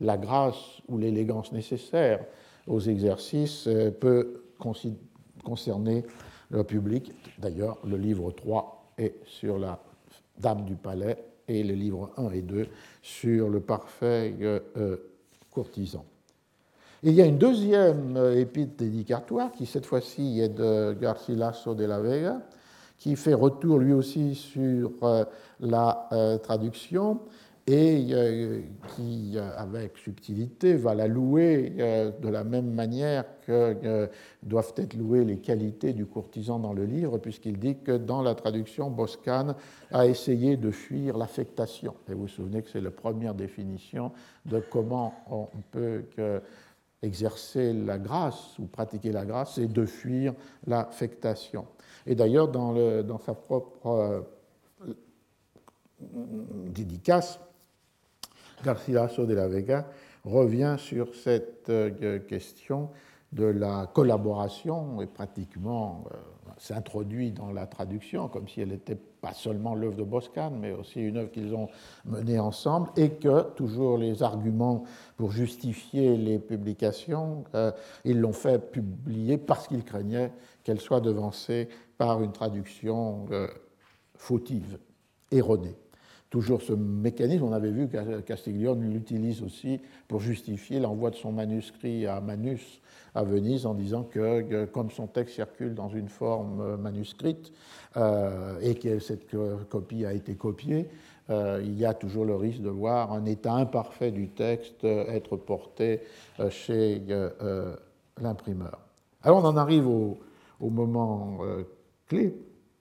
[0.00, 2.24] la grâce ou l'élégance nécessaires
[2.66, 4.44] aux exercices euh, peut
[5.42, 6.04] concerner
[6.50, 7.12] le public.
[7.38, 9.80] D'ailleurs, le livre 3 est sur la
[10.38, 11.16] Dame du Palais
[11.48, 12.66] et le livre 1 et 2
[13.02, 14.96] sur le parfait euh,
[15.50, 16.04] courtisan.
[17.02, 21.86] Il y a une deuxième euh, épître dédicatoire qui, cette fois-ci, est de Garcilaso de
[21.86, 22.42] la Vega,
[22.98, 25.24] qui fait retour lui aussi sur euh,
[25.60, 27.20] la euh, traduction
[27.66, 28.06] et
[28.96, 31.70] qui, avec subtilité, va la louer
[32.20, 34.08] de la même manière que
[34.42, 38.34] doivent être louées les qualités du courtisan dans le livre, puisqu'il dit que dans la
[38.34, 39.54] traduction, Boscan
[39.92, 41.94] a essayé de fuir l'affectation.
[42.08, 44.10] Et vous vous souvenez que c'est la première définition
[44.46, 46.02] de comment on peut
[47.02, 50.34] exercer la grâce ou pratiquer la grâce, c'est de fuir
[50.66, 51.66] l'affectation.
[52.06, 54.20] Et d'ailleurs, dans, dans, sa propre euh,
[56.66, 57.40] dédicace,
[58.64, 59.86] Garcilaso de la Vega
[60.24, 62.90] revient sur cette euh, question
[63.32, 66.16] de la collaboration et pratiquement euh,
[66.60, 71.00] s'introduit dans la traduction comme si elle n'était pas seulement l'œuvre de Boscan, mais aussi
[71.00, 71.68] une œuvre qu'ils ont
[72.04, 74.84] menée ensemble, et que toujours les arguments
[75.16, 77.72] pour justifier les publications, euh,
[78.04, 80.32] ils l'ont fait publier parce qu'ils craignaient
[80.62, 83.48] qu'elle soit devancée par une traduction euh,
[84.14, 84.78] fautive,
[85.30, 85.76] erronée.
[86.30, 91.32] Toujours ce mécanisme, on avait vu que Castiglione l'utilise aussi pour justifier l'envoi de son
[91.32, 92.80] manuscrit à Manus
[93.16, 97.52] à Venise en disant que, comme son texte circule dans une forme euh, manuscrite
[97.96, 99.26] euh, et que cette
[99.68, 100.88] copie a été copiée,
[101.30, 105.36] euh, il y a toujours le risque de voir un état imparfait du texte être
[105.36, 106.00] porté
[106.48, 107.02] chez
[108.20, 108.78] l'imprimeur.
[109.22, 110.18] Alors on en arrive au,
[110.60, 111.40] au moment
[112.08, 112.34] clé,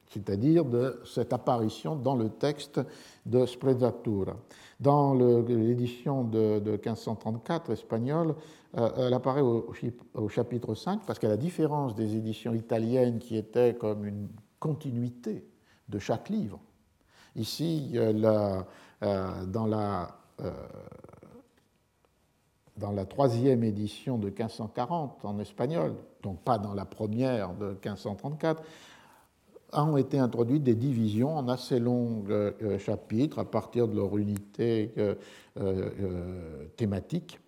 [0.10, 2.82] c'est-à-dire de cette apparition dans le texte
[3.26, 4.36] de Sprezzatura.
[4.80, 8.36] Dans l'édition de, 1534 espagnole,
[8.78, 9.72] euh, elle apparaît au,
[10.30, 14.30] chapitre 5 parce qu'à la différence des éditions italiennes qui étaient comme une
[14.60, 15.46] continuité
[15.90, 16.60] de chaque livre,
[17.36, 18.62] ici, euh,
[19.04, 20.16] euh, dans la
[23.06, 28.64] troisième édition de 1540 en espagnol, donc pas dans la première de 1534,
[29.74, 34.92] ont été introduites des divisions en assez longs euh, chapitres à partir de leur unité
[34.98, 35.16] euh,
[35.60, 37.40] euh, thématique.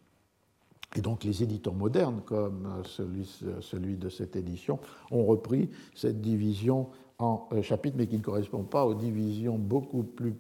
[0.96, 3.26] Et donc les éditeurs modernes, comme celui,
[3.62, 4.78] celui, de cette édition,
[5.10, 10.36] ont repris cette division en chapitres, mais qui ne correspond pas aux divisions beaucoup plus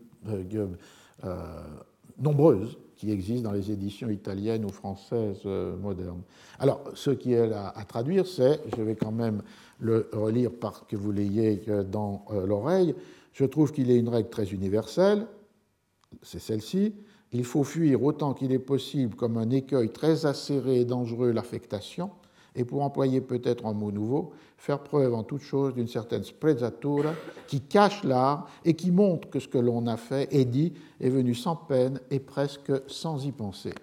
[2.19, 5.43] nombreuses qui existent dans les éditions italiennes ou françaises
[5.81, 6.21] modernes.
[6.59, 9.41] Alors, ce qui est à, traduire, c'est, je vais quand même
[9.79, 12.93] le relire pour que vous l'ayez euh, dans euh, l'oreille,
[13.33, 15.25] je trouve qu'il est une règle très universelle,
[16.21, 16.93] c'est celle-ci.
[17.33, 22.11] Il faut fuir autant qu'il est possible, comme un écueil très acéré et dangereux, l'affectation,
[22.55, 27.13] et pour employer peut-être un mot nouveau, faire preuve en toute chose d'une certaine sprezzatura
[27.47, 31.09] qui cache l'art et qui montre que ce que l'on a fait et dit est
[31.09, 33.73] venu sans peine et presque sans y penser.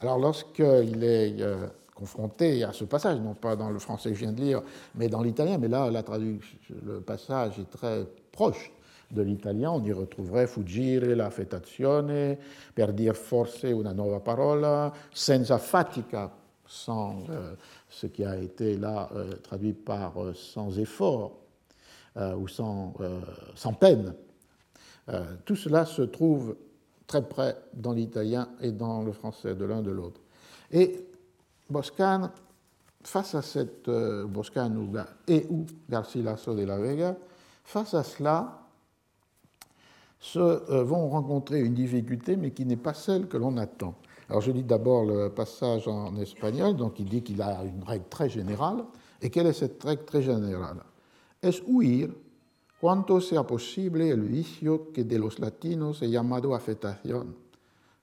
[0.00, 4.20] Alors lorsqu'il est euh, confronté à ce passage, non pas dans le français que je
[4.20, 4.62] viens de lire,
[4.94, 5.58] mais dans l'italien.
[5.58, 8.72] Mais là, la le passage est très proche
[9.12, 9.70] de l'italien.
[9.70, 12.38] On y retrouverait fuggire, la fettazione,
[12.74, 16.30] per dire forse una nuova parola, senza fatica,
[16.64, 17.54] sans euh,
[17.92, 21.38] ce qui a été là euh, traduit par euh, sans effort
[22.36, 22.92] ou sans,
[23.80, 24.14] peine.
[25.46, 26.54] tout cela se trouve
[27.06, 30.20] très près dans l'italien et dans le français, de l'un de l'autre.
[30.70, 31.06] Et
[31.70, 32.28] Boscan,
[33.02, 34.70] face à cette euh, Boscan
[35.26, 37.16] et ou Garcilaso de la Vega,
[37.64, 38.62] face à cela,
[40.20, 43.94] se, euh, vont rencontrer une difficulté, mais qui n'est pas celle que l'on attend.
[44.32, 48.06] Alors je lis d'abord le passage en espagnol, donc il dit qu'il a une règle
[48.08, 48.82] très générale.
[49.20, 50.78] Et quelle est cette règle très générale?
[51.42, 52.08] Es huir
[52.80, 57.36] cuanto sea posible el vicio que de los latinos he llamado afectación.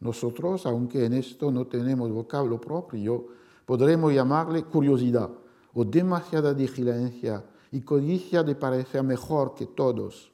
[0.02, 3.26] Nosotros, aunque en esto no tenemos vocablo propio,
[3.66, 5.30] Podremos llamarle curiosidad
[5.76, 10.32] o demasiada vigilancia y codicia de parecer mejor que todos.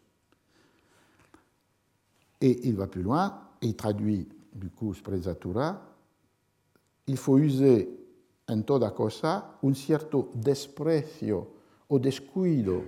[2.40, 5.82] Et il va plus loin, et il traduit du coup sprezzatura,
[7.08, 7.88] il faut user
[8.48, 11.48] en toda cosa un cierto desprecio
[11.88, 12.82] o descuido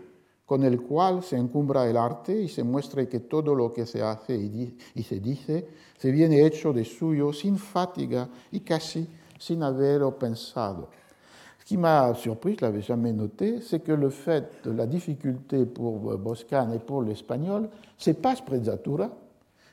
[0.45, 4.01] con el cual se encumbra el arte y se muestra que todo lo que se
[4.01, 5.67] hace y se dice
[5.97, 9.07] se viene hecho de suyo sin fatiga y casi
[9.37, 10.89] sin haberlo pensado.
[11.59, 14.87] Ce qui m'a surpris, je ne l'avais jamais noté, c'est que le fait de la
[14.87, 19.09] difficulté pour Boscan et pour l'espagnol, c'est pas sprezzatura,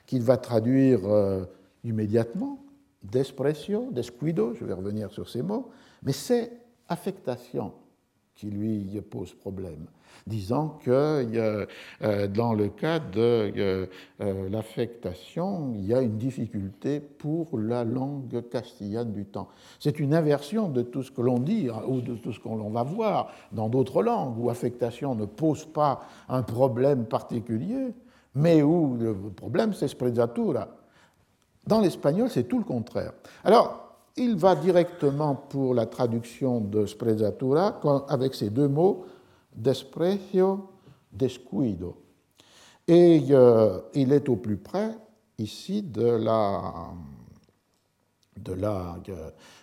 [0.04, 1.44] qu'il va traduire euh,
[1.84, 2.64] immédiatement,
[3.02, 5.70] desprecio, descuido, je vais revenir sur ces mots,
[6.02, 6.52] mais c'est
[6.88, 7.72] affectation
[8.34, 9.86] qui lui pose problème
[10.26, 11.66] disant que
[12.02, 13.86] euh, dans le cas de euh,
[14.20, 19.48] euh, l'affectation, il y a une difficulté pour la langue castillane du temps.
[19.78, 22.70] C'est une inversion de tout ce que l'on dit hein, ou de tout ce qu'on
[22.70, 27.92] va voir dans d'autres langues où affectation ne pose pas un problème particulier,
[28.34, 30.68] mais où le problème c'est sprezzatura.
[31.66, 33.12] Dans l'espagnol, c'est tout le contraire.
[33.42, 33.80] Alors,
[34.16, 39.06] il va directement pour la traduction de sprezzatura avec ces deux mots
[39.54, 40.68] desprecio,
[41.12, 41.96] descuido.
[42.86, 44.90] Et euh, il est au plus près
[45.38, 46.90] ici de la
[48.36, 48.54] de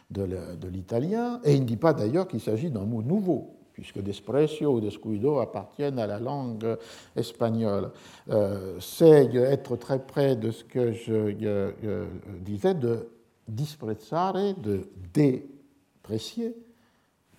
[0.09, 4.71] de l'italien, et il ne dit pas d'ailleurs qu'il s'agit d'un mot nouveau, puisque desprecio
[4.71, 6.77] ou descuido appartiennent à la langue
[7.15, 7.91] espagnole.
[8.29, 12.05] Euh, c'est être très près de ce que je euh,
[12.39, 13.09] disais de
[13.47, 16.55] disprezzare, de déprécier,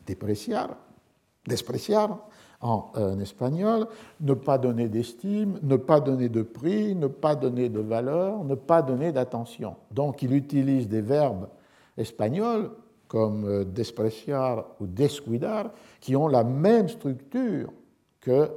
[0.07, 0.77] dépréciar,
[1.47, 2.19] despreciar,
[2.63, 3.89] en, espagnol,
[4.21, 8.55] ne pas donner d'estime, ne pas donner de prix, ne pas donner de valeur, ne
[8.55, 9.75] pas donner d'attention.
[9.91, 11.49] Donc il utilise des verbes
[11.97, 12.71] espagnols
[13.13, 15.71] comme euh, despreciar ou descuidar
[16.01, 17.71] qui ont la même structure
[18.23, 18.49] que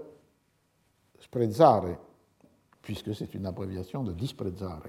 [1.20, 1.98] sprezzare,
[2.82, 4.84] puisque c'est une abréviation de disprezzare.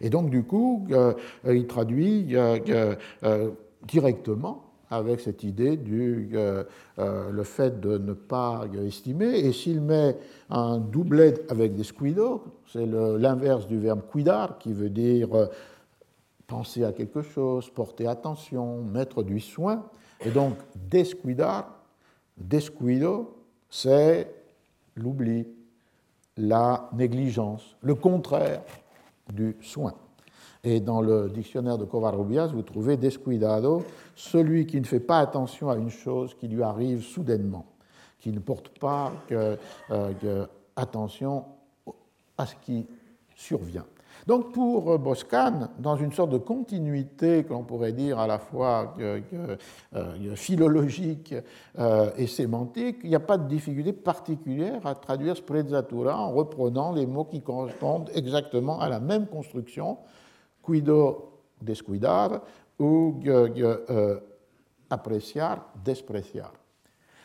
[0.00, 1.12] Et donc, du coup, euh,
[1.44, 2.94] il traduit euh,
[3.82, 6.30] directement avec cette idée du
[6.96, 9.38] le fait de ne pas estimer.
[9.40, 10.16] Et s'il met
[10.50, 15.30] un doublet avec des squido, c'est l'inverse du verbe cuidar, qui veut dire
[16.46, 19.84] penser à quelque chose, porter attention, mettre du soin.
[20.24, 21.84] Et donc, descuidar,
[22.36, 23.36] descuido,
[23.68, 24.32] c'est
[24.96, 25.46] l'oubli,
[26.36, 28.62] la négligence, le contraire
[29.32, 29.94] du soin.
[30.62, 33.84] Et dans le dictionnaire de Covarrubias, vous trouvez descuidado,
[34.14, 37.66] celui qui ne fait pas attention à une chose qui lui arrive soudainement,
[38.18, 39.56] qui ne porte pas euh,
[40.74, 41.44] attention
[42.38, 42.86] à ce qui
[43.36, 43.84] survient.
[44.26, 48.94] Donc pour Boscan, dans une sorte de continuité que l'on pourrait dire à la fois
[48.98, 49.20] euh,
[50.34, 51.34] philologique
[51.78, 56.92] euh, et sémantique, il n'y a pas de difficulté particulière à traduire sprezzatura en reprenant
[56.92, 59.98] les mots qui correspondent exactement à la même construction
[60.62, 61.30] cuido
[61.60, 62.40] descuidar
[62.78, 64.20] ou euh,
[64.88, 66.52] apreciar, despreciar.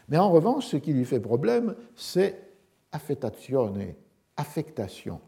[0.10, 2.50] Mais en revanche, ce qui lui fait problème, c'est
[2.92, 3.94] affettazione,
[4.36, 5.22] affectation.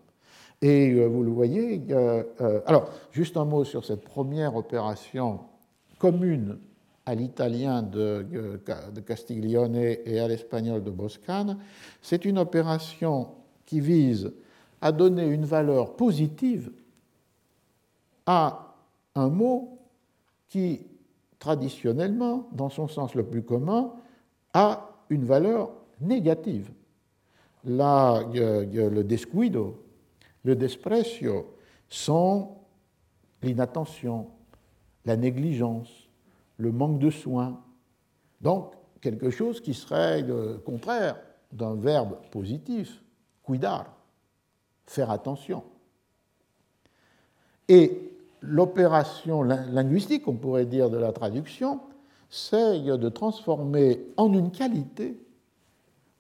[0.62, 2.24] Et euh, vous le voyez, euh,
[2.68, 5.40] alors juste un mot sur cette première opération
[5.98, 6.60] commune
[7.06, 11.58] à l'italien de, de, Castiglione et à l'espagnol de Boscan.
[12.02, 13.30] C'est une opération
[13.66, 14.32] qui vise
[14.82, 16.72] à donner une valeur positive
[18.28, 18.76] à
[19.16, 19.80] un mot
[20.48, 20.82] qui,
[21.40, 23.94] traditionnellement, dans son sens le plus commun,
[24.54, 25.72] a une valeur
[26.02, 26.70] négative.
[27.66, 29.84] Là, le descuido,
[30.44, 31.56] le desprecio
[31.90, 32.56] sont
[33.42, 34.28] l'inattention,
[35.06, 36.10] la négligence,
[36.58, 37.62] le manque de soin.
[38.40, 41.18] Donc, quelque chose qui serait le contraire
[41.52, 43.04] d'un verbe positif,
[43.44, 43.94] cuidar,
[44.86, 45.64] faire attention.
[47.68, 48.12] Et
[48.42, 51.82] l'opération linguistique, on pourrait dire, de la traduction,
[52.30, 55.18] c'est de transformer en une qualité,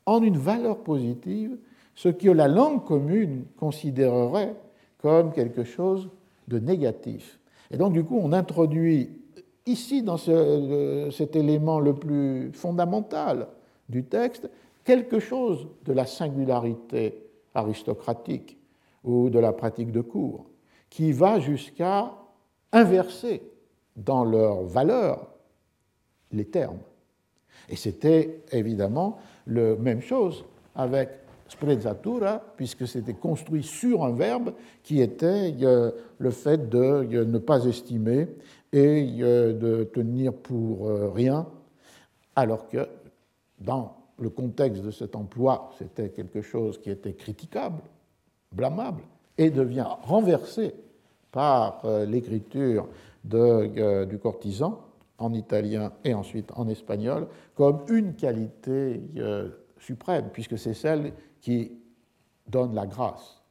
[0.05, 1.57] en une valeur positive,
[2.01, 4.55] ce que la langue commune considérerait
[4.97, 6.09] comme quelque chose
[6.47, 7.39] de négatif.
[7.69, 9.11] Et donc, du coup, on introduit
[9.67, 13.49] ici, dans cet élément le plus fondamental
[13.87, 14.49] du texte,
[14.83, 17.21] quelque chose de la singularité
[17.53, 18.57] aristocratique
[19.03, 20.47] ou de la pratique de cours
[20.89, 22.15] qui va jusqu'à
[22.71, 23.43] inverser
[23.95, 25.27] dans leur valeur
[26.31, 26.79] les termes.
[27.69, 31.20] Et c'était évidemment la même chose avec
[31.51, 34.53] sprezzatura, puisque c'était construit sur un verbe
[34.83, 38.29] qui était euh, le fait de euh, ne pas estimer
[38.71, 41.45] et euh, de tenir pour rien,
[42.37, 42.87] alors que
[43.59, 47.81] dans le contexte de cet emploi, c'était quelque chose qui était critiquable,
[48.53, 49.03] blâmable,
[49.37, 50.73] et devient renversé
[51.31, 52.87] par l'écriture
[53.23, 54.81] du courtisan
[55.17, 59.01] en italien et ensuite en espagnol comme une qualité
[59.79, 61.71] suprême, puisque c'est celle qui
[62.47, 63.41] donne la grâce.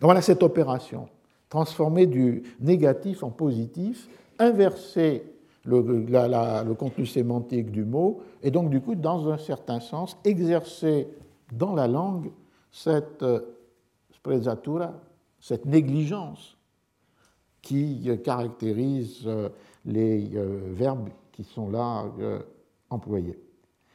[0.00, 1.08] Donc voilà cette opération,
[1.48, 4.08] transformer du négatif en positif,
[4.38, 5.24] inverser
[5.64, 11.08] le, contenu sémantique du mot, et donc du coup, dans un certain sens, exercer
[11.52, 12.32] dans la langue
[12.70, 13.40] cette euh,
[14.14, 14.94] sprezzatura,
[15.38, 16.56] cette négligence
[17.60, 19.50] qui caractérise euh,
[19.84, 22.04] les euh, verbes qui sont là
[22.90, 23.38] employés.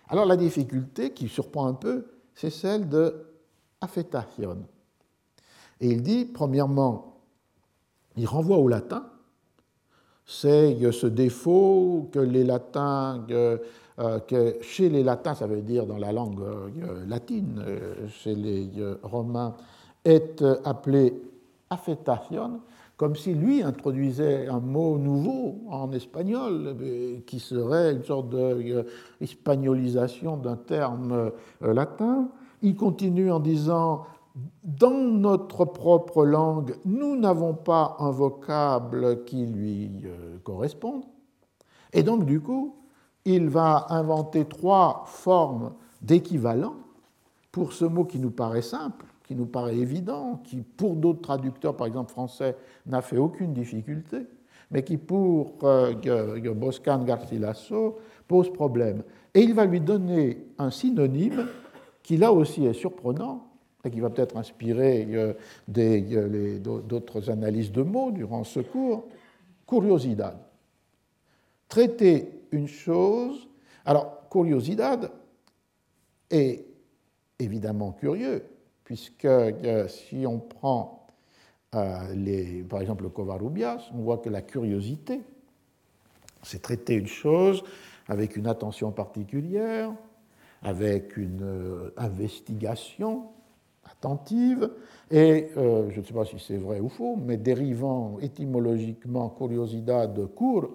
[0.07, 2.05] Alors la difficulté qui surprend un peu,
[2.37, 3.25] c'est celle de
[3.81, 4.57] affectation.
[5.81, 7.17] Et il dit, premièrement,
[8.15, 9.07] il renvoie au latin,
[10.25, 13.57] c'est ce défaut que les latins, euh,
[14.27, 18.69] que chez les latins, ça veut dire dans la langue euh, latine, euh, chez les
[19.01, 19.55] romains,
[20.05, 21.19] est appelé
[21.69, 22.61] affectation,
[22.97, 26.75] comme si lui introduisait un mot nouveau en espagnol,
[27.25, 28.85] qui serait une sorte de
[30.37, 32.29] d'un terme latin.
[32.63, 34.05] Il continue en disant
[34.63, 41.03] dans notre propre langue, nous n'avons pas un vocable qui lui euh, corresponde.
[41.93, 42.75] Et donc, du coup,
[43.25, 46.75] il va inventer trois formes d'équivalent
[47.51, 51.75] pour ce mot qui nous paraît simple, qui nous paraît évident, qui, pour d'autres traducteurs,
[51.75, 52.55] par exemple français,
[52.85, 54.19] n'a fait aucune difficulté,
[54.71, 57.97] mais qui, pour euh, Boscan Garcilaso,
[58.27, 59.03] pose problème.
[59.33, 61.45] Et il va lui donner un synonyme
[62.01, 63.43] qui, là aussi, est surprenant,
[63.83, 69.07] et qui va peut-être inspirer euh, d'autres analyses de mots durant ce cours,
[69.67, 70.37] curiosidad.
[71.67, 73.47] Traiter une chose.
[73.85, 75.11] Alors, curiosidad
[76.29, 76.65] est
[77.39, 78.43] évidemment curieux,
[78.87, 81.05] puisque euh, si on prend
[81.75, 85.19] euh, les, par exemple le Covarrubias, on voit que la curiosité,
[86.41, 87.65] c'est traiter une chose
[88.07, 89.91] avec une attention particulière,
[90.63, 93.25] avec une investigation,
[93.83, 94.71] attentive,
[95.11, 100.13] et euh, je ne sais pas si c'est vrai ou faux, mais dérivant étymologiquement curiosidad
[100.13, 100.69] de cur,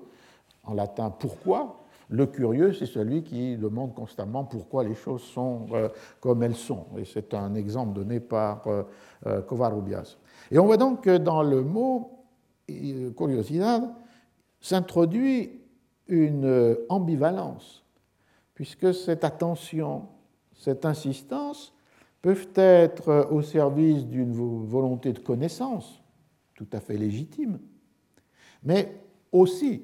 [0.65, 1.82] en latin pourquoi,
[2.13, 5.89] le curieux, c'est celui qui demande constamment pourquoi les choses sont euh,
[6.21, 6.87] comme elles sont.
[6.99, 8.83] Et c'est un exemple donné par euh,
[9.27, 9.41] euh
[10.51, 12.27] Et on voit donc que dans le mot
[13.17, 13.83] curiosidad
[14.61, 15.63] s'introduit
[16.07, 17.83] une ambivalence,
[18.55, 20.07] puisque cette attention,
[20.55, 21.75] cette insistance
[22.21, 26.03] peuvent être au service d'une volonté de connaissance,
[26.55, 27.59] tout à fait légitime,
[28.63, 29.01] mais
[29.33, 29.83] aussi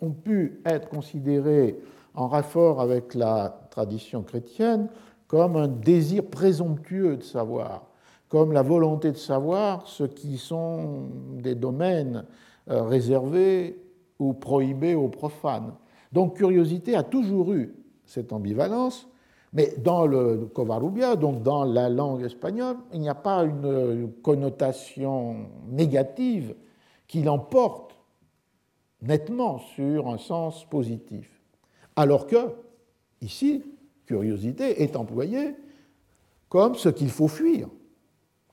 [0.00, 1.78] ont, pu être considérés
[2.14, 4.88] en rapport avec la tradition chrétienne
[5.26, 7.86] comme un désir présomptueux de savoir,
[8.28, 12.24] comme la volonté de savoir ce qui sont des domaines
[12.70, 13.78] euh, réservés
[14.18, 15.74] ou prohibés aux profanes.
[16.12, 17.74] Donc curiosité a toujours eu
[18.04, 19.08] cette ambivalence,
[19.52, 25.36] mais dans le Covarrubia, donc dans la langue espagnole, il n'y a pas une connotation
[25.70, 26.54] négative
[27.06, 27.87] qui l'emporte
[29.02, 31.30] nettement sur un sens positif.
[31.96, 32.54] Alors que,
[33.20, 33.64] ici,
[34.06, 35.54] curiosité est employée
[36.48, 37.68] comme ce qu'il faut fuir,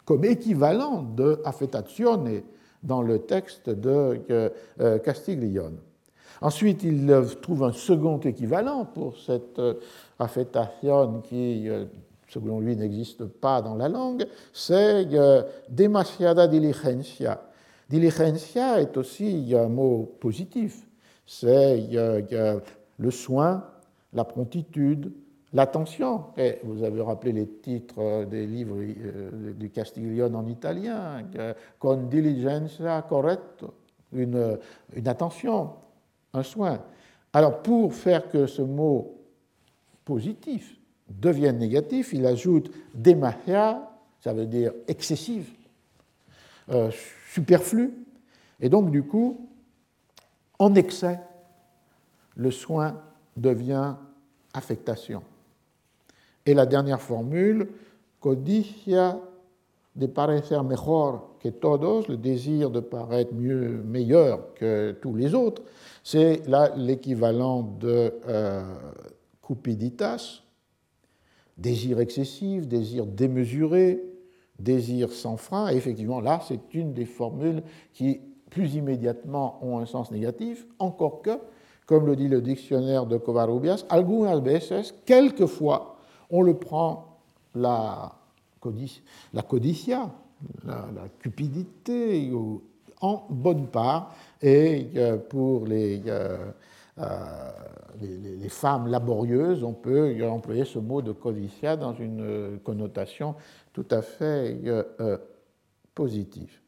[0.03, 2.41] comme équivalent de affettazione
[2.83, 4.21] dans le texte de
[4.79, 5.79] euh, Castiglione.
[6.41, 7.11] Ensuite, il
[7.41, 9.75] trouve un second équivalent pour cette euh,
[10.19, 11.85] affectation qui, euh,
[12.27, 17.41] selon lui, n'existe pas dans la langue, c'est euh, demasiada diligencia.
[17.89, 20.87] Diligencia est aussi un mot positif.
[21.25, 21.89] C'est
[22.97, 23.63] le soin,
[24.13, 25.11] la promptitude,
[25.53, 26.25] l'attention.
[26.63, 28.77] Vous avez rappelé les titres des livres
[29.53, 31.23] du Castiglione en italien,
[31.79, 33.73] con diligencia corretto,
[34.13, 34.57] une,
[35.05, 35.71] attention,
[36.33, 36.79] un soin.
[37.33, 39.15] Alors pour faire que ce mot
[40.03, 40.77] positif
[41.09, 43.91] devienne négatif, il ajoute demahia,
[44.21, 45.49] ça veut dire excessive,
[46.69, 46.89] euh,
[47.35, 47.93] superflu,
[48.61, 49.49] et donc du coup,
[50.57, 51.19] en excès,
[52.35, 53.01] le soin
[53.35, 53.95] devient
[54.53, 55.21] affectation.
[56.45, 57.67] Et la dernière formule,
[58.21, 59.19] codicia
[59.97, 65.61] de parecer mejor que todos, le désir de paraître mieux, meilleur que tous les autres,
[66.03, 68.63] c'est là l'équivalent de euh,
[69.45, 70.41] cupiditas,
[71.57, 74.01] désir excessif, désir démesuré,
[74.59, 75.69] désir sans frein.
[75.71, 77.63] Et effectivement, là, c'est une des formules
[77.93, 81.37] qui, plus immédiatement, ont un sens négatif, encore que,
[81.85, 85.97] comme le dit le dictionnaire de Covarrubias, algunas veces, quelquefois,
[86.29, 87.19] on le prend
[87.53, 88.13] la,
[89.33, 90.09] la codicia,
[90.65, 92.31] la, cupidité,
[93.01, 96.37] en bonne part, et euh, pour les, euh,
[96.97, 97.05] euh,
[98.01, 103.35] les, les femmes laborieuses, on peut employer ce mot de codicia dans une connotation
[103.75, 104.57] tout à fait
[105.93, 106.61] positive.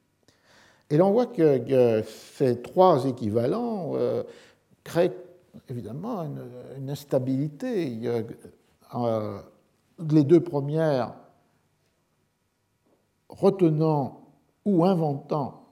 [0.89, 3.93] Et l'on voit que, ces trois équivalents
[4.83, 5.15] créent
[5.69, 6.23] évidemment
[6.77, 7.97] une, instabilité.
[9.99, 11.15] les deux premières
[13.29, 14.27] retenant
[14.65, 15.63] ou inventant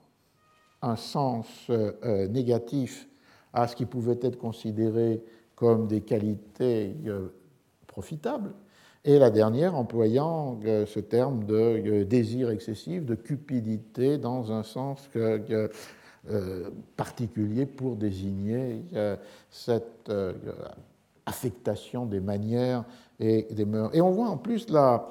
[0.80, 3.08] un sens euh, négatif
[3.52, 5.22] à ce qui pouvait être considéré
[5.54, 7.28] comme des qualités euh,
[7.86, 8.52] profitables,
[9.06, 15.08] et la dernière employant euh, ce terme de désir excessif, de cupidité, dans un sens
[16.96, 18.82] particulier pour désigner
[19.48, 20.10] cette
[21.26, 22.84] affectation des manières
[23.18, 23.90] et des mœurs.
[23.94, 25.08] Et on voit en plus la,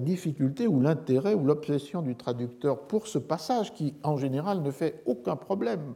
[0.00, 5.02] difficulté ou l'intérêt ou l'obsession du traducteur pour ce passage qui, en général, ne fait
[5.06, 5.94] aucun problème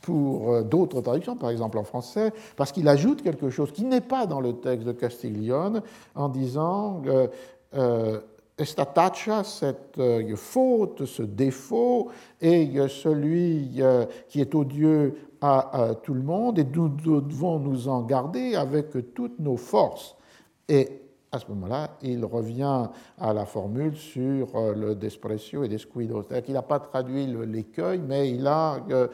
[0.00, 4.00] pour euh, d'autres traductions, par exemple en français, parce qu'il ajoute quelque chose qui n'est
[4.00, 5.82] pas dans le texte de Castiglione
[6.14, 7.28] en disant euh,
[7.74, 8.20] euh,
[8.58, 12.08] Estataccia, cette euh, faute, ce défaut,
[12.40, 13.80] est celui
[14.28, 19.38] qui est odieux à, tout le monde et nous devons nous en garder avec toutes
[19.38, 20.14] nos forces.
[21.32, 22.88] À ce moment-là, il revient
[23.18, 26.22] à la formule sur euh, le desprecio et descuido.
[26.22, 29.06] C'est-à-dire qu'il n'a pas traduit l'écueil, mais il a euh,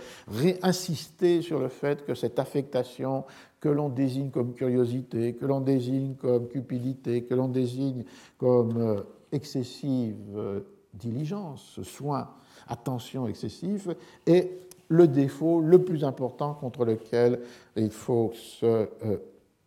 [0.62, 3.24] insisté sur le fait que cette affectation
[3.60, 8.05] que l'on désigne comme curiosité, que l'on désigne comme cupidité, que l'on désigne
[8.38, 9.02] comme euh,
[9.32, 10.64] excessive
[10.94, 12.30] diligence, soin,
[12.68, 13.94] attention excessive,
[14.24, 14.52] est
[14.88, 17.40] le défaut le plus important contre lequel
[17.74, 18.88] il faut se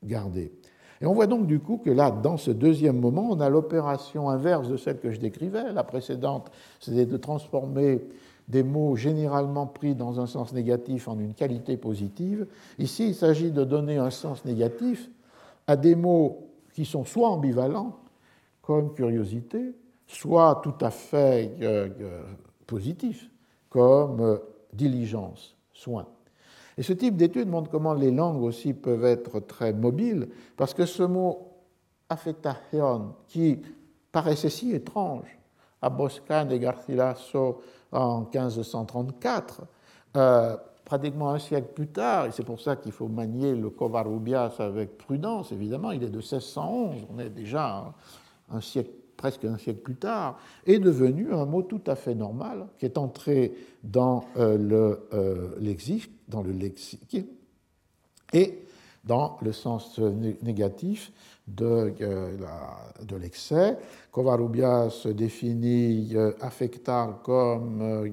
[0.02, 0.52] garder.
[1.02, 4.30] Et on voit donc du coup que là, dans ce deuxième moment, on a l'opération
[4.30, 5.72] inverse de celle que je décrivais.
[5.72, 8.02] La précédente, c'était de transformer
[8.50, 12.48] des mots généralement pris dans un sens négatif en une qualité positive.
[12.80, 15.10] Ici, il s'agit de donner un sens négatif
[15.68, 18.00] à des mots qui sont soit ambivalents,
[18.62, 19.74] comme curiosité,
[20.08, 22.24] soit tout à fait euh, euh,
[22.66, 23.30] positifs,
[23.70, 24.38] comme euh,
[24.74, 26.08] diligence, soin.
[26.80, 30.86] Et ce type d'étude montre comment les langues aussi peuvent être très mobiles, parce que
[30.86, 31.52] ce mot
[32.08, 33.60] affectation, qui
[34.14, 35.28] paraissait si étrange
[35.82, 37.60] à Boscan et Garcilaso
[37.92, 39.62] en 1534,
[40.16, 44.56] euh, pratiquement un siècle plus tard, et c'est pour ça qu'il faut manier le Covarrubias
[44.60, 47.94] avec prudence, évidemment, il est de 1611, on est déjà
[48.50, 52.68] un siècle presque un siècle plus tard, est devenu un mot tout à fait normal,
[52.78, 56.54] qui est entré dans euh, le euh, lexique, dans le
[58.32, 58.60] et
[59.04, 60.00] dans le sens
[60.42, 61.12] négatif
[61.48, 62.38] de, euh,
[63.04, 63.78] de l'excès.
[64.12, 68.08] Covarrubias définit affectar comme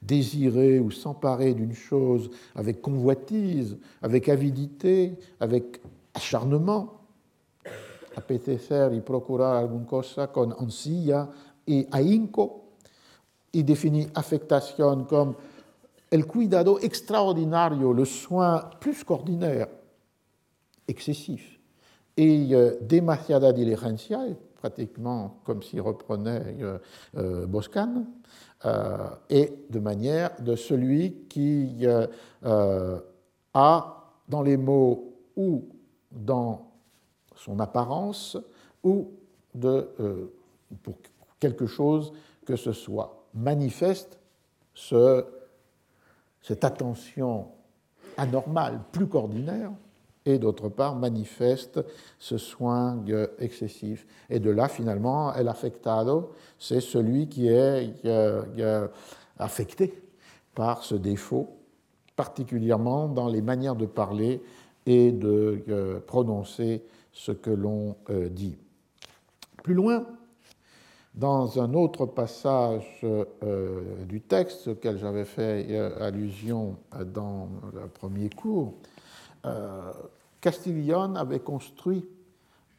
[0.00, 5.80] désirer ou s'emparer d'une chose avec convoitise, avec avidité, avec
[6.14, 6.99] acharnement
[8.16, 11.28] apetecer y procurar alguna cosa con ansilla
[11.66, 12.64] y ahínco,
[13.52, 15.34] y définit affectation comme
[16.10, 19.68] el cuidado extraordinario, le soin plus qu'ordinaire,
[20.88, 21.60] excessif,
[22.16, 24.20] et euh, demasiada diligencia,
[24.56, 26.78] pratiquement comme s'il reprenait euh,
[27.16, 28.04] euh, Boscan,
[28.64, 32.98] euh, et de manière de celui qui euh,
[33.54, 35.64] a dans les mots ou
[36.10, 36.69] dans
[37.40, 38.36] son apparence
[38.84, 39.10] ou
[39.54, 40.32] de, euh,
[40.82, 40.94] pour
[41.38, 42.12] quelque chose
[42.44, 44.18] que ce soit, manifeste
[44.74, 45.24] ce,
[46.42, 47.48] cette attention
[48.16, 49.72] anormale, plus qu'ordinaire,
[50.26, 51.80] et d'autre part manifeste
[52.18, 53.02] ce soin
[53.38, 54.06] excessif.
[54.28, 57.94] Et de là, finalement, el affectado, c'est celui qui est
[59.38, 60.02] affecté
[60.54, 61.56] par ce défaut,
[62.16, 64.42] particulièrement dans les manières de parler
[64.84, 66.82] et de prononcer
[67.20, 68.56] ce que l'on euh, dit.
[69.62, 70.06] Plus loin,
[71.14, 76.76] dans un autre passage euh, du texte auquel j'avais fait euh, allusion
[77.12, 78.74] dans le premier cours,
[80.40, 82.06] Castiglione avait construit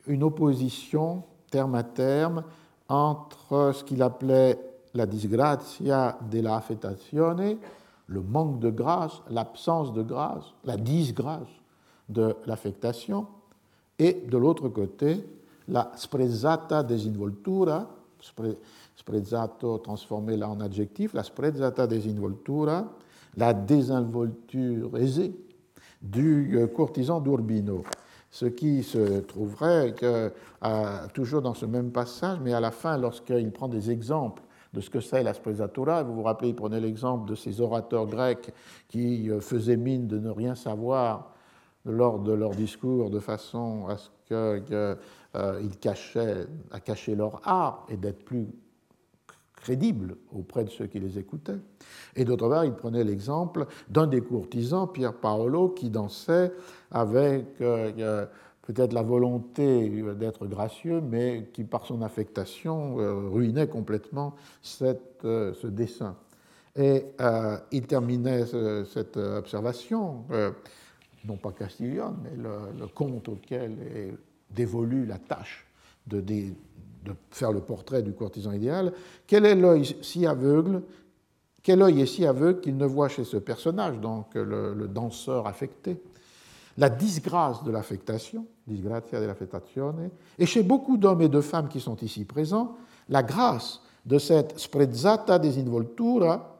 [0.05, 2.43] une opposition terme à terme
[2.87, 4.59] entre ce qu'il appelait
[4.93, 7.57] la disgrazia della affettazione,
[8.05, 11.49] le manque de grâce, l'absence de grâce, la disgrâce
[12.09, 13.25] de l'affectation,
[14.01, 15.23] et de l'autre côté,
[15.67, 17.87] la sprezzata desinvoltura,
[18.95, 22.91] sprezzato transformé là en adjectif, la sprezzata desinvoltura,
[23.37, 25.35] la désinvolture aisée
[26.01, 27.83] du euh, courtisan d'Urbino.
[28.31, 30.31] Ce qui se trouverait que,
[31.13, 34.41] toujours dans ce même passage, mais à la fin, lorsqu'il prend des exemples
[34.73, 38.07] de ce que c'est la sprezzatura, vous vous rappelez, il prenait l'exemple de ces orateurs
[38.07, 38.51] grecs
[38.87, 41.30] qui euh, faisaient mine de ne rien savoir
[41.85, 47.97] lors de leur discours de façon à ce qu'ils cachaient, à cacher leur art et
[47.97, 48.47] d'être plus
[49.55, 51.59] crédibles auprès de ceux qui les écoutaient.
[52.15, 56.51] Et d'autre part, il prenait l'exemple d'un des courtisans, Pierre Paolo, qui dansait
[56.89, 62.95] avec peut-être la volonté d'être gracieux, mais qui par son affectation
[63.31, 66.15] ruinait complètement cette, ce dessin.
[66.75, 68.45] Et euh, il terminait
[68.85, 70.51] cette observation, euh,
[71.25, 74.13] non pas Castillon, mais le, conte auquel est
[74.49, 75.65] dévolue la tâche
[76.07, 76.23] de,
[77.29, 78.93] faire le portrait du courtisan idéal.
[79.27, 80.81] Quel est l'œil si aveugle
[81.63, 86.01] Quel œil est si aveugle qu'il ne voit chez ce personnage, donc le, danseur affecté,
[86.77, 91.97] la disgrâce de l'affectation, disgrazia dell'affettazione, et chez beaucoup d'hommes et de femmes qui sont
[91.97, 92.75] ici présents,
[93.09, 96.51] la grâce de cette sprezzata desinvoltura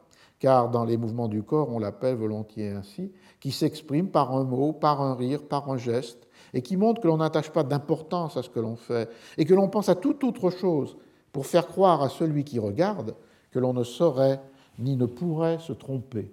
[0.41, 3.11] car dans les mouvements du corps, on l'appelle volontiers ainsi,
[3.41, 7.07] qui s'exprime par un mot, par un rire, par un geste, et qui montre que
[7.07, 10.23] l'on n'attache pas d'importance à ce que l'on fait, et que l'on pense à toute
[10.23, 10.95] autre chose
[11.33, 13.15] pour faire croire à celui qui regarde
[13.49, 14.39] que l'on ne saurait
[14.79, 16.31] ni ne pourrait se tromper.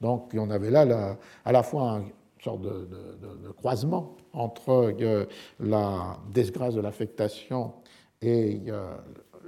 [0.00, 2.88] Donc on avait là à la fois une sorte de,
[3.56, 5.26] croisement entre euh,
[5.60, 7.72] la disgrâce de l'affectation
[8.22, 8.94] et euh,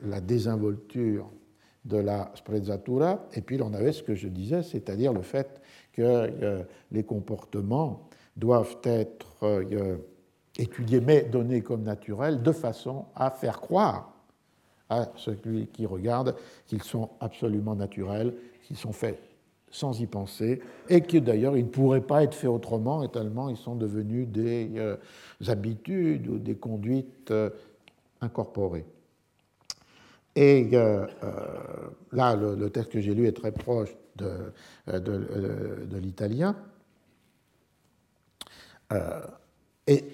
[0.03, 1.29] la désinvolture
[1.85, 5.61] de la sprezzatura, et puis on avait ce que je disais, c'est-à-dire le fait
[5.99, 6.63] que euh,
[6.93, 9.97] les comportements doivent être euh,
[10.57, 14.13] étudiés mais donnés comme naturels de façon à faire croire
[14.89, 19.21] à celui qui regarde qu'ils sont absolument naturels, qu'ils sont faits
[19.71, 23.49] sans y penser, et que d'ailleurs ils ne pourraient pas être faits autrement, et tellement
[23.51, 24.97] ils sont devenus des euh,
[25.49, 27.33] habitudes ou des conduites
[28.21, 28.87] incorporées.
[30.37, 31.33] Et euh, euh,
[32.13, 34.53] là, le, texte que j'ai lu est très proche de,
[34.89, 36.55] euh, l'italien.
[39.87, 40.05] et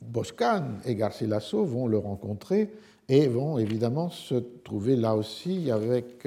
[0.00, 2.70] Boscan et Garcilaso vont le rencontrer
[3.08, 6.26] et vont évidemment se trouver là aussi avec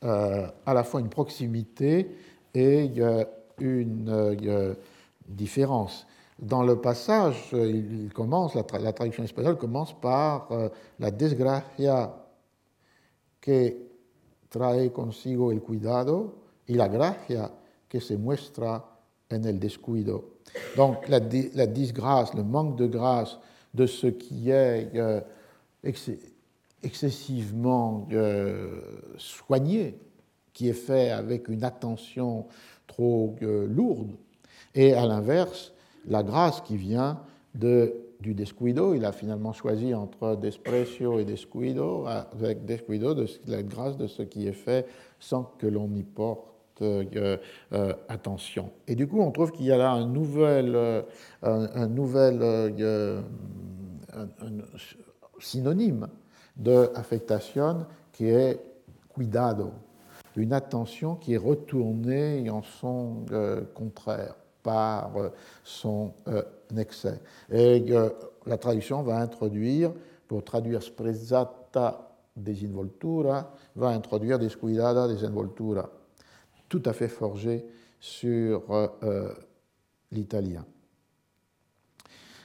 [0.00, 2.08] à la fois une proximité
[2.54, 2.90] et
[3.58, 4.76] une
[5.28, 6.06] différence.
[6.38, 10.68] Dans le passage, il commence, la, traduction espagnole commence par euh,
[11.00, 12.14] la desgracia
[13.40, 13.76] que
[14.48, 16.36] trae consigo el cuidado
[16.68, 17.50] y la gracia
[17.88, 18.84] que se muestra
[19.30, 20.38] en el descuido.
[20.76, 23.38] Donc la, disgrâce, le manque de grâce
[23.74, 25.20] de ce qui est euh,
[26.82, 28.80] excessivement euh,
[29.18, 29.98] soigné,
[30.52, 32.46] qui est fait avec une attention
[32.86, 34.12] trop lourde,
[34.74, 35.72] et à l'inverse,
[36.08, 37.20] la grâce qui vient
[37.54, 38.94] de, du descuido.
[38.94, 44.22] Il a finalement choisi entre desprecio et descuido, avec descuido, de la grâce de ce
[44.22, 44.86] qui est fait
[45.20, 46.48] sans que l'on y porte
[46.82, 47.36] euh,
[47.72, 48.70] euh, attention.
[48.86, 51.02] Et du coup, on trouve qu'il y a là un nouvel, euh,
[55.40, 56.08] synonyme
[56.56, 58.60] de affectation qui est
[59.08, 59.72] cuidado,
[60.36, 63.24] une attention qui est retournée en son
[63.74, 65.28] contraire par euh,
[65.64, 66.42] son euh,
[66.76, 67.20] excès.
[67.50, 68.10] Et euh,
[68.46, 69.92] la traduction va introduire,
[70.26, 75.90] pour traduire sprezzata desinvoltura, va introduire descuidada desinvoltura,
[76.68, 77.64] tout à fait forgé
[77.98, 78.62] sur
[80.12, 80.64] l'italien.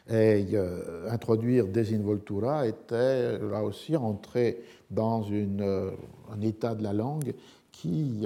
[0.09, 0.47] Et
[1.09, 7.35] introduire desinvoltura était là aussi entrer dans un état de la langue
[7.71, 8.25] qui,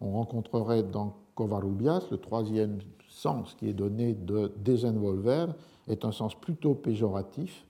[0.00, 2.78] on rencontrerait dans Covarrubias, le troisième
[3.18, 5.46] sens qui est donné de désinvolver
[5.88, 7.64] est un sens plutôt péjoratif,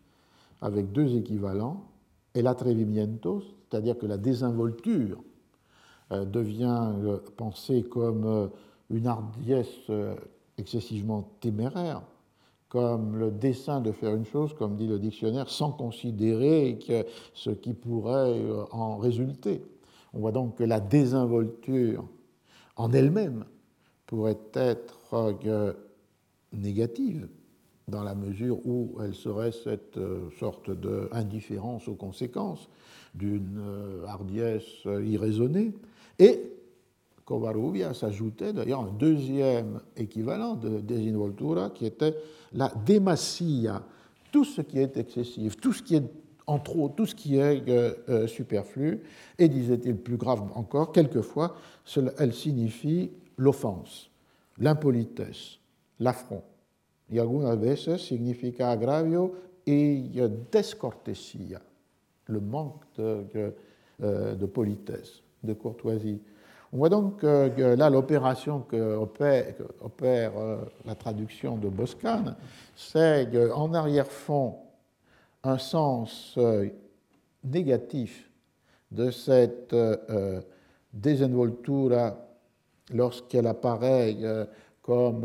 [0.60, 1.84] avec deux équivalents,
[2.34, 5.18] et l'atrevimiento, c'est-à-dire que la désinvolture
[6.12, 8.46] euh, devient euh, pensée comme euh,
[8.90, 9.90] une hardiesse
[10.56, 12.02] excessivement téméraire,
[12.68, 16.78] comme le dessein de faire une chose, comme dit le dictionnaire, sans considérer
[17.34, 19.62] ce qui pourrait en résulter.
[20.14, 22.02] On voit donc que la désinvolture
[22.76, 23.44] en elle-même
[24.06, 24.97] pourrait être
[26.52, 27.28] négative,
[27.88, 32.68] dans la mesure où elle serait cette euh, sorte d'indifférence aux conséquences
[33.14, 35.72] d'une euh, hardiesse irraisonnée.
[36.18, 36.52] Et
[37.24, 42.14] Covarrubia s'ajoutait d'ailleurs un deuxième équivalent de desinvoltura qui était
[42.52, 43.82] la démassia,
[44.32, 46.04] tout ce qui est excessif, tout ce qui est
[46.46, 49.02] en trop, tout ce qui est euh, superflu,
[49.38, 51.56] et disait-il plus grave encore, quelquefois,
[52.18, 54.10] elle signifie l'offense
[54.58, 55.58] l'impolitesse,
[55.98, 56.42] l'affront.
[57.10, 60.20] Y algunas veces significa agravio y
[60.50, 61.60] descortesía,
[62.26, 63.54] le manque de,
[64.02, 66.20] euh, de politesse, de courtoisie.
[66.72, 72.34] On voit donc que, là l'opération que opère, euh, la traduction de Boscan,
[72.76, 74.56] c'est en arrière-fond
[75.44, 76.68] un sens euh,
[77.44, 78.30] négatif
[78.90, 80.40] de cette euh,
[80.92, 82.27] désinvoltura
[82.92, 84.16] lorsqu'elle apparaît
[84.82, 85.24] comme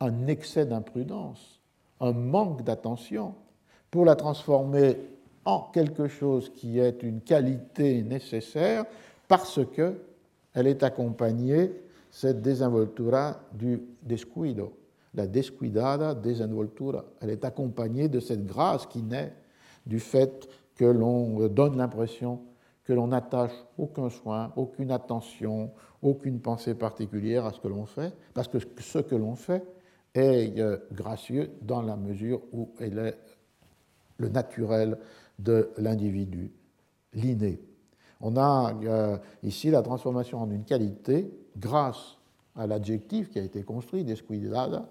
[0.00, 1.60] un excès d'imprudence,
[2.00, 3.34] un manque d'attention,
[3.90, 4.96] pour la transformer
[5.44, 8.84] en quelque chose qui est une qualité nécessaire
[9.28, 10.00] parce que
[10.54, 11.72] elle est accompagnée,
[12.10, 14.72] cette désinvoltura, du descuido,
[15.14, 17.04] la descuidada desinvoltura.
[17.20, 19.32] Elle est accompagnée de cette grâce qui naît
[19.86, 22.40] du fait que l'on donne l'impression
[22.84, 25.70] que l'on n'attache aucun soin, aucune attention,
[26.02, 29.64] aucune pensée particulière à ce que l'on fait, parce que ce que l'on fait
[30.14, 33.18] est euh, gracieux dans la mesure où elle est
[34.18, 34.98] le naturel
[35.38, 36.52] de l'individu,
[37.14, 37.60] l'inné.
[38.20, 42.18] On a euh, ici la transformation en une qualité grâce
[42.56, 44.88] à l'adjectif qui a été construit, descuidada,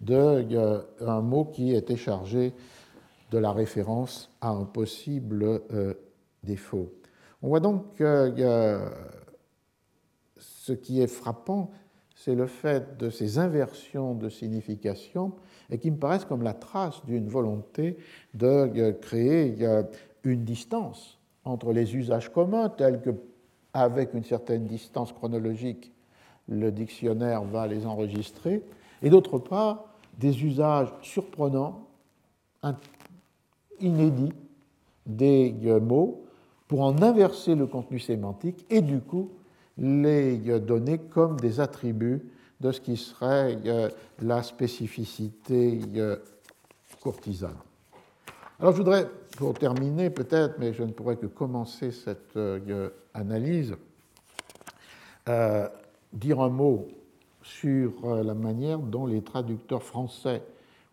[0.00, 2.52] d'un euh, mot qui était chargé
[3.30, 5.62] de la référence à un possible
[6.42, 6.92] défaut.
[7.42, 8.78] On voit donc que
[10.36, 11.70] ce qui est frappant,
[12.14, 15.32] c'est le fait de ces inversions de signification
[15.70, 17.96] et qui me paraissent comme la trace d'une volonté
[18.34, 19.56] de créer
[20.24, 23.10] une distance entre les usages communs tels que,
[23.72, 25.92] avec une certaine distance chronologique,
[26.46, 28.62] le dictionnaire va les enregistrer,
[29.02, 29.84] et d'autre part,
[30.18, 31.86] des usages surprenants,
[33.78, 34.34] inédits
[35.06, 36.26] des mots
[36.70, 39.32] pour en inverser le contenu sémantique et du coup
[39.76, 42.22] les donner comme des attributs
[42.60, 43.88] de ce qui serait euh,
[44.22, 46.14] la spécificité euh,
[47.00, 47.56] courtisane.
[48.60, 53.74] Alors je voudrais, pour terminer peut-être, mais je ne pourrais que commencer cette euh, analyse,
[55.28, 55.68] euh,
[56.12, 56.86] dire un mot
[57.42, 60.40] sur euh, la manière dont les traducteurs français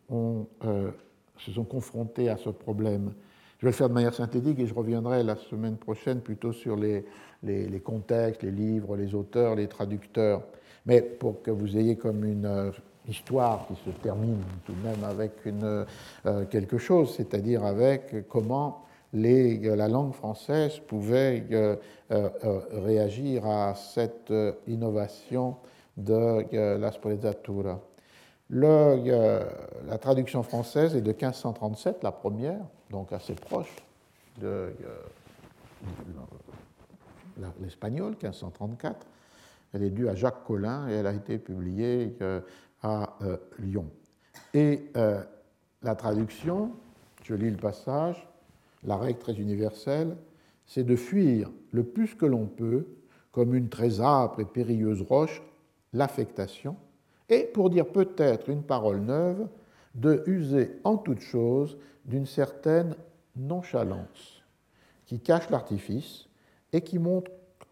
[0.09, 3.13] se sont confrontés à ce problème.
[3.59, 6.75] Je vais le faire de manière synthétique et je reviendrai la semaine prochaine plutôt sur
[6.75, 7.03] les,
[7.83, 10.43] contextes, les livres, les auteurs, les traducteurs.
[10.85, 12.71] Mais pour que vous ayez comme une
[13.07, 15.85] histoire qui se termine tout de même avec euh,
[16.45, 21.77] quelque chose, c'est-à-dire avec comment les, la langue française pouvait euh,
[22.11, 22.29] euh,
[22.73, 24.31] réagir à cette
[24.67, 25.55] innovation
[25.95, 26.45] de
[26.77, 27.79] la sprezzatura.
[28.51, 33.73] La traduction française est de 1537, la première, donc assez proche
[34.39, 34.73] de
[37.59, 39.05] l'espagnol, 1534.
[39.73, 42.15] Elle est due à Jacques Collin et elle a été publiée
[42.81, 43.89] à euh, Lyon.
[44.53, 45.23] Et euh,
[45.83, 46.71] la traduction,
[47.23, 48.27] je lis le passage,
[48.83, 50.15] la règle très universelle,
[50.65, 52.85] c'est de fuir le plus que l'on peut,
[53.31, 55.41] comme une très âpre et périlleuse roche,
[55.93, 56.75] l'affectation,
[57.29, 59.47] et pour dire peut-être une parole neuve,
[59.97, 62.95] de user en toute chose d'une certaine
[63.35, 64.43] nonchalance
[65.05, 66.27] qui cache l'artifice
[66.71, 67.31] et qui montre,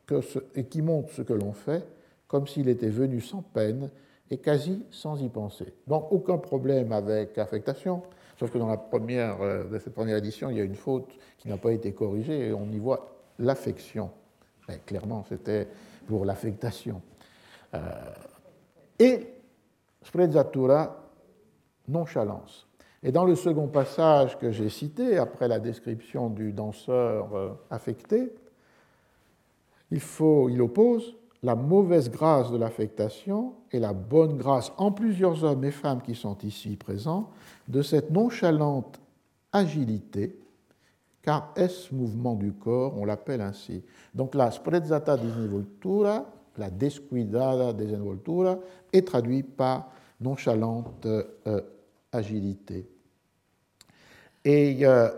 [0.10, 1.85] ce, que l'on fait
[2.27, 3.89] comme s'il était venu sans peine
[4.31, 5.73] et quasi sans y penser.
[5.88, 8.02] Donc aucun problème avec affectation,
[8.39, 11.47] sauf que dans la première, euh, cette première édition, il y a une faute qui
[11.47, 14.10] n'a pas été corrigée et on y voit l'affection.
[14.85, 15.68] clairement, c'était
[16.07, 17.02] pour l'affectation.
[17.76, 17.80] Euh,
[18.97, 19.27] et
[20.02, 21.05] sprezzatura,
[21.87, 22.67] nonchalance.
[23.03, 28.33] Et dans le second passage que j'ai cité, après la description du danseur euh, affecté,
[29.91, 35.43] il, faut, il oppose la mauvaise grâce de l'affectation et la bonne grâce en plusieurs
[35.43, 37.29] hommes et femmes qui sont ici présents
[37.67, 38.99] de cette nonchalante
[39.53, 40.39] agilité,
[41.21, 43.83] car est-ce mouvement du corps, on l'appelle ainsi.
[44.15, 46.25] Donc la sprezzata disinvoltura,
[46.57, 48.57] la descuidada desinvoltura,
[48.91, 51.61] est traduit par nonchalante euh,
[54.43, 55.09] Et euh,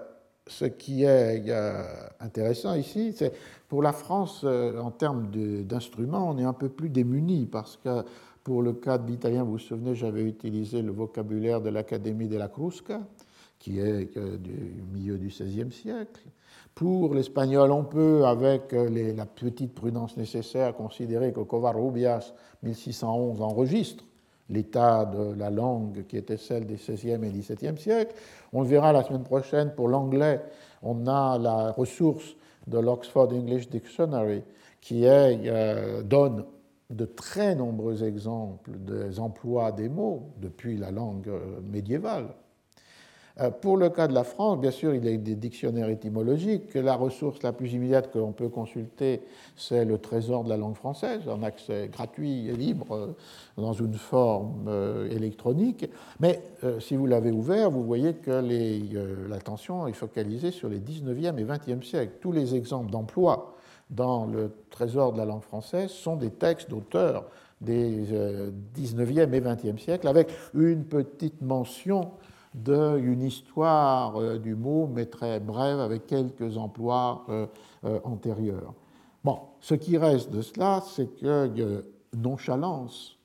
[0.48, 1.84] ce qui est euh,
[2.19, 3.34] intéressant ici, c'est
[3.68, 5.30] pour la France, euh, en termes
[5.65, 8.03] d'instruments, on est un peu plus démuni parce que
[8.44, 12.38] pour le cas de l'italien, vous vous souvenez, j'avais utilisé le vocabulaire de l'Académie de
[12.38, 13.02] la Crusca,
[13.60, 16.22] qui est du milieu du XVIe siècle.
[16.74, 22.34] Pour l'espagnol, on peut, avec la petite prudence nécessaire, considérer que Covarrubias,
[22.64, 24.06] 1611, enregistre
[24.49, 28.14] l'état de la langue qui était celle des XVIe et XVIIe siècles.
[28.53, 30.41] On le verra la semaine prochaine pour l'anglais.
[30.82, 32.36] On a la ressource
[32.68, 34.44] de l'Oxford English Dictionary
[34.82, 36.45] qui euh, donne
[36.90, 42.28] de très nombreux exemples des emplois des mots depuis la langue euh, médiévale.
[43.40, 46.74] Euh, pour le cas de la France, bien sûr, il y a des dictionnaires étymologiques.
[46.74, 49.22] La ressource la plus immédiate que l'on peut consulter,
[49.56, 53.08] c'est le trésor de la langue française, en accès gratuit et libre euh,
[53.58, 55.90] dans une forme euh, électronique.
[56.20, 56.42] Mais
[56.80, 58.32] si vous l'avez ouvert, vous voyez que
[59.30, 62.14] l'attention est focalisée sur les 19e et 20e siècles.
[62.20, 63.56] Tous les exemples d'emploi
[63.90, 67.26] dans le trésor de la langue française sont des textes d'auteurs
[67.62, 68.06] des
[68.76, 72.12] 19e et 20e siècles, avec une petite mention
[72.53, 77.48] d'une histoire euh, du mot, mais très brève, avec quelques emplois euh,
[77.86, 78.74] euh, antérieurs.
[79.24, 81.84] Bon, ce qui reste de cela, c'est que
[82.15, 83.18] nonchalance,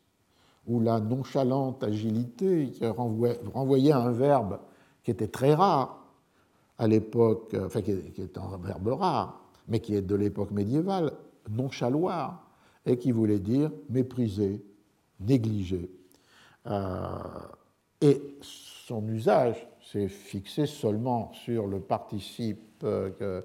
[0.66, 4.58] ou la nonchalante agilité, qui renvoyait à un verbe
[5.02, 6.04] qui était très rare
[6.78, 11.12] à l'époque, enfin qui est un verbe rare, mais qui est de l'époque médiévale,
[11.50, 12.44] nonchaloir,
[12.84, 14.64] et qui voulait dire mépriser,
[15.20, 15.90] négliger.
[18.00, 18.22] et
[18.92, 23.40] son usage s'est fixé seulement sur le participe euh,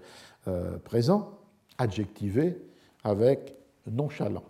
[0.49, 1.39] euh, présent,
[1.77, 2.57] adjectivé,
[3.05, 3.55] avec
[3.89, 4.43] nonchalant.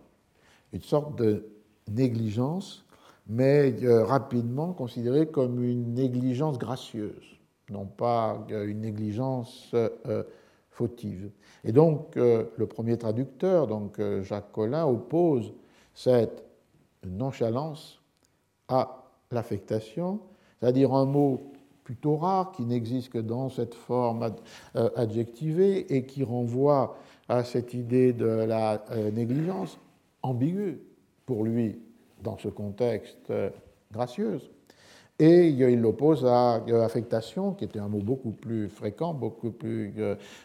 [0.74, 1.46] Une sorte de
[1.88, 2.84] négligence,
[3.28, 7.38] mais euh, rapidement considérée comme une négligence gracieuse,
[7.70, 9.76] non pas une négligence
[10.72, 11.30] fautive.
[11.64, 15.54] Et donc, le premier traducteur, donc Jacques Collin, oppose
[15.94, 16.44] cette
[17.06, 18.02] nonchalance
[18.68, 20.22] à l'affectation
[20.60, 21.42] c'est-à-dire un mot
[21.88, 24.34] plutôt rare qui n'existe que dans cette forme
[24.76, 26.98] euh, adjectivée et qui renvoie
[27.30, 29.80] à cette idée de la euh, négligence
[30.22, 30.82] ambiguë
[31.26, 31.80] pour lui
[32.22, 33.50] dans ce contexte euh,
[33.94, 34.50] gracieuse.
[35.18, 39.96] Et il l'oppose à affectation, qui était un mot beaucoup plus fréquent, beaucoup plus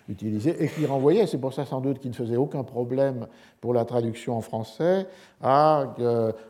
[0.09, 3.27] utilisé, et qui renvoyait, c'est pour ça sans doute qu'il ne faisait aucun problème
[3.61, 5.07] pour la traduction en français,
[5.43, 5.95] à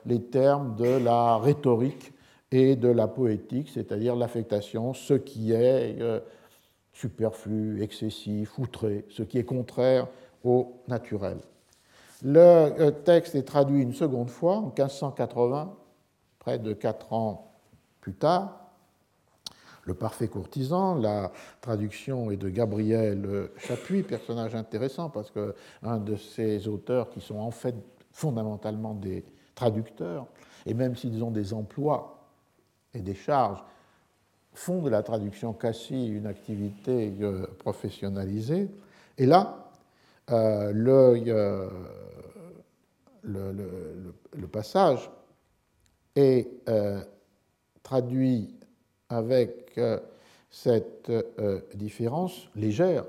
[0.06, 2.12] les termes de la rhétorique
[2.52, 6.20] et de la poétique, c'est-à-dire l'affectation, ce qui est euh,
[6.92, 10.06] superflu, excessif, outré, ce qui est contraire
[10.44, 11.38] au naturel.
[12.22, 15.74] Le euh, texte est traduit une seconde fois, en 1580,
[16.38, 17.52] près de quatre ans
[18.00, 18.58] plus tard.
[19.84, 26.68] Le parfait courtisan, la traduction est de Gabriel Chapuis, personnage intéressant parce qu'un de ces
[26.68, 27.74] auteurs qui sont en fait
[28.12, 29.24] fondamentalement des
[29.56, 30.26] traducteurs,
[30.66, 32.21] et même s'ils ont des emplois
[32.94, 33.62] et des charges
[34.54, 38.68] font de la traduction quasi une activité euh, professionnalisée.
[39.18, 39.70] Et là,
[40.30, 41.68] euh, euh,
[43.22, 45.10] le, le, passage
[46.16, 46.48] est
[47.82, 48.54] traduit
[49.08, 49.80] avec
[50.50, 51.10] cette
[51.74, 53.04] différence légère,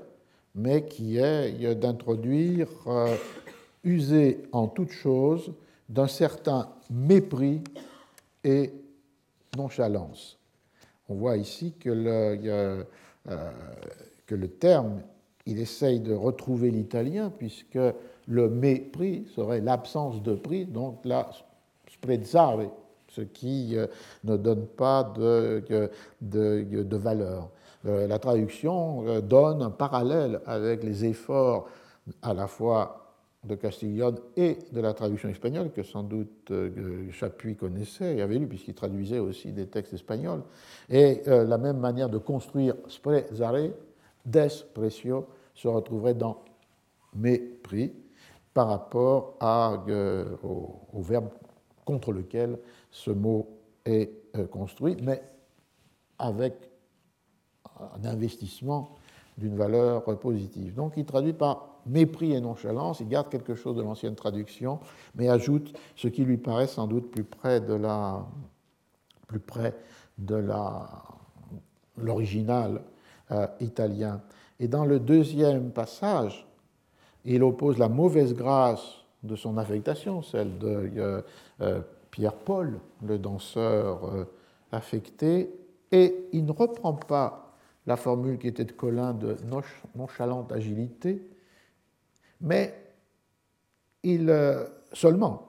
[0.54, 2.68] mais qui est d'introduire,
[3.82, 5.52] user en toute chose
[5.88, 7.62] d'un certain mépris
[8.44, 8.72] et
[9.56, 10.38] nonchalance.
[11.08, 12.86] On voit ici que le,
[13.28, 13.50] euh,
[14.26, 15.02] que le terme,
[15.46, 17.78] il essaye de retrouver l'italien, puisque
[18.26, 21.28] le mépris serait l'absence de prix, donc la
[21.92, 22.60] sprezzare,
[23.08, 23.86] ce qui euh,
[24.24, 25.62] ne donne pas de,
[26.20, 27.50] de, de valeur.
[27.86, 31.68] Euh, la traduction donne un parallèle avec les efforts
[32.22, 33.03] à la fois
[33.44, 38.38] de Castiglione et de la traduction espagnole, que sans doute euh, Chapuis connaissait et avait
[38.38, 40.42] lu, puisqu'il traduisait aussi des textes espagnols.
[40.88, 43.70] Et euh, la même manière de construire sprezare,
[44.24, 46.42] desprecio, se retrouverait dans
[47.14, 47.92] mépris
[48.54, 51.28] par rapport euh, au, verbe
[51.84, 52.58] contre lequel
[52.90, 53.48] ce mot
[53.84, 54.10] est
[54.50, 55.22] construit, mais
[56.18, 56.54] avec
[57.94, 58.94] un investissement
[59.36, 60.74] d'une valeur positive.
[60.74, 64.80] Donc il traduit par mépris et nonchalance, il garde quelque chose de l'ancienne traduction,
[65.14, 68.24] mais ajoute ce qui lui paraît sans doute plus près de la,
[69.26, 69.74] plus près
[70.18, 70.42] de
[71.98, 72.82] l'original
[73.30, 74.20] euh, italien.
[74.60, 76.46] Et dans le deuxième passage,
[77.24, 81.22] il oppose la mauvaise grâce de son affectation, celle de euh,
[81.60, 81.80] euh,
[82.10, 84.26] Pierre-Paul, le danseur
[84.70, 85.52] affecté,
[85.90, 87.56] et il ne reprend pas
[87.86, 89.36] la formule qui était de Colin de
[89.94, 91.26] nonchalante agilité,
[92.44, 92.74] mais
[94.02, 95.48] il, euh, seulement,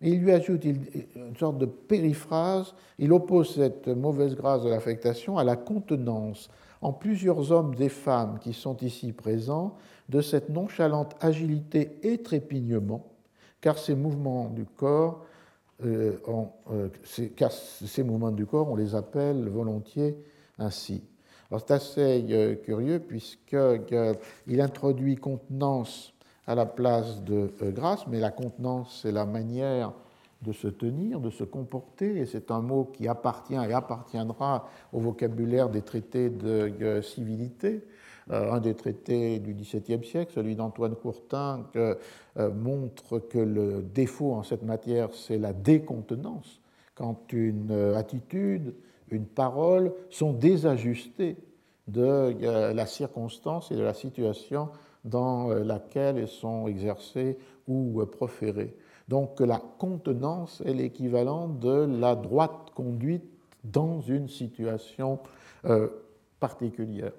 [0.00, 5.44] il lui ajoute une sorte de périphrase, il oppose cette mauvaise grâce de l'affectation à
[5.44, 6.48] la contenance
[6.80, 9.76] en plusieurs hommes et femmes qui sont ici présents
[10.08, 13.04] de cette nonchalante agilité et trépignement,
[13.60, 15.24] car ces mouvements du corps,
[15.84, 16.18] euh,
[16.70, 16.88] euh,
[17.34, 20.16] car ces mouvements du corps, on les appelle volontiers
[20.58, 21.02] ainsi
[21.50, 26.12] c'est assez euh, curieux puisqu'il introduit contenance
[26.46, 29.92] à la place de euh, grâce, mais la contenance, c'est la manière
[30.42, 35.00] de se tenir, de se comporter, et c'est un mot qui appartient et appartiendra au
[35.00, 37.82] vocabulaire des traités de civilité.
[38.30, 41.94] Euh, un des traités du XVIIe siècle, celui d'Antoine Courtin, euh,
[42.36, 46.60] montre que le défaut en cette matière, c'est la décontenance,
[46.94, 48.74] quand une attitude,
[49.10, 51.36] une parole sont désajustées
[51.86, 54.68] de euh, la circonstance et de la situation
[55.04, 58.76] dans laquelle elles sont exercées ou proférées.
[59.08, 63.24] Donc la contenance est l'équivalent de la droite conduite
[63.64, 65.20] dans une situation
[66.40, 67.12] particulière.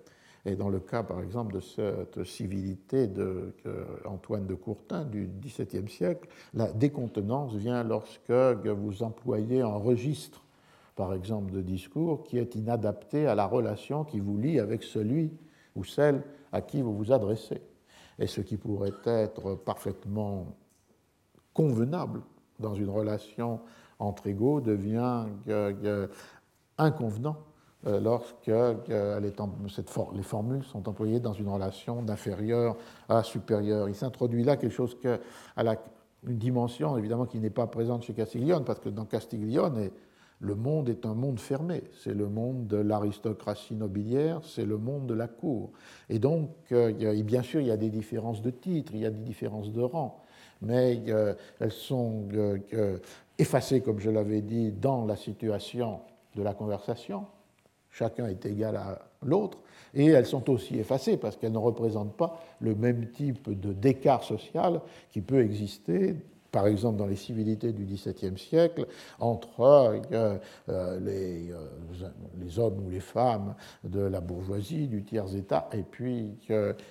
[0.46, 5.90] Et dans le cas, par exemple, de cette civilité d'Antoine de, de Courtin du XVIIe
[5.90, 10.42] siècle, la décontenance vient lorsque vous employez un registre,
[11.00, 15.32] par exemple, de discours qui est inadapté à la relation qui vous lie avec celui
[15.78, 17.62] ou celle à qui vous vous adressez.
[18.20, 20.58] Et ce qui pourrait être parfaitement
[21.54, 22.22] convenable
[22.60, 23.62] dans une relation
[23.98, 25.24] entre égaux devient
[26.78, 27.38] inconvenant
[27.88, 32.76] euh, lorsque euh, les formules sont employées dans une relation d'inférieur
[33.08, 33.88] à supérieur.
[33.88, 35.22] Il s'introduit là quelque chose que,
[35.56, 35.78] à la,
[36.28, 39.92] une dimension évidemment qui n'est pas présente chez Castiglione, parce que dans Castiglione,
[40.40, 41.84] le monde est un monde fermé.
[42.02, 45.72] C'est le monde de l'aristocratie nobiliaire, c'est le monde de la cour.
[46.10, 49.12] Et donc, euh, bien sûr, il y a des différences de titres, il y a
[49.12, 50.24] des différences de rang,
[50.62, 51.02] mais
[51.60, 52.28] elles sont
[53.38, 56.00] effacées, comme je l'avais dit, dans la situation
[56.36, 57.26] de la conversation
[57.92, 59.58] chacun est égal à l'autre,
[59.94, 63.50] et elles sont aussi effacées parce qu'elles ne représentent pas le même type
[63.80, 66.16] d'écart social qui peut exister
[66.52, 68.88] par exemple dans les civilités du XVIIe siècle,
[69.20, 70.38] entre euh,
[70.70, 72.10] euh, les, euh,
[72.40, 76.38] les, hommes ou les femmes de la bourgeoisie, du tiers-état, et puis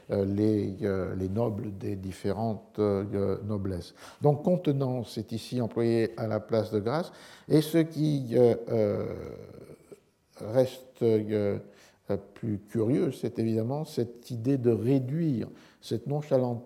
[0.08, 0.76] les,
[1.16, 3.94] les, nobles des différentes noblesses.
[4.22, 7.12] Donc contenance est ici employé à la place de grâce,
[7.48, 8.36] et ce qui
[10.40, 11.04] reste
[12.34, 15.48] plus curieux, c'est évidemment cette idée de réduire
[15.80, 16.64] cette nonchalante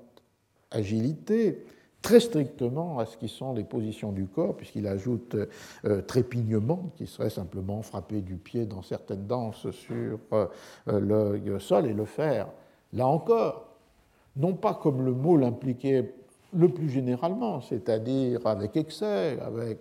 [0.71, 1.65] agilité
[2.03, 5.37] très strictement à ce qui sont les positions du corps, puisqu'il ajoute
[5.85, 10.47] euh, trépignement, qui serait simplement frapper du pied dans certaines danses sur euh,
[10.87, 12.49] le sol, et le faire,
[12.93, 13.69] là encore,
[14.37, 16.13] non pas comme le mot l'impliquait
[16.55, 19.79] le plus généralement, c'est-à-dire avec excès, avec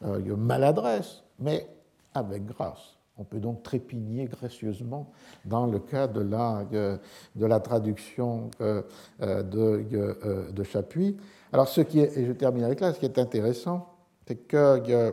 [0.00, 1.66] maladresse, mais
[2.14, 2.99] avec grâce.
[3.20, 5.12] On peut donc trépigner gracieusement
[5.44, 6.96] dans le cas de la, euh,
[7.36, 8.80] de la traduction euh,
[9.20, 11.18] euh, de, Chapuis.
[11.52, 13.94] Alors, ce qui est, et je termine avec là, ce qui est intéressant,
[14.26, 15.12] c'est que,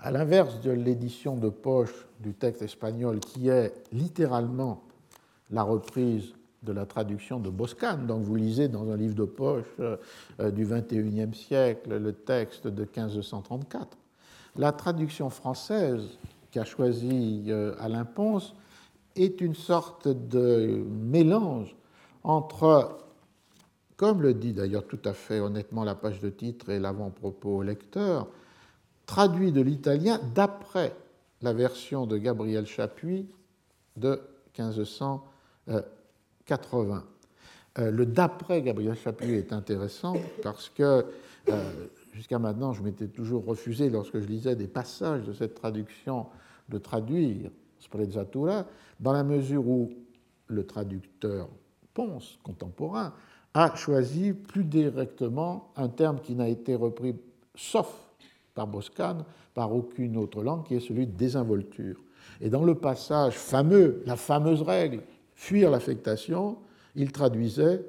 [0.00, 4.82] à l'inverse de l'édition de poche du texte espagnol, qui est littéralement
[5.50, 6.32] la reprise
[6.64, 7.98] de la traduction de Boscan.
[7.98, 9.76] Donc vous lisez dans un livre de poche
[10.40, 13.96] du XXIe siècle le texte de 1534.
[14.56, 16.18] La traduction française
[16.58, 18.54] qu'a choisi euh, Alain Ponce
[19.14, 21.76] est une sorte de mélange
[22.24, 22.98] entre,
[23.96, 27.62] comme le dit d'ailleurs tout à fait honnêtement la page de titre et l'avant-propos au
[27.62, 28.26] lecteur,
[29.06, 30.96] traduit de l'italien d'après
[31.42, 33.28] la version de Gabriel Chapuis
[33.96, 34.20] de
[34.58, 37.04] 1580.
[37.78, 41.06] Euh, le d'après Gabriel Chapuis est intéressant parce que
[41.50, 46.26] euh, jusqu'à maintenant, je m'étais toujours refusé, lorsque je lisais des passages de cette traduction,
[46.68, 48.66] de traduire Sprezzatura,
[49.00, 49.90] dans la mesure où
[50.48, 51.48] le traducteur
[51.94, 53.12] Ponce, contemporain,
[53.54, 57.16] a choisi plus directement un terme qui n'a été repris,
[57.54, 57.92] sauf
[58.54, 59.24] par Boscan,
[59.54, 62.00] par aucune autre langue, qui est celui de désinvolture.
[62.40, 65.02] Et dans le passage fameux, la fameuse règle,
[65.34, 66.58] fuir l'affectation,
[66.94, 67.84] il traduisait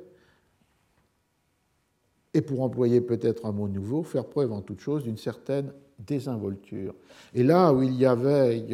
[2.33, 6.93] et pour employer peut-être un mot nouveau, faire preuve en toute chose d'une certaine désinvolture.
[7.33, 8.65] Et là où il y avait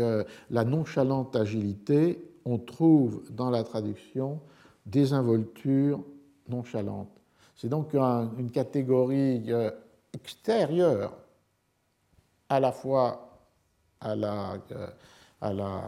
[0.50, 4.40] la nonchalante agilité, on trouve dans la traduction
[4.86, 6.04] désinvolture
[6.48, 7.10] nonchalante.
[7.56, 9.72] C'est donc une catégorie euh,
[10.14, 11.14] extérieure
[12.50, 13.22] à la fois
[14.02, 14.88] à la, euh,
[15.44, 15.82] euh,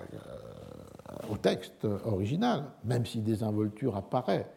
[1.30, 4.48] au texte original, même si désinvolture apparaît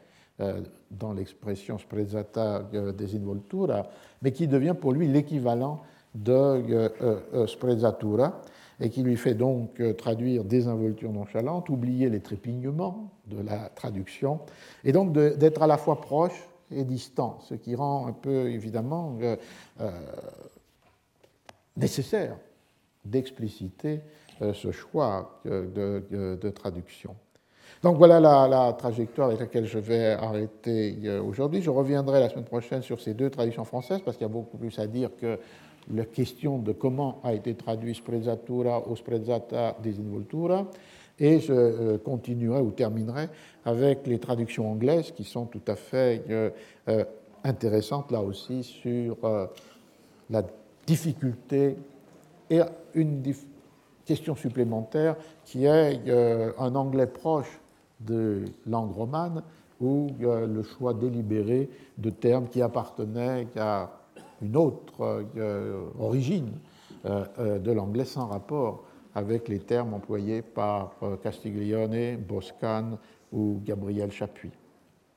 [0.90, 2.62] dans l'expression sprezzata
[2.96, 3.90] desinvoltura,
[4.22, 5.82] mais qui devient pour lui l'équivalent
[6.14, 8.42] de euh, euh, sprezzatura
[8.80, 14.40] et qui lui fait donc traduire désinvolture nonchalante, oublier les trépignements de la traduction,
[14.84, 19.18] et donc d'être à la fois proche et distant, ce qui rend un peu évidemment
[21.76, 22.38] nécessaire
[23.04, 24.00] d'expliciter
[24.40, 27.14] ce choix de, traduction.
[27.82, 31.62] Donc voilà la, trajectoire avec laquelle je vais arrêter euh, aujourd'hui.
[31.62, 34.58] Je reviendrai la semaine prochaine sur ces deux traductions françaises parce qu'il y a beaucoup
[34.58, 35.38] plus à dire que
[35.92, 40.66] la question de comment a été traduit sprezzatura ou sprezzata disinvoltura.
[41.18, 43.28] Et je euh, continuerai ou terminerai
[43.64, 46.50] avec les traductions anglaises qui sont tout à fait euh,
[47.44, 49.16] intéressantes là aussi sur
[50.28, 50.42] la
[50.86, 51.76] difficulté
[52.50, 52.60] et
[52.94, 53.22] une
[54.04, 56.00] question supplémentaire qui est
[56.58, 57.60] un anglais proche
[58.00, 59.42] de langue romane
[59.80, 63.99] ou le choix délibéré de termes qui appartenaient à
[64.42, 66.52] une autre euh, origine
[67.04, 68.84] euh, euh, de l'anglais sans rapport
[69.14, 72.96] avec les termes employés par Castiglione, Boscan
[73.32, 74.52] ou Gabriel Chapuis.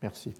[0.01, 0.33] Merci.